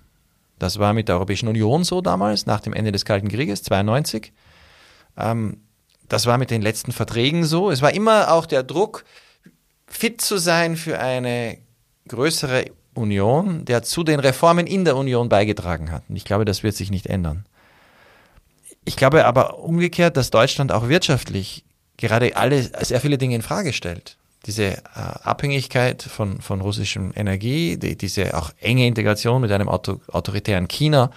Das 0.59 0.79
war 0.79 0.93
mit 0.93 1.07
der 1.07 1.15
Europäischen 1.15 1.49
Union 1.49 1.83
so 1.83 2.01
damals, 2.01 2.45
nach 2.45 2.61
dem 2.61 2.73
Ende 2.73 2.91
des 2.91 3.05
Kalten 3.05 3.27
Krieges, 3.27 3.63
92. 3.63 4.31
Ähm, 5.17 5.61
das 6.07 6.25
war 6.25 6.37
mit 6.37 6.51
den 6.51 6.61
letzten 6.61 6.91
Verträgen 6.91 7.43
so. 7.43 7.69
Es 7.69 7.81
war 7.81 7.93
immer 7.93 8.31
auch 8.31 8.45
der 8.45 8.63
Druck, 8.63 9.03
fit 9.87 10.21
zu 10.21 10.37
sein 10.37 10.75
für 10.75 10.99
eine 10.99 11.57
größere 12.07 12.71
Union, 12.93 13.65
der 13.65 13.83
zu 13.83 14.03
den 14.03 14.19
Reformen 14.19 14.67
in 14.67 14.85
der 14.85 14.95
Union 14.95 15.29
beigetragen 15.29 15.91
hat. 15.91 16.03
Und 16.09 16.15
ich 16.15 16.25
glaube, 16.25 16.45
das 16.45 16.63
wird 16.63 16.75
sich 16.75 16.91
nicht 16.91 17.07
ändern. 17.07 17.45
Ich 18.85 18.95
glaube 18.95 19.25
aber 19.25 19.59
umgekehrt, 19.59 20.17
dass 20.17 20.31
Deutschland 20.31 20.71
auch 20.71 20.89
wirtschaftlich 20.89 21.63
gerade 21.97 22.35
alle, 22.35 22.63
sehr 22.63 23.01
viele 23.01 23.17
Dinge 23.17 23.35
in 23.35 23.41
Frage 23.41 23.73
stellt. 23.73 24.17
Diese 24.45 24.77
äh, 24.77 24.79
Abhängigkeit 24.95 26.01
von, 26.01 26.41
von 26.41 26.61
russischem 26.61 27.11
Energie, 27.15 27.77
die, 27.77 27.97
diese 27.97 28.37
auch 28.37 28.51
enge 28.61 28.87
Integration 28.87 29.41
mit 29.41 29.51
einem 29.51 29.67
auto, 29.67 29.99
autoritären 30.07 30.67
China. 30.67 31.11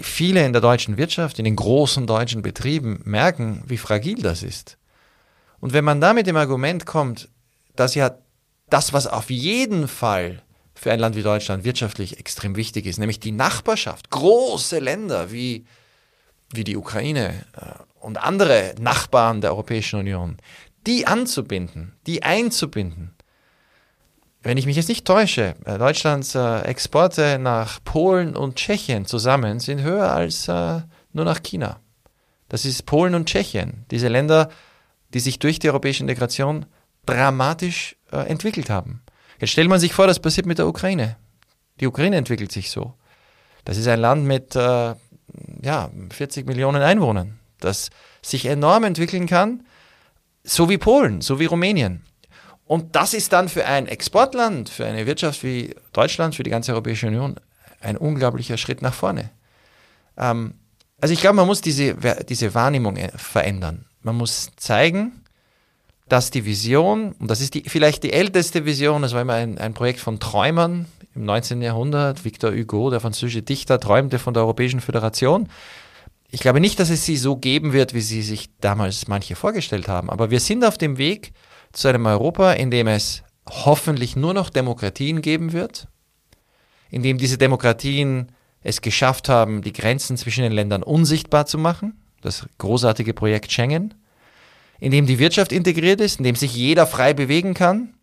Viele 0.00 0.44
in 0.44 0.52
der 0.52 0.62
deutschen 0.62 0.96
Wirtschaft, 0.96 1.38
in 1.40 1.44
den 1.44 1.56
großen 1.56 2.06
deutschen 2.06 2.42
Betrieben 2.42 3.00
merken, 3.04 3.64
wie 3.66 3.78
fragil 3.78 4.22
das 4.22 4.44
ist. 4.44 4.76
Und 5.60 5.72
wenn 5.72 5.84
man 5.84 6.00
da 6.00 6.12
mit 6.12 6.26
dem 6.26 6.36
Argument 6.36 6.86
kommt, 6.86 7.28
dass 7.74 7.94
ja 7.94 8.16
das, 8.70 8.92
was 8.92 9.06
auf 9.06 9.30
jeden 9.30 9.88
Fall 9.88 10.42
für 10.74 10.92
ein 10.92 11.00
Land 11.00 11.16
wie 11.16 11.22
Deutschland 11.22 11.64
wirtschaftlich 11.64 12.18
extrem 12.18 12.56
wichtig 12.56 12.86
ist, 12.86 12.98
nämlich 12.98 13.20
die 13.20 13.32
Nachbarschaft, 13.32 14.10
große 14.10 14.78
Länder 14.78 15.30
wie 15.30 15.64
wie 16.52 16.64
die 16.64 16.76
Ukraine 16.76 17.44
äh, 17.54 17.82
und 18.00 18.18
andere 18.18 18.74
Nachbarn 18.80 19.40
der 19.40 19.50
Europäischen 19.50 19.98
Union, 19.98 20.36
die 20.86 21.06
anzubinden, 21.06 21.96
die 22.06 22.22
einzubinden. 22.22 23.14
Wenn 24.42 24.58
ich 24.58 24.66
mich 24.66 24.76
jetzt 24.76 24.88
nicht 24.88 25.04
täusche, 25.04 25.54
äh, 25.64 25.78
Deutschlands 25.78 26.34
äh, 26.34 26.60
Exporte 26.60 27.38
nach 27.38 27.82
Polen 27.82 28.36
und 28.36 28.56
Tschechien 28.56 29.06
zusammen 29.06 29.58
sind 29.60 29.82
höher 29.82 30.12
als 30.12 30.46
nur 30.46 31.24
nach 31.24 31.42
China. 31.42 31.80
Das 32.48 32.64
ist 32.64 32.86
Polen 32.86 33.14
und 33.14 33.26
Tschechien, 33.26 33.84
diese 33.90 34.08
Länder, 34.08 34.50
die 35.16 35.20
sich 35.20 35.38
durch 35.38 35.58
die 35.58 35.70
europäische 35.70 36.02
Integration 36.02 36.66
dramatisch 37.06 37.96
entwickelt 38.10 38.68
haben. 38.68 39.00
Jetzt 39.40 39.50
stellt 39.50 39.70
man 39.70 39.80
sich 39.80 39.94
vor, 39.94 40.06
das 40.06 40.20
passiert 40.20 40.44
mit 40.44 40.58
der 40.58 40.66
Ukraine. 40.66 41.16
Die 41.80 41.86
Ukraine 41.86 42.16
entwickelt 42.16 42.52
sich 42.52 42.70
so. 42.70 42.92
Das 43.64 43.78
ist 43.78 43.88
ein 43.88 43.98
Land 43.98 44.26
mit 44.26 44.54
äh, 44.54 44.94
ja, 45.62 45.90
40 46.10 46.46
Millionen 46.46 46.82
Einwohnern, 46.82 47.38
das 47.60 47.88
sich 48.20 48.44
enorm 48.44 48.84
entwickeln 48.84 49.26
kann, 49.26 49.64
so 50.44 50.68
wie 50.68 50.76
Polen, 50.76 51.22
so 51.22 51.40
wie 51.40 51.46
Rumänien. 51.46 52.04
Und 52.66 52.94
das 52.94 53.14
ist 53.14 53.32
dann 53.32 53.48
für 53.48 53.64
ein 53.64 53.86
Exportland, 53.86 54.68
für 54.68 54.84
eine 54.84 55.06
Wirtschaft 55.06 55.42
wie 55.42 55.74
Deutschland, 55.94 56.34
für 56.34 56.42
die 56.42 56.50
ganze 56.50 56.72
Europäische 56.72 57.06
Union 57.06 57.36
ein 57.80 57.96
unglaublicher 57.96 58.58
Schritt 58.58 58.82
nach 58.82 58.92
vorne. 58.92 59.30
Ähm, 60.18 60.54
also 61.00 61.14
ich 61.14 61.20
glaube, 61.20 61.36
man 61.36 61.46
muss 61.46 61.62
diese, 61.62 61.94
diese 62.28 62.54
Wahrnehmung 62.54 62.96
äh, 62.96 63.10
verändern. 63.16 63.86
Man 64.06 64.16
muss 64.16 64.52
zeigen, 64.54 65.24
dass 66.08 66.30
die 66.30 66.44
Vision, 66.44 67.10
und 67.18 67.28
das 67.28 67.40
ist 67.40 67.54
die, 67.54 67.64
vielleicht 67.66 68.04
die 68.04 68.12
älteste 68.12 68.64
Vision, 68.64 69.02
das 69.02 69.14
war 69.14 69.22
immer 69.22 69.34
ein, 69.34 69.58
ein 69.58 69.74
Projekt 69.74 69.98
von 69.98 70.20
Träumern, 70.20 70.86
im 71.16 71.24
19. 71.24 71.60
Jahrhundert. 71.60 72.24
Victor 72.24 72.52
Hugo, 72.52 72.90
der 72.90 73.00
französische 73.00 73.42
Dichter, 73.42 73.80
träumte 73.80 74.20
von 74.20 74.32
der 74.32 74.44
Europäischen 74.44 74.80
Föderation. 74.80 75.48
Ich 76.30 76.38
glaube 76.38 76.60
nicht, 76.60 76.78
dass 76.78 76.88
es 76.88 77.04
sie 77.04 77.16
so 77.16 77.34
geben 77.34 77.72
wird, 77.72 77.94
wie 77.94 78.00
sie 78.00 78.22
sich 78.22 78.48
damals 78.60 79.08
manche 79.08 79.34
vorgestellt 79.34 79.88
haben, 79.88 80.08
aber 80.08 80.30
wir 80.30 80.38
sind 80.38 80.64
auf 80.64 80.78
dem 80.78 80.98
Weg 80.98 81.32
zu 81.72 81.88
einem 81.88 82.06
Europa, 82.06 82.52
in 82.52 82.70
dem 82.70 82.86
es 82.86 83.24
hoffentlich 83.48 84.14
nur 84.14 84.34
noch 84.34 84.50
Demokratien 84.50 85.20
geben 85.20 85.52
wird, 85.52 85.88
in 86.90 87.02
dem 87.02 87.18
diese 87.18 87.38
Demokratien 87.38 88.30
es 88.62 88.82
geschafft 88.82 89.28
haben, 89.28 89.62
die 89.62 89.72
Grenzen 89.72 90.16
zwischen 90.16 90.42
den 90.42 90.52
Ländern 90.52 90.84
unsichtbar 90.84 91.46
zu 91.46 91.58
machen, 91.58 91.94
das 92.26 92.46
großartige 92.58 93.14
Projekt 93.14 93.52
Schengen, 93.52 93.94
in 94.78 94.90
dem 94.92 95.06
die 95.06 95.18
Wirtschaft 95.18 95.52
integriert 95.52 96.00
ist, 96.00 96.18
in 96.18 96.24
dem 96.24 96.36
sich 96.36 96.54
jeder 96.54 96.86
frei 96.86 97.14
bewegen 97.14 97.54
kann, 97.54 97.94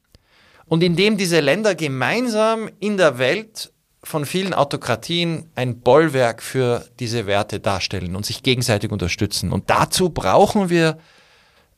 und 0.66 0.82
indem 0.82 1.18
diese 1.18 1.40
Länder 1.40 1.76
gemeinsam 1.76 2.70
in 2.80 2.98
der 2.98 3.20
Welt 3.20 3.72
von 4.04 4.26
vielen 4.26 4.54
Autokratien 4.54 5.50
ein 5.56 5.80
Bollwerk 5.80 6.42
für 6.42 6.86
diese 7.00 7.26
Werte 7.26 7.60
darstellen 7.60 8.16
und 8.16 8.26
sich 8.26 8.44
gegenseitig 8.44 8.92
unterstützen. 8.92 9.52
Und 9.52 9.70
dazu 9.70 10.10
brauchen 10.10 10.70
wir 10.70 10.98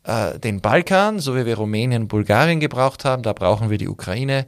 äh, 0.03 0.39
den 0.39 0.61
Balkan, 0.61 1.19
so 1.19 1.35
wie 1.35 1.45
wir 1.45 1.57
Rumänien 1.57 2.03
und 2.03 2.07
Bulgarien 2.07 2.59
gebraucht 2.59 3.05
haben. 3.05 3.21
Da 3.21 3.33
brauchen 3.33 3.69
wir 3.69 3.77
die 3.77 3.89
Ukraine, 3.89 4.47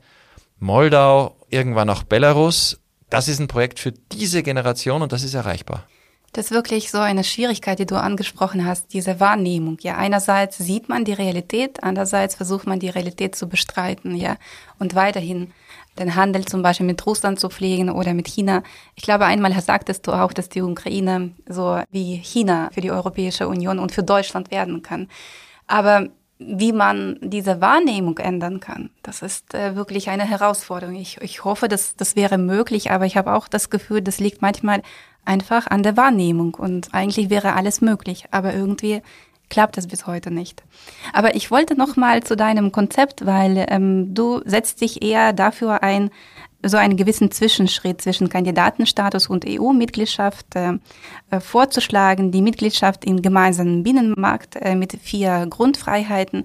Moldau, 0.59 1.35
irgendwann 1.49 1.89
auch 1.89 2.03
Belarus. 2.03 2.79
Das 3.09 3.27
ist 3.27 3.39
ein 3.39 3.47
Projekt 3.47 3.79
für 3.79 3.91
diese 3.91 4.43
Generation 4.43 5.01
und 5.01 5.11
das 5.11 5.23
ist 5.23 5.33
erreichbar. 5.33 5.87
Das 6.33 6.45
ist 6.45 6.51
wirklich 6.51 6.91
so 6.91 6.99
eine 6.99 7.23
Schwierigkeit, 7.23 7.79
die 7.79 7.85
du 7.85 7.95
angesprochen 7.95 8.65
hast, 8.65 8.93
diese 8.93 9.19
Wahrnehmung. 9.19 9.77
Ja, 9.81 9.95
einerseits 9.95 10.57
sieht 10.57 10.89
man 10.89 11.05
die 11.05 11.13
Realität, 11.13 11.83
andererseits 11.83 12.35
versucht 12.35 12.67
man 12.67 12.79
die 12.79 12.89
Realität 12.89 13.35
zu 13.35 13.47
bestreiten, 13.47 14.15
ja, 14.15 14.37
und 14.77 14.93
weiterhin 14.93 15.51
den 15.97 16.15
Handel 16.15 16.45
zum 16.45 16.61
Beispiel 16.61 16.85
mit 16.85 17.05
Russland 17.05 17.39
zu 17.39 17.49
pflegen 17.49 17.89
oder 17.89 18.13
mit 18.13 18.27
China. 18.27 18.63
Ich 18.95 19.03
glaube, 19.03 19.25
einmal 19.25 19.59
sagtest 19.61 20.05
du 20.07 20.11
auch, 20.11 20.33
dass 20.33 20.49
die 20.49 20.61
Ukraine 20.61 21.31
so 21.47 21.81
wie 21.91 22.17
China 22.17 22.69
für 22.71 22.81
die 22.81 22.91
Europäische 22.91 23.47
Union 23.47 23.79
und 23.79 23.91
für 23.91 24.03
Deutschland 24.03 24.51
werden 24.51 24.83
kann. 24.83 25.07
Aber 25.65 26.07
wie 26.39 26.71
man 26.71 27.17
diese 27.21 27.61
Wahrnehmung 27.61 28.19
ändern 28.19 28.59
kann, 28.59 28.91
das 29.01 29.23
ist 29.23 29.55
äh, 29.55 29.75
wirklich 29.75 30.09
eine 30.09 30.23
Herausforderung. 30.23 30.95
Ich, 30.95 31.19
ich 31.21 31.43
hoffe, 31.43 31.67
dass 31.67 31.95
das 31.95 32.15
wäre 32.15 32.37
möglich, 32.37 32.91
aber 32.91 33.05
ich 33.05 33.17
habe 33.17 33.33
auch 33.33 33.47
das 33.47 33.71
Gefühl, 33.71 34.01
das 34.01 34.19
liegt 34.19 34.41
manchmal 34.41 34.83
einfach 35.27 35.67
an 35.67 35.83
der 35.83 35.97
Wahrnehmung 35.97 36.55
und 36.55 36.93
eigentlich 36.93 37.29
wäre 37.29 37.53
alles 37.53 37.81
möglich, 37.81 38.25
aber 38.31 38.53
irgendwie 38.53 39.01
klappt 39.49 39.77
es 39.77 39.87
bis 39.87 40.07
heute 40.07 40.31
nicht. 40.31 40.63
Aber 41.13 41.35
ich 41.35 41.51
wollte 41.51 41.75
noch 41.75 41.95
mal 41.95 42.23
zu 42.23 42.35
deinem 42.35 42.71
Konzept, 42.71 43.25
weil 43.25 43.65
ähm, 43.69 44.13
du 44.13 44.41
setzt 44.45 44.81
dich 44.81 45.01
eher 45.03 45.33
dafür 45.33 45.83
ein, 45.83 46.09
so 46.63 46.77
einen 46.77 46.97
gewissen 46.97 47.31
Zwischenschritt 47.31 48.01
zwischen 48.01 48.29
Kandidatenstatus 48.29 49.27
und 49.27 49.45
EU-Mitgliedschaft 49.47 50.55
äh, 50.55 50.73
äh, 51.29 51.39
vorzuschlagen, 51.39 52.31
die 52.31 52.41
Mitgliedschaft 52.41 53.05
im 53.05 53.21
gemeinsamen 53.21 53.83
Binnenmarkt 53.83 54.55
äh, 54.55 54.75
mit 54.75 54.93
vier 55.01 55.45
Grundfreiheiten. 55.49 56.43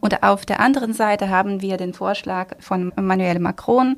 Und 0.00 0.22
auf 0.22 0.46
der 0.46 0.60
anderen 0.60 0.92
Seite 0.92 1.30
haben 1.30 1.60
wir 1.60 1.76
den 1.76 1.94
Vorschlag 1.94 2.56
von 2.60 2.92
Emmanuel 2.96 3.40
Macron, 3.40 3.96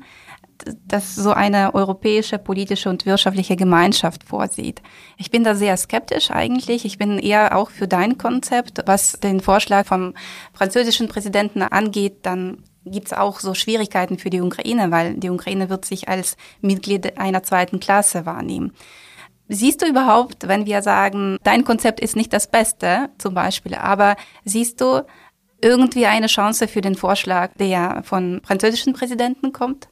das 0.85 1.15
so 1.15 1.31
eine 1.31 1.73
europäische 1.75 2.37
politische 2.37 2.89
und 2.89 3.05
wirtschaftliche 3.05 3.55
Gemeinschaft 3.55 4.23
vorsieht. 4.23 4.81
Ich 5.17 5.31
bin 5.31 5.43
da 5.43 5.55
sehr 5.55 5.77
skeptisch 5.77 6.31
eigentlich. 6.31 6.85
Ich 6.85 6.97
bin 6.97 7.19
eher 7.19 7.57
auch 7.57 7.69
für 7.69 7.87
dein 7.87 8.17
Konzept, 8.17 8.81
was 8.85 9.13
den 9.13 9.39
Vorschlag 9.39 9.85
vom 9.85 10.13
französischen 10.53 11.07
Präsidenten 11.07 11.61
angeht, 11.61 12.19
dann 12.23 12.63
gibt 12.85 13.07
es 13.07 13.13
auch 13.13 13.39
so 13.39 13.53
Schwierigkeiten 13.53 14.17
für 14.17 14.29
die 14.29 14.41
Ukraine, 14.41 14.91
weil 14.91 15.15
die 15.15 15.29
Ukraine 15.29 15.69
wird 15.69 15.85
sich 15.85 16.07
als 16.07 16.37
Mitglied 16.61 17.17
einer 17.17 17.43
zweiten 17.43 17.79
Klasse 17.79 18.25
wahrnehmen. 18.25 18.71
Siehst 19.49 19.81
du 19.81 19.87
überhaupt, 19.87 20.47
wenn 20.47 20.65
wir 20.65 20.81
sagen, 20.81 21.37
dein 21.43 21.63
Konzept 21.63 21.99
ist 21.99 22.15
nicht 22.15 22.33
das 22.33 22.49
Beste, 22.49 23.09
zum 23.17 23.33
Beispiel, 23.33 23.75
aber 23.75 24.15
siehst 24.43 24.81
du 24.81 25.05
irgendwie 25.61 26.05
eine 26.05 26.27
Chance 26.27 26.67
für 26.67 26.81
den 26.81 26.95
Vorschlag, 26.95 27.51
der 27.55 28.03
von 28.03 28.41
französischen 28.43 28.93
Präsidenten 28.93 29.53
kommt? 29.53 29.87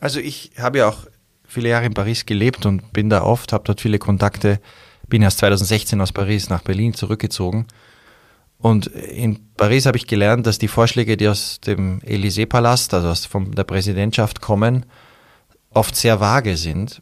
Also 0.00 0.20
ich 0.20 0.52
habe 0.58 0.78
ja 0.78 0.88
auch 0.88 1.06
viele 1.46 1.70
Jahre 1.70 1.86
in 1.86 1.94
Paris 1.94 2.26
gelebt 2.26 2.66
und 2.66 2.92
bin 2.92 3.10
da 3.10 3.22
oft, 3.22 3.52
habe 3.52 3.64
dort 3.64 3.80
viele 3.80 3.98
Kontakte, 3.98 4.60
bin 5.08 5.22
erst 5.22 5.38
2016 5.38 6.00
aus 6.00 6.12
Paris 6.12 6.50
nach 6.50 6.62
Berlin 6.62 6.94
zurückgezogen. 6.94 7.66
Und 8.58 8.88
in 8.88 9.54
Paris 9.56 9.86
habe 9.86 9.96
ich 9.96 10.06
gelernt, 10.06 10.46
dass 10.46 10.58
die 10.58 10.68
Vorschläge, 10.68 11.16
die 11.16 11.28
aus 11.28 11.60
dem 11.60 12.00
Élysée-Palast, 12.00 12.92
also 12.92 13.08
aus 13.08 13.24
von 13.24 13.52
der 13.52 13.64
Präsidentschaft 13.64 14.40
kommen, 14.40 14.84
oft 15.70 15.94
sehr 15.94 16.20
vage 16.20 16.56
sind. 16.56 17.00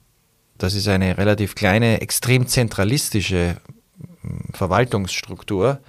Das 0.59 0.75
ist 0.75 0.87
eine 0.89 1.17
relativ 1.19 1.55
kleine, 1.55 2.01
extrem 2.01 2.47
zentralistische 2.47 3.57
hm, 4.23 4.53
Verwaltungsstruktur. 4.53 5.81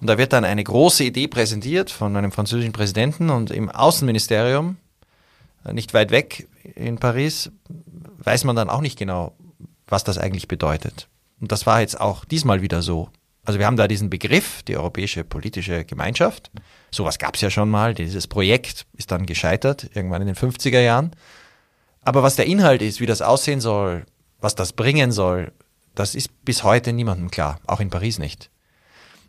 Und 0.00 0.08
da 0.08 0.18
wird 0.18 0.34
dann 0.34 0.44
eine 0.44 0.62
große 0.62 1.04
Idee 1.04 1.28
präsentiert 1.28 1.90
von 1.90 2.16
einem 2.16 2.32
französischen 2.32 2.72
Präsidenten 2.72 3.30
und 3.30 3.50
im 3.50 3.70
Außenministerium, 3.70 4.76
nicht 5.72 5.94
weit 5.94 6.10
weg 6.10 6.48
in 6.74 6.98
Paris, 6.98 7.50
weiß 8.18 8.44
man 8.44 8.56
dann 8.56 8.70
auch 8.70 8.80
nicht 8.80 8.98
genau, 8.98 9.36
was 9.86 10.04
das 10.04 10.18
eigentlich 10.18 10.48
bedeutet. 10.48 11.08
Und 11.40 11.52
das 11.52 11.66
war 11.66 11.80
jetzt 11.80 12.00
auch 12.00 12.24
diesmal 12.24 12.62
wieder 12.62 12.82
so. 12.82 13.10
Also 13.44 13.58
wir 13.58 13.66
haben 13.66 13.76
da 13.76 13.88
diesen 13.88 14.08
Begriff, 14.08 14.62
die 14.62 14.76
Europäische 14.76 15.22
Politische 15.24 15.84
Gemeinschaft. 15.84 16.50
Sowas 16.90 17.18
gab 17.18 17.34
es 17.34 17.42
ja 17.42 17.50
schon 17.50 17.68
mal. 17.68 17.92
Dieses 17.92 18.26
Projekt 18.26 18.86
ist 18.94 19.10
dann 19.10 19.26
gescheitert, 19.26 19.90
irgendwann 19.94 20.22
in 20.22 20.28
den 20.28 20.36
50er 20.36 20.80
Jahren. 20.80 21.10
Aber 22.00 22.22
was 22.22 22.36
der 22.36 22.46
Inhalt 22.46 22.80
ist, 22.80 23.00
wie 23.00 23.06
das 23.06 23.22
aussehen 23.22 23.60
soll, 23.60 24.06
was 24.40 24.54
das 24.54 24.72
bringen 24.72 25.12
soll, 25.12 25.52
das 25.94 26.14
ist 26.14 26.44
bis 26.44 26.64
heute 26.64 26.92
niemandem 26.92 27.30
klar, 27.30 27.60
auch 27.66 27.80
in 27.80 27.90
Paris 27.90 28.18
nicht. 28.18 28.50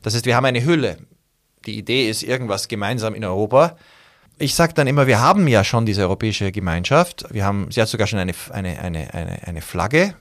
Das 0.01 0.15
heißt, 0.15 0.25
wir 0.25 0.35
haben 0.35 0.45
eine 0.45 0.63
Hülle. 0.63 0.97
Die 1.65 1.77
Idee 1.77 2.09
ist 2.09 2.23
irgendwas 2.23 2.67
gemeinsam 2.67 3.15
in 3.15 3.25
Europa. 3.25 3.77
Ich 4.37 4.53
sage 4.53 4.73
dann 4.73 4.87
immer, 4.87 5.07
wir 5.07 5.21
haben 5.21 5.47
ja 5.47 5.63
schon 5.63 5.85
diese 5.85 6.01
europäische 6.01 6.51
Gemeinschaft. 6.51 7.25
Wir 7.31 7.45
haben, 7.45 7.71
sie 7.71 7.81
hat 7.81 7.87
sogar 7.87 8.05
schon 8.05 8.19
eine, 8.19 8.33
eine, 8.51 8.79
eine, 8.79 9.13
eine, 9.13 9.47
eine 9.47 9.61
Flagge 9.61 10.15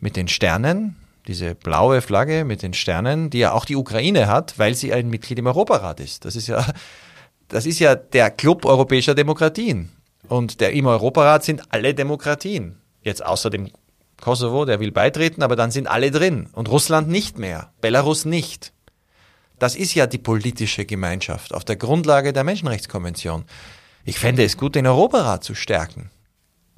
mit 0.00 0.16
den 0.16 0.28
Sternen, 0.28 0.96
diese 1.26 1.54
blaue 1.54 2.00
Flagge 2.00 2.44
mit 2.44 2.62
den 2.62 2.72
Sternen, 2.72 3.30
die 3.30 3.38
ja 3.38 3.52
auch 3.52 3.64
die 3.64 3.76
Ukraine 3.76 4.26
hat, 4.26 4.58
weil 4.58 4.74
sie 4.74 4.92
ein 4.92 5.10
Mitglied 5.10 5.38
im 5.38 5.46
Europarat 5.46 6.00
ist. 6.00 6.24
Das 6.24 6.34
ist 6.34 6.46
ja, 6.46 6.64
das 7.48 7.66
ist 7.66 7.78
ja 7.78 7.94
der 7.94 8.30
Club 8.30 8.64
europäischer 8.64 9.14
Demokratien. 9.14 9.90
Und 10.28 10.60
der 10.60 10.72
im 10.72 10.86
Europarat 10.86 11.44
sind 11.44 11.62
alle 11.70 11.94
Demokratien. 11.94 12.80
Jetzt 13.02 13.24
außer 13.24 13.50
dem 13.50 13.70
Kosovo, 14.20 14.64
der 14.64 14.80
will 14.80 14.92
beitreten, 14.92 15.42
aber 15.42 15.56
dann 15.56 15.70
sind 15.70 15.86
alle 15.88 16.10
drin. 16.10 16.48
Und 16.52 16.70
Russland 16.70 17.08
nicht 17.08 17.38
mehr. 17.38 17.70
Belarus 17.80 18.24
nicht. 18.24 18.72
Das 19.58 19.74
ist 19.74 19.94
ja 19.94 20.06
die 20.06 20.18
politische 20.18 20.84
Gemeinschaft 20.84 21.54
auf 21.54 21.64
der 21.64 21.76
Grundlage 21.76 22.32
der 22.32 22.44
Menschenrechtskonvention. 22.44 23.44
Ich 24.04 24.18
fände 24.18 24.44
es 24.44 24.56
gut, 24.56 24.74
den 24.74 24.86
Europarat 24.86 25.44
zu 25.44 25.54
stärken. 25.54 26.10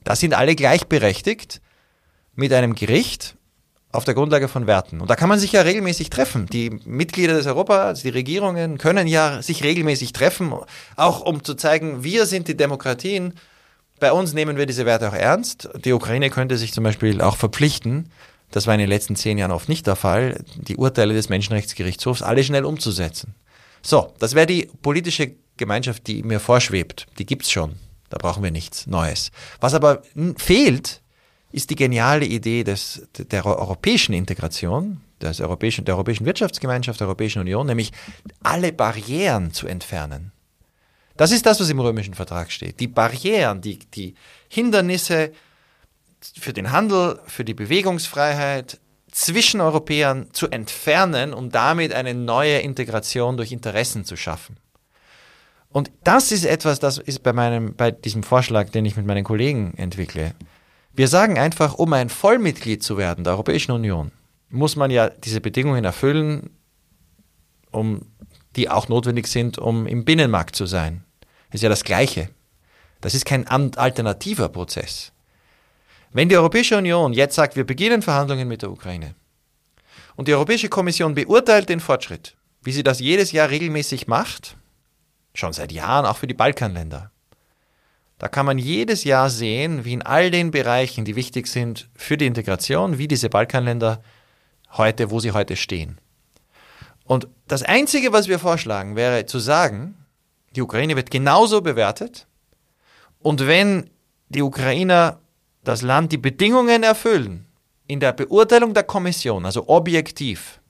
Da 0.04 0.16
sind 0.16 0.34
alle 0.34 0.54
gleichberechtigt 0.54 1.60
mit 2.34 2.52
einem 2.52 2.74
Gericht 2.74 3.36
auf 3.90 4.04
der 4.04 4.14
Grundlage 4.14 4.48
von 4.48 4.66
Werten. 4.66 5.00
Und 5.00 5.10
da 5.10 5.16
kann 5.16 5.28
man 5.28 5.38
sich 5.38 5.52
ja 5.52 5.62
regelmäßig 5.62 6.10
treffen. 6.10 6.46
Die 6.46 6.70
Mitglieder 6.70 7.34
des 7.34 7.46
Europarats, 7.46 8.02
die 8.02 8.10
Regierungen 8.10 8.78
können 8.78 9.06
ja 9.06 9.42
sich 9.42 9.64
regelmäßig 9.64 10.12
treffen, 10.12 10.52
auch 10.96 11.20
um 11.20 11.42
zu 11.42 11.54
zeigen, 11.54 12.04
wir 12.04 12.26
sind 12.26 12.48
die 12.48 12.56
Demokratien. 12.56 13.34
Bei 13.98 14.12
uns 14.12 14.34
nehmen 14.34 14.56
wir 14.56 14.66
diese 14.66 14.86
Werte 14.86 15.08
auch 15.08 15.14
ernst. 15.14 15.68
Die 15.84 15.92
Ukraine 15.92 16.30
könnte 16.30 16.58
sich 16.58 16.72
zum 16.72 16.84
Beispiel 16.84 17.20
auch 17.20 17.36
verpflichten, 17.36 18.10
das 18.50 18.66
war 18.66 18.74
in 18.74 18.80
den 18.80 18.88
letzten 18.88 19.16
zehn 19.16 19.38
Jahren 19.38 19.50
oft 19.50 19.68
nicht 19.68 19.86
der 19.86 19.96
Fall, 19.96 20.42
die 20.56 20.76
Urteile 20.76 21.14
des 21.14 21.28
Menschenrechtsgerichtshofs 21.28 22.22
alle 22.22 22.44
schnell 22.44 22.64
umzusetzen. 22.64 23.34
So, 23.82 24.12
das 24.18 24.34
wäre 24.34 24.46
die 24.46 24.70
politische 24.82 25.34
Gemeinschaft, 25.56 26.06
die 26.06 26.22
mir 26.22 26.40
vorschwebt. 26.40 27.06
Die 27.18 27.26
gibt's 27.26 27.50
schon. 27.50 27.76
Da 28.10 28.16
brauchen 28.16 28.42
wir 28.42 28.50
nichts 28.50 28.86
Neues. 28.86 29.30
Was 29.60 29.74
aber 29.74 30.02
fehlt, 30.36 31.02
ist 31.52 31.70
die 31.70 31.76
geniale 31.76 32.26
Idee 32.26 32.64
des, 32.64 33.06
der 33.16 33.44
europäischen 33.44 34.14
Integration, 34.14 35.00
des 35.20 35.40
europäischen, 35.40 35.84
der 35.84 35.94
Europäischen 35.94 36.26
Wirtschaftsgemeinschaft, 36.26 37.00
der 37.00 37.06
Europäischen 37.06 37.40
Union, 37.40 37.66
nämlich 37.66 37.92
alle 38.42 38.72
Barrieren 38.72 39.52
zu 39.52 39.66
entfernen. 39.66 40.32
Das 41.16 41.32
ist 41.32 41.46
das, 41.46 41.60
was 41.60 41.68
im 41.68 41.80
römischen 41.80 42.14
Vertrag 42.14 42.52
steht. 42.52 42.78
Die 42.78 42.86
Barrieren, 42.86 43.60
die, 43.60 43.78
die 43.78 44.14
Hindernisse, 44.48 45.32
für 46.38 46.52
den 46.52 46.72
Handel, 46.72 47.20
für 47.26 47.44
die 47.44 47.54
Bewegungsfreiheit 47.54 48.78
zwischen 49.10 49.60
Europäern 49.60 50.28
zu 50.32 50.48
entfernen, 50.48 51.32
um 51.32 51.50
damit 51.50 51.92
eine 51.92 52.14
neue 52.14 52.58
Integration 52.58 53.36
durch 53.36 53.52
Interessen 53.52 54.04
zu 54.04 54.16
schaffen. 54.16 54.56
Und 55.70 55.90
das 56.04 56.32
ist 56.32 56.44
etwas, 56.44 56.80
das 56.80 56.98
ist 56.98 57.22
bei 57.22 57.32
meinem, 57.32 57.74
bei 57.74 57.90
diesem 57.90 58.22
Vorschlag, 58.22 58.70
den 58.70 58.84
ich 58.84 58.96
mit 58.96 59.06
meinen 59.06 59.24
Kollegen 59.24 59.74
entwickle. 59.76 60.34
Wir 60.92 61.08
sagen 61.08 61.38
einfach, 61.38 61.74
um 61.74 61.92
ein 61.92 62.08
Vollmitglied 62.08 62.82
zu 62.82 62.96
werden 62.96 63.24
der 63.24 63.34
Europäischen 63.34 63.72
Union, 63.72 64.10
muss 64.48 64.76
man 64.76 64.90
ja 64.90 65.10
diese 65.10 65.40
Bedingungen 65.40 65.84
erfüllen, 65.84 66.50
um, 67.70 68.06
die 68.56 68.70
auch 68.70 68.88
notwendig 68.88 69.26
sind, 69.26 69.58
um 69.58 69.86
im 69.86 70.04
Binnenmarkt 70.04 70.56
zu 70.56 70.66
sein. 70.66 71.04
Ist 71.52 71.62
ja 71.62 71.68
das 71.68 71.84
Gleiche. 71.84 72.30
Das 73.00 73.14
ist 73.14 73.24
kein 73.24 73.46
alternativer 73.46 74.48
Prozess. 74.48 75.12
Wenn 76.12 76.28
die 76.28 76.36
Europäische 76.36 76.76
Union 76.76 77.12
jetzt 77.12 77.34
sagt, 77.34 77.56
wir 77.56 77.64
beginnen 77.64 78.02
Verhandlungen 78.02 78.48
mit 78.48 78.62
der 78.62 78.70
Ukraine 78.70 79.14
und 80.16 80.28
die 80.28 80.34
Europäische 80.34 80.68
Kommission 80.68 81.14
beurteilt 81.14 81.68
den 81.68 81.80
Fortschritt, 81.80 82.36
wie 82.62 82.72
sie 82.72 82.82
das 82.82 82.98
jedes 82.98 83.32
Jahr 83.32 83.50
regelmäßig 83.50 84.06
macht, 84.06 84.56
schon 85.34 85.52
seit 85.52 85.70
Jahren 85.70 86.06
auch 86.06 86.16
für 86.16 86.26
die 86.26 86.34
Balkanländer, 86.34 87.10
da 88.18 88.26
kann 88.26 88.46
man 88.46 88.58
jedes 88.58 89.04
Jahr 89.04 89.30
sehen, 89.30 89.84
wie 89.84 89.92
in 89.92 90.02
all 90.02 90.30
den 90.30 90.50
Bereichen, 90.50 91.04
die 91.04 91.14
wichtig 91.14 91.46
sind 91.46 91.88
für 91.94 92.16
die 92.16 92.26
Integration, 92.26 92.98
wie 92.98 93.06
diese 93.06 93.28
Balkanländer 93.28 94.02
heute, 94.72 95.10
wo 95.10 95.20
sie 95.20 95.32
heute 95.32 95.54
stehen. 95.54 96.00
Und 97.04 97.28
das 97.46 97.62
Einzige, 97.62 98.12
was 98.12 98.28
wir 98.28 98.38
vorschlagen, 98.38 98.96
wäre 98.96 99.26
zu 99.26 99.38
sagen, 99.38 99.94
die 100.56 100.62
Ukraine 100.62 100.96
wird 100.96 101.10
genauso 101.10 101.60
bewertet 101.60 102.26
und 103.20 103.46
wenn 103.46 103.88
die 104.28 104.42
Ukrainer 104.42 105.20
das 105.68 105.82
Land 105.82 106.12
die 106.12 106.18
Bedingungen 106.18 106.82
erfüllen, 106.82 107.46
in 107.86 108.00
der 108.00 108.14
Beurteilung 108.14 108.72
der 108.72 108.84
Kommission, 108.84 109.44
also 109.44 109.68
objektiv, 109.68 110.60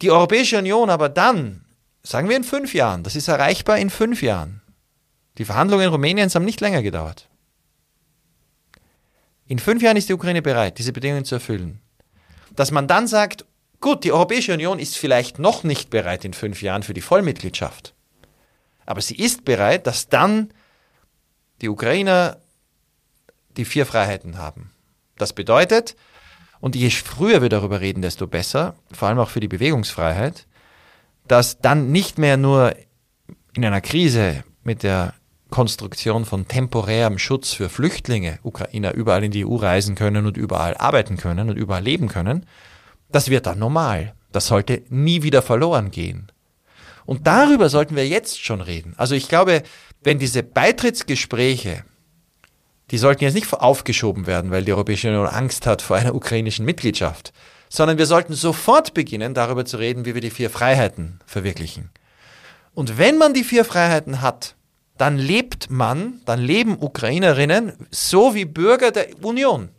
die 0.00 0.10
Europäische 0.10 0.56
Union 0.56 0.88
aber 0.88 1.10
dann, 1.10 1.66
sagen 2.02 2.30
wir 2.30 2.36
in 2.36 2.44
fünf 2.44 2.72
Jahren, 2.72 3.02
das 3.02 3.16
ist 3.16 3.28
erreichbar 3.28 3.76
in 3.76 3.90
fünf 3.90 4.22
Jahren, 4.22 4.62
die 5.36 5.44
Verhandlungen 5.44 5.90
Rumäniens 5.90 6.34
haben 6.34 6.46
nicht 6.46 6.62
länger 6.62 6.82
gedauert. 6.82 7.28
In 9.46 9.58
fünf 9.58 9.82
Jahren 9.82 9.98
ist 9.98 10.08
die 10.08 10.14
Ukraine 10.14 10.40
bereit, 10.40 10.78
diese 10.78 10.92
Bedingungen 10.92 11.26
zu 11.26 11.34
erfüllen. 11.34 11.80
Dass 12.56 12.70
man 12.70 12.88
dann 12.88 13.06
sagt, 13.08 13.44
gut, 13.80 14.04
die 14.04 14.12
Europäische 14.12 14.54
Union 14.54 14.78
ist 14.78 14.96
vielleicht 14.96 15.38
noch 15.38 15.64
nicht 15.64 15.90
bereit 15.90 16.24
in 16.24 16.32
fünf 16.32 16.62
Jahren 16.62 16.82
für 16.82 16.94
die 16.94 17.00
Vollmitgliedschaft. 17.00 17.94
Aber 18.86 19.02
sie 19.02 19.16
ist 19.16 19.44
bereit, 19.44 19.86
dass 19.86 20.08
dann 20.08 20.52
die 21.60 21.68
Ukrainer 21.68 22.38
die 23.56 23.64
vier 23.64 23.86
Freiheiten 23.86 24.38
haben. 24.38 24.70
Das 25.16 25.32
bedeutet, 25.32 25.96
und 26.60 26.76
je 26.76 26.90
früher 26.90 27.42
wir 27.42 27.48
darüber 27.48 27.80
reden, 27.80 28.02
desto 28.02 28.26
besser, 28.26 28.74
vor 28.92 29.08
allem 29.08 29.18
auch 29.18 29.30
für 29.30 29.40
die 29.40 29.48
Bewegungsfreiheit, 29.48 30.46
dass 31.26 31.58
dann 31.58 31.90
nicht 31.92 32.18
mehr 32.18 32.36
nur 32.36 32.74
in 33.54 33.64
einer 33.64 33.80
Krise 33.80 34.44
mit 34.62 34.82
der 34.82 35.14
Konstruktion 35.50 36.24
von 36.24 36.46
temporärem 36.46 37.18
Schutz 37.18 37.52
für 37.52 37.68
Flüchtlinge 37.68 38.38
Ukrainer 38.42 38.94
überall 38.94 39.24
in 39.24 39.32
die 39.32 39.44
EU 39.44 39.56
reisen 39.56 39.96
können 39.96 40.26
und 40.26 40.36
überall 40.36 40.76
arbeiten 40.76 41.16
können 41.16 41.50
und 41.50 41.56
überall 41.56 41.82
leben 41.82 42.08
können, 42.08 42.46
das 43.10 43.30
wird 43.30 43.46
dann 43.46 43.58
normal. 43.58 44.14
Das 44.32 44.46
sollte 44.46 44.82
nie 44.88 45.22
wieder 45.22 45.42
verloren 45.42 45.90
gehen. 45.90 46.30
Und 47.04 47.26
darüber 47.26 47.68
sollten 47.68 47.96
wir 47.96 48.06
jetzt 48.06 48.44
schon 48.44 48.60
reden. 48.60 48.94
Also 48.96 49.16
ich 49.16 49.28
glaube, 49.28 49.64
wenn 50.02 50.20
diese 50.20 50.44
Beitrittsgespräche 50.44 51.84
die 52.90 52.98
sollten 52.98 53.24
jetzt 53.24 53.34
nicht 53.34 53.52
aufgeschoben 53.52 54.26
werden, 54.26 54.50
weil 54.50 54.64
die 54.64 54.72
Europäische 54.72 55.08
Union 55.08 55.26
Angst 55.26 55.66
hat 55.66 55.82
vor 55.82 55.96
einer 55.96 56.14
ukrainischen 56.14 56.64
Mitgliedschaft, 56.64 57.32
sondern 57.68 57.98
wir 57.98 58.06
sollten 58.06 58.34
sofort 58.34 58.94
beginnen, 58.94 59.34
darüber 59.34 59.64
zu 59.64 59.76
reden, 59.76 60.04
wie 60.04 60.14
wir 60.14 60.20
die 60.20 60.30
vier 60.30 60.50
Freiheiten 60.50 61.20
verwirklichen. 61.24 61.90
Und 62.74 62.98
wenn 62.98 63.18
man 63.18 63.34
die 63.34 63.44
vier 63.44 63.64
Freiheiten 63.64 64.20
hat, 64.20 64.56
dann 64.98 65.18
lebt 65.18 65.70
man, 65.70 66.20
dann 66.26 66.40
leben 66.40 66.76
Ukrainerinnen 66.78 67.72
so 67.90 68.34
wie 68.34 68.44
Bürger 68.44 68.90
der 68.90 69.24
Union. 69.24 69.70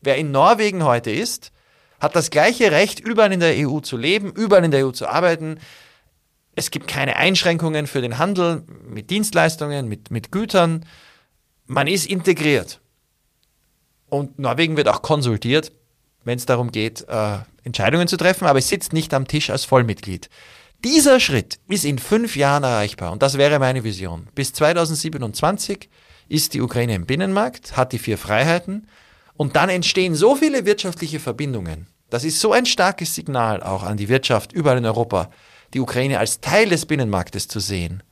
Wer 0.00 0.16
in 0.16 0.30
Norwegen 0.30 0.84
heute 0.84 1.10
ist, 1.10 1.50
hat 1.98 2.14
das 2.16 2.30
gleiche 2.30 2.70
Recht, 2.70 3.00
überall 3.00 3.32
in 3.32 3.40
der 3.40 3.54
EU 3.56 3.80
zu 3.80 3.96
leben, 3.96 4.32
überall 4.32 4.64
in 4.64 4.70
der 4.70 4.86
EU 4.86 4.90
zu 4.90 5.06
arbeiten. 5.06 5.58
Es 6.54 6.70
gibt 6.70 6.88
keine 6.88 7.16
Einschränkungen 7.16 7.86
für 7.86 8.00
den 8.00 8.18
Handel 8.18 8.62
mit 8.88 9.10
Dienstleistungen, 9.10 9.88
mit, 9.88 10.10
mit 10.10 10.30
Gütern. 10.32 10.86
Man 11.72 11.86
ist 11.86 12.06
integriert. 12.06 12.80
Und 14.08 14.40
Norwegen 14.40 14.76
wird 14.76 14.88
auch 14.88 15.02
konsultiert, 15.02 15.70
wenn 16.24 16.36
es 16.36 16.44
darum 16.44 16.72
geht, 16.72 17.06
äh, 17.08 17.38
Entscheidungen 17.62 18.08
zu 18.08 18.16
treffen, 18.16 18.46
aber 18.48 18.58
es 18.58 18.68
sitzt 18.68 18.92
nicht 18.92 19.14
am 19.14 19.28
Tisch 19.28 19.50
als 19.50 19.66
Vollmitglied. 19.66 20.28
Dieser 20.84 21.20
Schritt 21.20 21.60
ist 21.68 21.84
in 21.84 22.00
fünf 22.00 22.34
Jahren 22.34 22.64
erreichbar 22.64 23.12
und 23.12 23.22
das 23.22 23.38
wäre 23.38 23.60
meine 23.60 23.84
Vision. 23.84 24.26
Bis 24.34 24.52
2027 24.52 25.88
ist 26.28 26.54
die 26.54 26.60
Ukraine 26.60 26.96
im 26.96 27.06
Binnenmarkt, 27.06 27.76
hat 27.76 27.92
die 27.92 28.00
vier 28.00 28.18
Freiheiten 28.18 28.88
und 29.34 29.54
dann 29.54 29.68
entstehen 29.68 30.16
so 30.16 30.34
viele 30.34 30.66
wirtschaftliche 30.66 31.20
Verbindungen. 31.20 31.86
Das 32.08 32.24
ist 32.24 32.40
so 32.40 32.50
ein 32.50 32.66
starkes 32.66 33.14
Signal 33.14 33.62
auch 33.62 33.84
an 33.84 33.96
die 33.96 34.08
Wirtschaft 34.08 34.52
überall 34.52 34.78
in 34.78 34.86
Europa, 34.86 35.30
die 35.72 35.78
Ukraine 35.78 36.18
als 36.18 36.40
Teil 36.40 36.68
des 36.68 36.86
Binnenmarktes 36.86 37.46
zu 37.46 37.60
sehen, 37.60 38.02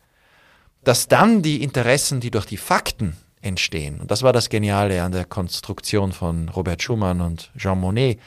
dass 0.84 1.09
dann 1.09 1.42
die 1.42 1.61
Interessen, 1.61 2.20
die 2.20 2.30
durch 2.30 2.46
die 2.46 2.56
Fakten 2.56 3.16
entstehen, 3.41 4.01
und 4.01 4.11
das 4.11 4.22
war 4.22 4.32
das 4.32 4.49
Geniale 4.49 5.03
an 5.03 5.12
der 5.12 5.24
Konstruktion 5.24 6.12
von 6.12 6.49
Robert 6.49 6.82
Schumann 6.82 7.20
und 7.20 7.51
Jean 7.57 7.80
Monnet, 7.80 8.18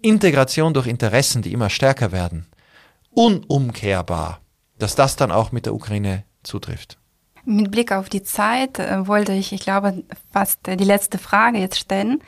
Integration 0.00 0.74
durch 0.74 0.86
Interessen, 0.86 1.42
die 1.42 1.52
immer 1.52 1.70
stärker 1.70 2.12
werden, 2.12 2.46
unumkehrbar, 3.10 4.40
dass 4.78 4.94
das 4.94 5.16
dann 5.16 5.30
auch 5.30 5.52
mit 5.52 5.66
der 5.66 5.74
Ukraine 5.74 6.24
zutrifft. 6.42 6.98
Mit 7.44 7.70
Blick 7.70 7.92
auf 7.92 8.08
die 8.08 8.22
Zeit 8.22 8.78
äh, 8.78 9.06
wollte 9.06 9.32
ich, 9.32 9.52
ich 9.52 9.60
glaube, 9.60 10.04
fast 10.30 10.60
die 10.66 10.84
letzte 10.84 11.18
Frage 11.18 11.58
jetzt 11.58 11.78
stellen. 11.78 12.22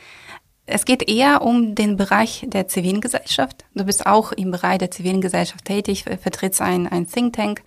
Es 0.65 0.85
geht 0.85 1.09
eher 1.09 1.43
um 1.43 1.75
den 1.75 1.97
Bereich 1.97 2.45
der 2.47 2.69
Zivilgesellschaft. 2.69 3.65
Du 3.75 3.85
bist 3.85 4.07
auch 4.07 4.33
im 4.33 4.51
Bereich 4.53 4.79
der 4.79 4.91
Zivilgesellschaft 4.91 5.65
tätig, 5.65 6.05
vertrittst 6.05 6.61
ein, 6.61 6.87
ein 6.87 7.07
Think 7.07 7.35
Tank. 7.35 7.63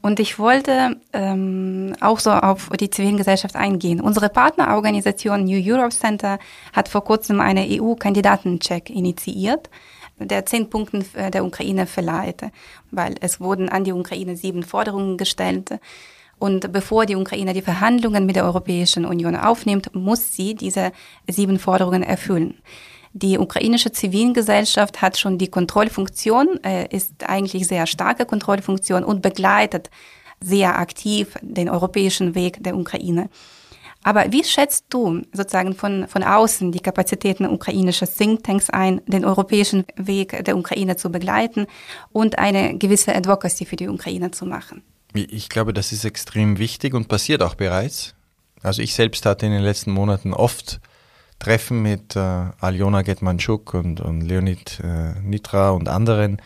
Und 0.00 0.20
ich 0.20 0.38
wollte 0.38 0.96
ähm, 1.12 1.94
auch 2.00 2.20
so 2.20 2.30
auf 2.30 2.70
die 2.78 2.88
Zivilgesellschaft 2.88 3.56
eingehen. 3.56 4.00
Unsere 4.00 4.28
Partnerorganisation 4.28 5.44
New 5.44 5.60
Europe 5.60 5.94
Center 5.94 6.38
hat 6.72 6.88
vor 6.88 7.04
kurzem 7.04 7.40
eine 7.40 7.66
EU-Kandidatencheck 7.68 8.90
initiiert 8.90 9.68
der 10.20 10.46
zehn 10.46 10.68
Punkten 10.68 11.04
äh, 11.14 11.30
der 11.30 11.44
Ukraine 11.44 11.86
verleiht, 11.86 12.42
weil 12.90 13.14
es 13.20 13.40
wurden 13.40 13.68
an 13.68 13.84
die 13.84 13.92
Ukraine 13.92 14.36
sieben 14.36 14.62
Forderungen 14.62 15.16
gestellt. 15.16 15.78
Und 16.38 16.72
bevor 16.72 17.06
die 17.06 17.16
Ukraine 17.16 17.52
die 17.52 17.62
Verhandlungen 17.62 18.24
mit 18.24 18.36
der 18.36 18.44
Europäischen 18.44 19.04
Union 19.04 19.36
aufnimmt, 19.36 19.94
muss 19.94 20.32
sie 20.32 20.54
diese 20.54 20.92
sieben 21.26 21.58
Forderungen 21.58 22.02
erfüllen. 22.02 22.58
Die 23.20 23.36
ukrainische 23.36 23.90
Zivilgesellschaft 23.90 25.02
hat 25.02 25.18
schon 25.18 25.38
die 25.38 25.48
Kontrollfunktion, 25.48 26.62
äh, 26.62 26.86
ist 26.94 27.28
eigentlich 27.28 27.66
sehr 27.66 27.88
starke 27.88 28.26
Kontrollfunktion 28.26 29.02
und 29.02 29.22
begleitet 29.22 29.90
sehr 30.40 30.78
aktiv 30.78 31.34
den 31.42 31.68
europäischen 31.68 32.36
Weg 32.36 32.62
der 32.62 32.76
Ukraine. 32.76 33.28
Aber 34.04 34.30
wie 34.30 34.44
schätzt 34.44 34.84
du 34.90 35.22
sozusagen 35.32 35.74
von, 35.74 36.06
von 36.06 36.22
außen 36.22 36.70
die 36.70 36.78
Kapazitäten 36.78 37.44
ukrainischer 37.46 38.06
Thinktanks 38.06 38.70
ein, 38.70 39.00
den 39.06 39.24
europäischen 39.24 39.84
Weg 39.96 40.44
der 40.44 40.56
Ukraine 40.56 40.96
zu 40.96 41.10
begleiten 41.10 41.66
und 42.12 42.38
eine 42.38 42.78
gewisse 42.78 43.16
Advocacy 43.16 43.64
für 43.64 43.74
die 43.74 43.88
Ukraine 43.88 44.30
zu 44.30 44.46
machen? 44.46 44.82
Ich 45.12 45.48
glaube, 45.48 45.72
das 45.72 45.90
ist 45.90 46.04
extrem 46.04 46.58
wichtig 46.58 46.94
und 46.94 47.08
passiert 47.08 47.42
auch 47.42 47.56
bereits. 47.56 48.14
Also 48.62 48.80
ich 48.80 48.94
selbst 48.94 49.26
hatte 49.26 49.46
in 49.46 49.52
den 49.52 49.62
letzten 49.62 49.90
Monaten 49.90 50.32
oft 50.32 50.80
Treffen 51.38 51.82
mit 51.82 52.16
äh, 52.16 52.20
Aljona 52.60 53.02
Getmanchuk 53.02 53.74
und, 53.74 54.00
und 54.00 54.22
Leonid 54.22 54.80
äh, 54.82 55.18
Nitra 55.20 55.70
und 55.70 55.88
anderen, 55.88 56.42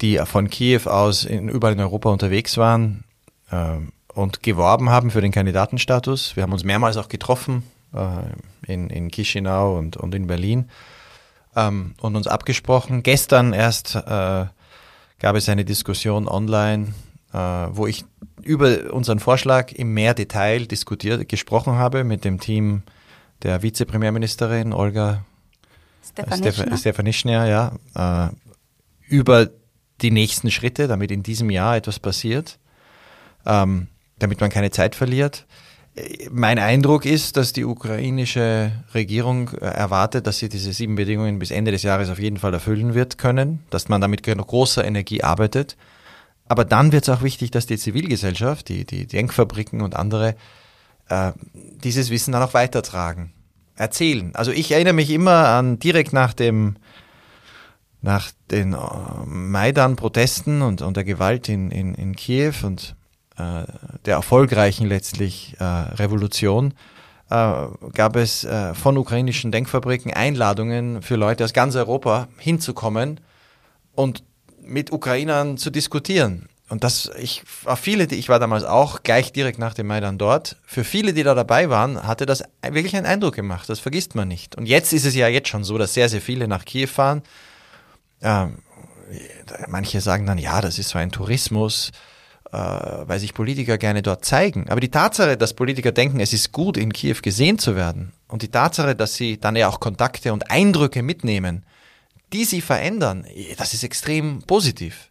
die 0.00 0.18
von 0.24 0.50
Kiew 0.50 0.86
aus 0.86 1.24
in, 1.24 1.48
überall 1.48 1.74
in 1.74 1.80
Europa 1.80 2.10
unterwegs 2.10 2.56
waren. 2.56 3.04
Äh, 3.50 3.78
und 4.14 4.42
geworben 4.42 4.90
haben 4.90 5.10
für 5.10 5.20
den 5.20 5.32
Kandidatenstatus. 5.32 6.36
Wir 6.36 6.42
haben 6.42 6.52
uns 6.52 6.64
mehrmals 6.64 6.96
auch 6.96 7.08
getroffen 7.08 7.62
äh, 7.94 8.72
in, 8.72 8.90
in 8.90 9.08
Chisinau 9.10 9.78
und, 9.78 9.96
und 9.96 10.14
in 10.14 10.26
Berlin 10.26 10.68
ähm, 11.56 11.94
und 12.00 12.16
uns 12.16 12.26
abgesprochen. 12.26 13.02
Gestern 13.02 13.52
erst 13.52 13.94
äh, 13.94 14.46
gab 15.18 15.36
es 15.36 15.48
eine 15.48 15.64
Diskussion 15.64 16.28
online, 16.28 16.88
äh, 17.32 17.38
wo 17.38 17.86
ich 17.86 18.04
über 18.42 18.92
unseren 18.92 19.20
Vorschlag 19.20 19.72
im 19.72 19.92
mehr 19.94 20.14
Detail 20.14 20.66
diskutiert, 20.66 21.28
gesprochen 21.28 21.74
habe 21.74 22.04
mit 22.04 22.24
dem 22.24 22.40
Team 22.40 22.82
der 23.42 23.62
Vizepremierministerin 23.62 24.72
Olga 24.72 25.24
Stefanischner, 26.76 27.46
ja, 27.46 28.28
äh, 28.28 28.34
über 29.08 29.50
die 30.00 30.10
nächsten 30.10 30.50
Schritte, 30.50 30.88
damit 30.88 31.10
in 31.10 31.22
diesem 31.22 31.50
Jahr 31.50 31.76
etwas 31.76 31.98
passiert. 31.98 32.58
Ähm, 33.46 33.88
damit 34.20 34.40
man 34.40 34.50
keine 34.50 34.70
Zeit 34.70 34.94
verliert. 34.94 35.46
Mein 36.30 36.60
Eindruck 36.60 37.04
ist, 37.04 37.36
dass 37.36 37.52
die 37.52 37.64
ukrainische 37.64 38.70
Regierung 38.94 39.50
äh, 39.54 39.66
erwartet, 39.66 40.26
dass 40.26 40.38
sie 40.38 40.48
diese 40.48 40.72
sieben 40.72 40.94
Bedingungen 40.94 41.40
bis 41.40 41.50
Ende 41.50 41.72
des 41.72 41.82
Jahres 41.82 42.10
auf 42.10 42.20
jeden 42.20 42.36
Fall 42.36 42.54
erfüllen 42.54 42.94
wird 42.94 43.18
können, 43.18 43.60
dass 43.70 43.88
man 43.88 44.00
damit 44.00 44.22
großer 44.22 44.84
Energie 44.84 45.24
arbeitet. 45.24 45.76
Aber 46.46 46.64
dann 46.64 46.92
wird 46.92 47.04
es 47.04 47.08
auch 47.08 47.22
wichtig, 47.22 47.50
dass 47.50 47.66
die 47.66 47.78
Zivilgesellschaft, 47.78 48.68
die, 48.68 48.84
die 48.84 49.06
Denkfabriken 49.06 49.80
und 49.80 49.96
andere 49.96 50.36
äh, 51.10 51.32
dieses 51.84 52.10
Wissen 52.10 52.32
dann 52.32 52.42
auch 52.42 52.54
weitertragen, 52.54 53.32
erzählen. 53.76 54.34
Also 54.34 54.52
ich 54.52 54.72
erinnere 54.72 54.94
mich 54.94 55.10
immer 55.10 55.48
an 55.48 55.78
direkt 55.78 56.12
nach 56.12 56.32
dem 56.32 56.76
nach 58.02 58.30
den 58.50 58.72
äh, 58.72 58.76
Maidan-Protesten 59.26 60.62
und, 60.62 60.80
und 60.80 60.96
der 60.96 61.04
Gewalt 61.04 61.48
in, 61.50 61.70
in, 61.70 61.94
in 61.94 62.16
Kiew 62.16 62.54
und 62.62 62.96
äh, 63.36 63.64
der 64.06 64.14
erfolgreichen 64.14 64.86
letztlich 64.86 65.56
äh, 65.58 65.64
Revolution 65.64 66.72
äh, 67.30 67.66
gab 67.94 68.16
es 68.16 68.44
äh, 68.44 68.74
von 68.74 68.96
ukrainischen 68.96 69.52
Denkfabriken 69.52 70.12
Einladungen 70.12 71.02
für 71.02 71.16
Leute 71.16 71.44
aus 71.44 71.52
ganz 71.52 71.76
Europa 71.76 72.28
hinzukommen 72.38 73.20
und 73.94 74.24
mit 74.62 74.92
Ukrainern 74.92 75.56
zu 75.56 75.70
diskutieren. 75.70 76.49
Und 76.70 76.84
das, 76.84 77.10
ich, 77.18 77.42
viele, 77.76 78.06
die, 78.06 78.14
ich 78.14 78.28
war 78.28 78.38
damals 78.38 78.64
auch 78.64 79.02
gleich 79.02 79.32
direkt 79.32 79.58
nach 79.58 79.74
dem 79.74 79.88
Maidan 79.88 80.18
dort, 80.18 80.56
für 80.64 80.84
viele, 80.84 81.12
die 81.12 81.24
da 81.24 81.34
dabei 81.34 81.68
waren, 81.68 82.06
hatte 82.06 82.26
das 82.26 82.44
wirklich 82.62 82.96
einen 82.96 83.06
Eindruck 83.06 83.34
gemacht. 83.34 83.68
Das 83.68 83.80
vergisst 83.80 84.14
man 84.14 84.28
nicht. 84.28 84.56
Und 84.56 84.66
jetzt 84.66 84.92
ist 84.92 85.04
es 85.04 85.14
ja 85.14 85.28
jetzt 85.28 85.48
schon 85.48 85.64
so, 85.64 85.76
dass 85.78 85.94
sehr, 85.94 86.08
sehr 86.08 86.20
viele 86.20 86.46
nach 86.46 86.64
Kiew 86.64 86.86
fahren. 86.86 87.22
Ähm, 88.22 88.58
manche 89.66 90.00
sagen 90.00 90.26
dann, 90.26 90.38
ja, 90.38 90.60
das 90.60 90.78
ist 90.78 90.90
so 90.90 90.98
ein 90.98 91.10
Tourismus 91.10 91.90
äh, 92.52 92.56
weil 92.56 93.20
sich 93.20 93.34
Politiker 93.34 93.78
gerne 93.78 94.02
dort 94.02 94.24
zeigen. 94.24 94.68
Aber 94.68 94.80
die 94.80 94.90
Tatsache, 94.90 95.36
dass 95.36 95.54
Politiker 95.54 95.92
denken, 95.92 96.20
es 96.20 96.32
ist 96.32 96.52
gut, 96.52 96.76
in 96.76 96.92
Kiew 96.92 97.18
gesehen 97.22 97.58
zu 97.58 97.76
werden 97.76 98.12
und 98.26 98.42
die 98.42 98.48
Tatsache, 98.48 98.96
dass 98.96 99.14
sie 99.14 99.38
dann 99.38 99.56
ja 99.56 99.68
auch 99.68 99.80
Kontakte 99.80 100.32
und 100.32 100.50
Eindrücke 100.50 101.02
mitnehmen, 101.02 101.64
die 102.32 102.44
sie 102.44 102.60
verändern, 102.60 103.26
das 103.56 103.74
ist 103.74 103.84
extrem 103.84 104.42
positiv. 104.42 105.09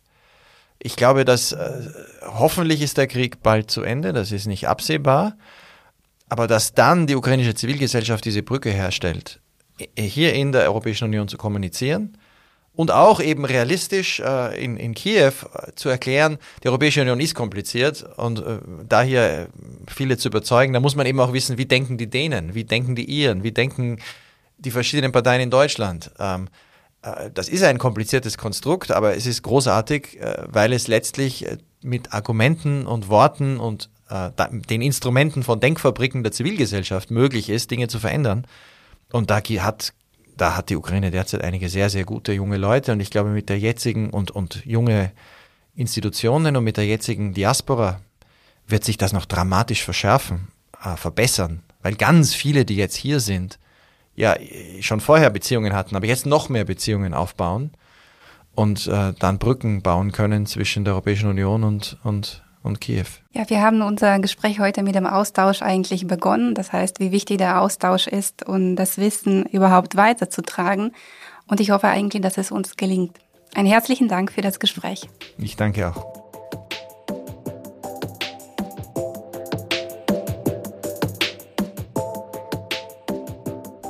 Ich 0.82 0.96
glaube, 0.96 1.26
dass 1.26 1.52
äh, 1.52 1.90
hoffentlich 2.22 2.82
ist 2.82 2.98
der 2.98 3.08
Krieg 3.08 3.44
bald 3.44 3.70
zu 3.70 3.82
Ende, 3.82 4.14
das 4.14 4.32
ist 4.32 4.48
nicht 4.48 4.68
absehbar, 4.68 5.38
aber 6.30 6.48
dass 6.48 6.74
dann 6.74 7.06
die 7.06 7.16
ukrainische 7.16 7.54
Zivilgesellschaft 7.54 8.24
diese 8.24 8.44
Brücke 8.44 8.70
herstellt, 8.70 9.42
hier 9.98 10.34
in 10.34 10.52
der 10.52 10.64
Europäischen 10.64 11.06
Union 11.06 11.28
zu 11.28 11.38
kommunizieren, 11.38 12.18
und 12.80 12.92
auch 12.92 13.20
eben 13.20 13.44
realistisch 13.44 14.22
äh, 14.22 14.64
in, 14.64 14.78
in 14.78 14.94
Kiew 14.94 15.34
äh, 15.54 15.74
zu 15.76 15.90
erklären, 15.90 16.38
die 16.64 16.70
Europäische 16.70 17.02
Union 17.02 17.20
ist 17.20 17.36
kompliziert 17.36 18.06
und 18.16 18.40
äh, 18.40 18.60
da 18.88 19.02
hier 19.02 19.22
äh, 19.22 19.48
viele 19.88 20.18
zu 20.18 20.30
überzeugen, 20.30 20.72
da 20.72 20.80
muss 20.80 20.96
man 20.96 21.06
eben 21.06 21.20
auch 21.20 21.34
wissen, 21.34 21.58
wie 21.58 21.66
denken 21.66 21.98
die 21.98 22.10
Dänen, 22.10 22.56
wie 22.56 22.64
denken 22.64 22.96
die 22.96 23.04
Iren, 23.04 23.44
wie 23.44 23.52
denken 23.52 24.00
die 24.60 24.72
verschiedenen 24.72 25.12
Parteien 25.12 25.42
in 25.42 25.50
Deutschland. 25.50 26.12
Ähm, 26.20 26.46
äh, 26.46 26.69
das 27.02 27.50
ist 27.50 27.64
ein 27.64 27.78
kompliziertes 27.78 28.38
Konstrukt, 28.38 28.92
aber 28.92 29.16
es 29.16 29.26
ist 29.26 29.42
großartig, 29.44 30.20
äh, 30.20 30.44
weil 30.48 30.74
es 30.74 30.88
letztlich 30.88 31.46
mit 31.82 32.14
Argumenten 32.14 32.86
und 32.86 33.10
Worten 33.10 33.60
und 33.60 33.90
den 34.72 34.82
Instrumenten 34.82 35.44
von 35.44 35.60
Denkfabriken 35.60 36.24
der 36.24 36.32
Zivilgesellschaft 36.32 37.12
möglich 37.12 37.48
ist, 37.48 37.70
Dinge 37.70 37.88
zu 37.88 38.00
verändern. 38.00 38.48
Und 39.12 39.30
da 39.30 39.40
hat 39.40 39.94
da 40.40 40.56
hat 40.56 40.70
die 40.70 40.78
Ukraine 40.78 41.12
derzeit 41.12 41.44
einige 41.44 41.70
sehr, 41.70 41.90
sehr 41.90 42.06
gute 42.06 42.34
junge 42.34 42.58
Leute 42.58 42.92
und 42.94 43.00
ich 43.00 43.12
glaube 43.12 43.30
mit 43.30 43.50
der 43.50 43.60
jetzigen 43.60 44.10
und, 44.10 44.32
und 44.32 44.66
junge 44.66 45.12
Institutionen 45.76 46.56
und 46.56 46.64
mit 46.64 46.78
der 46.78 46.86
jetzigen 46.86 47.34
Diaspora 47.34 48.02
wird 48.68 48.84
sich 48.84 48.98
das 48.98 49.14
noch 49.14 49.26
dramatisch 49.26 49.84
verschärfen, 49.84 50.48
äh, 50.84 50.96
verbessern, 50.96 51.64
weil 51.82 51.96
ganz 51.96 52.34
viele, 52.34 52.66
die 52.66 52.76
jetzt 52.76 52.96
hier 52.96 53.20
sind, 53.20 53.60
ja 54.20 54.36
schon 54.82 55.00
vorher 55.00 55.30
Beziehungen 55.30 55.74
hatten, 55.74 55.96
aber 55.96 56.06
jetzt 56.06 56.26
noch 56.26 56.50
mehr 56.50 56.66
Beziehungen 56.66 57.14
aufbauen 57.14 57.72
und 58.54 58.86
äh, 58.88 59.14
dann 59.18 59.40
Brücken 59.40 59.82
bauen 59.82 60.12
können 60.12 60.46
zwischen 60.46 60.84
der 60.84 60.94
Europäischen 60.94 61.30
Union 61.30 61.64
und, 61.64 61.98
und, 62.04 62.44
und 62.62 62.82
Kiew. 62.82 63.06
Ja, 63.32 63.50
wir 63.50 63.62
haben 63.62 63.82
unser 63.82 64.20
Gespräch 64.20 64.60
heute 64.60 64.84
mit 64.84 64.96
dem 64.96 65.08
Austausch 65.08 65.62
eigentlich 65.62 66.06
begonnen. 66.06 66.54
Das 66.54 66.74
heißt, 66.74 67.00
wie 67.00 67.14
wichtig 67.14 67.38
der 67.38 67.62
Austausch 67.62 68.08
ist 68.08 68.46
und 68.46 68.76
das 68.76 68.98
Wissen 68.98 69.46
überhaupt 69.46 69.96
weiterzutragen. 69.96 70.92
Und 71.48 71.62
ich 71.62 71.72
hoffe 71.72 71.88
eigentlich, 71.88 72.22
dass 72.22 72.38
es 72.38 72.52
uns 72.52 72.76
gelingt. 72.76 73.18
Einen 73.56 73.70
herzlichen 73.70 74.10
Dank 74.10 74.34
für 74.34 74.42
das 74.42 74.60
Gespräch. 74.60 75.10
Ich 75.38 75.56
danke 75.56 75.88
auch. 75.88 76.19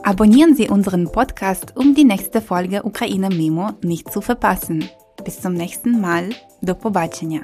Abonnieren 0.09 0.55
Sie 0.55 0.67
unseren 0.69 1.11
Podcast, 1.11 1.73
um 1.75 1.93
die 1.93 2.03
nächste 2.03 2.41
Folge 2.41 2.83
Ukraine 2.83 3.29
Memo 3.29 3.73
nicht 3.83 4.11
zu 4.11 4.21
verpassen. 4.21 4.89
Bis 5.23 5.39
zum 5.39 5.53
nächsten 5.53 6.01
Mal. 6.01 6.31
Do 6.63 6.73
pobaczenia. 6.73 7.41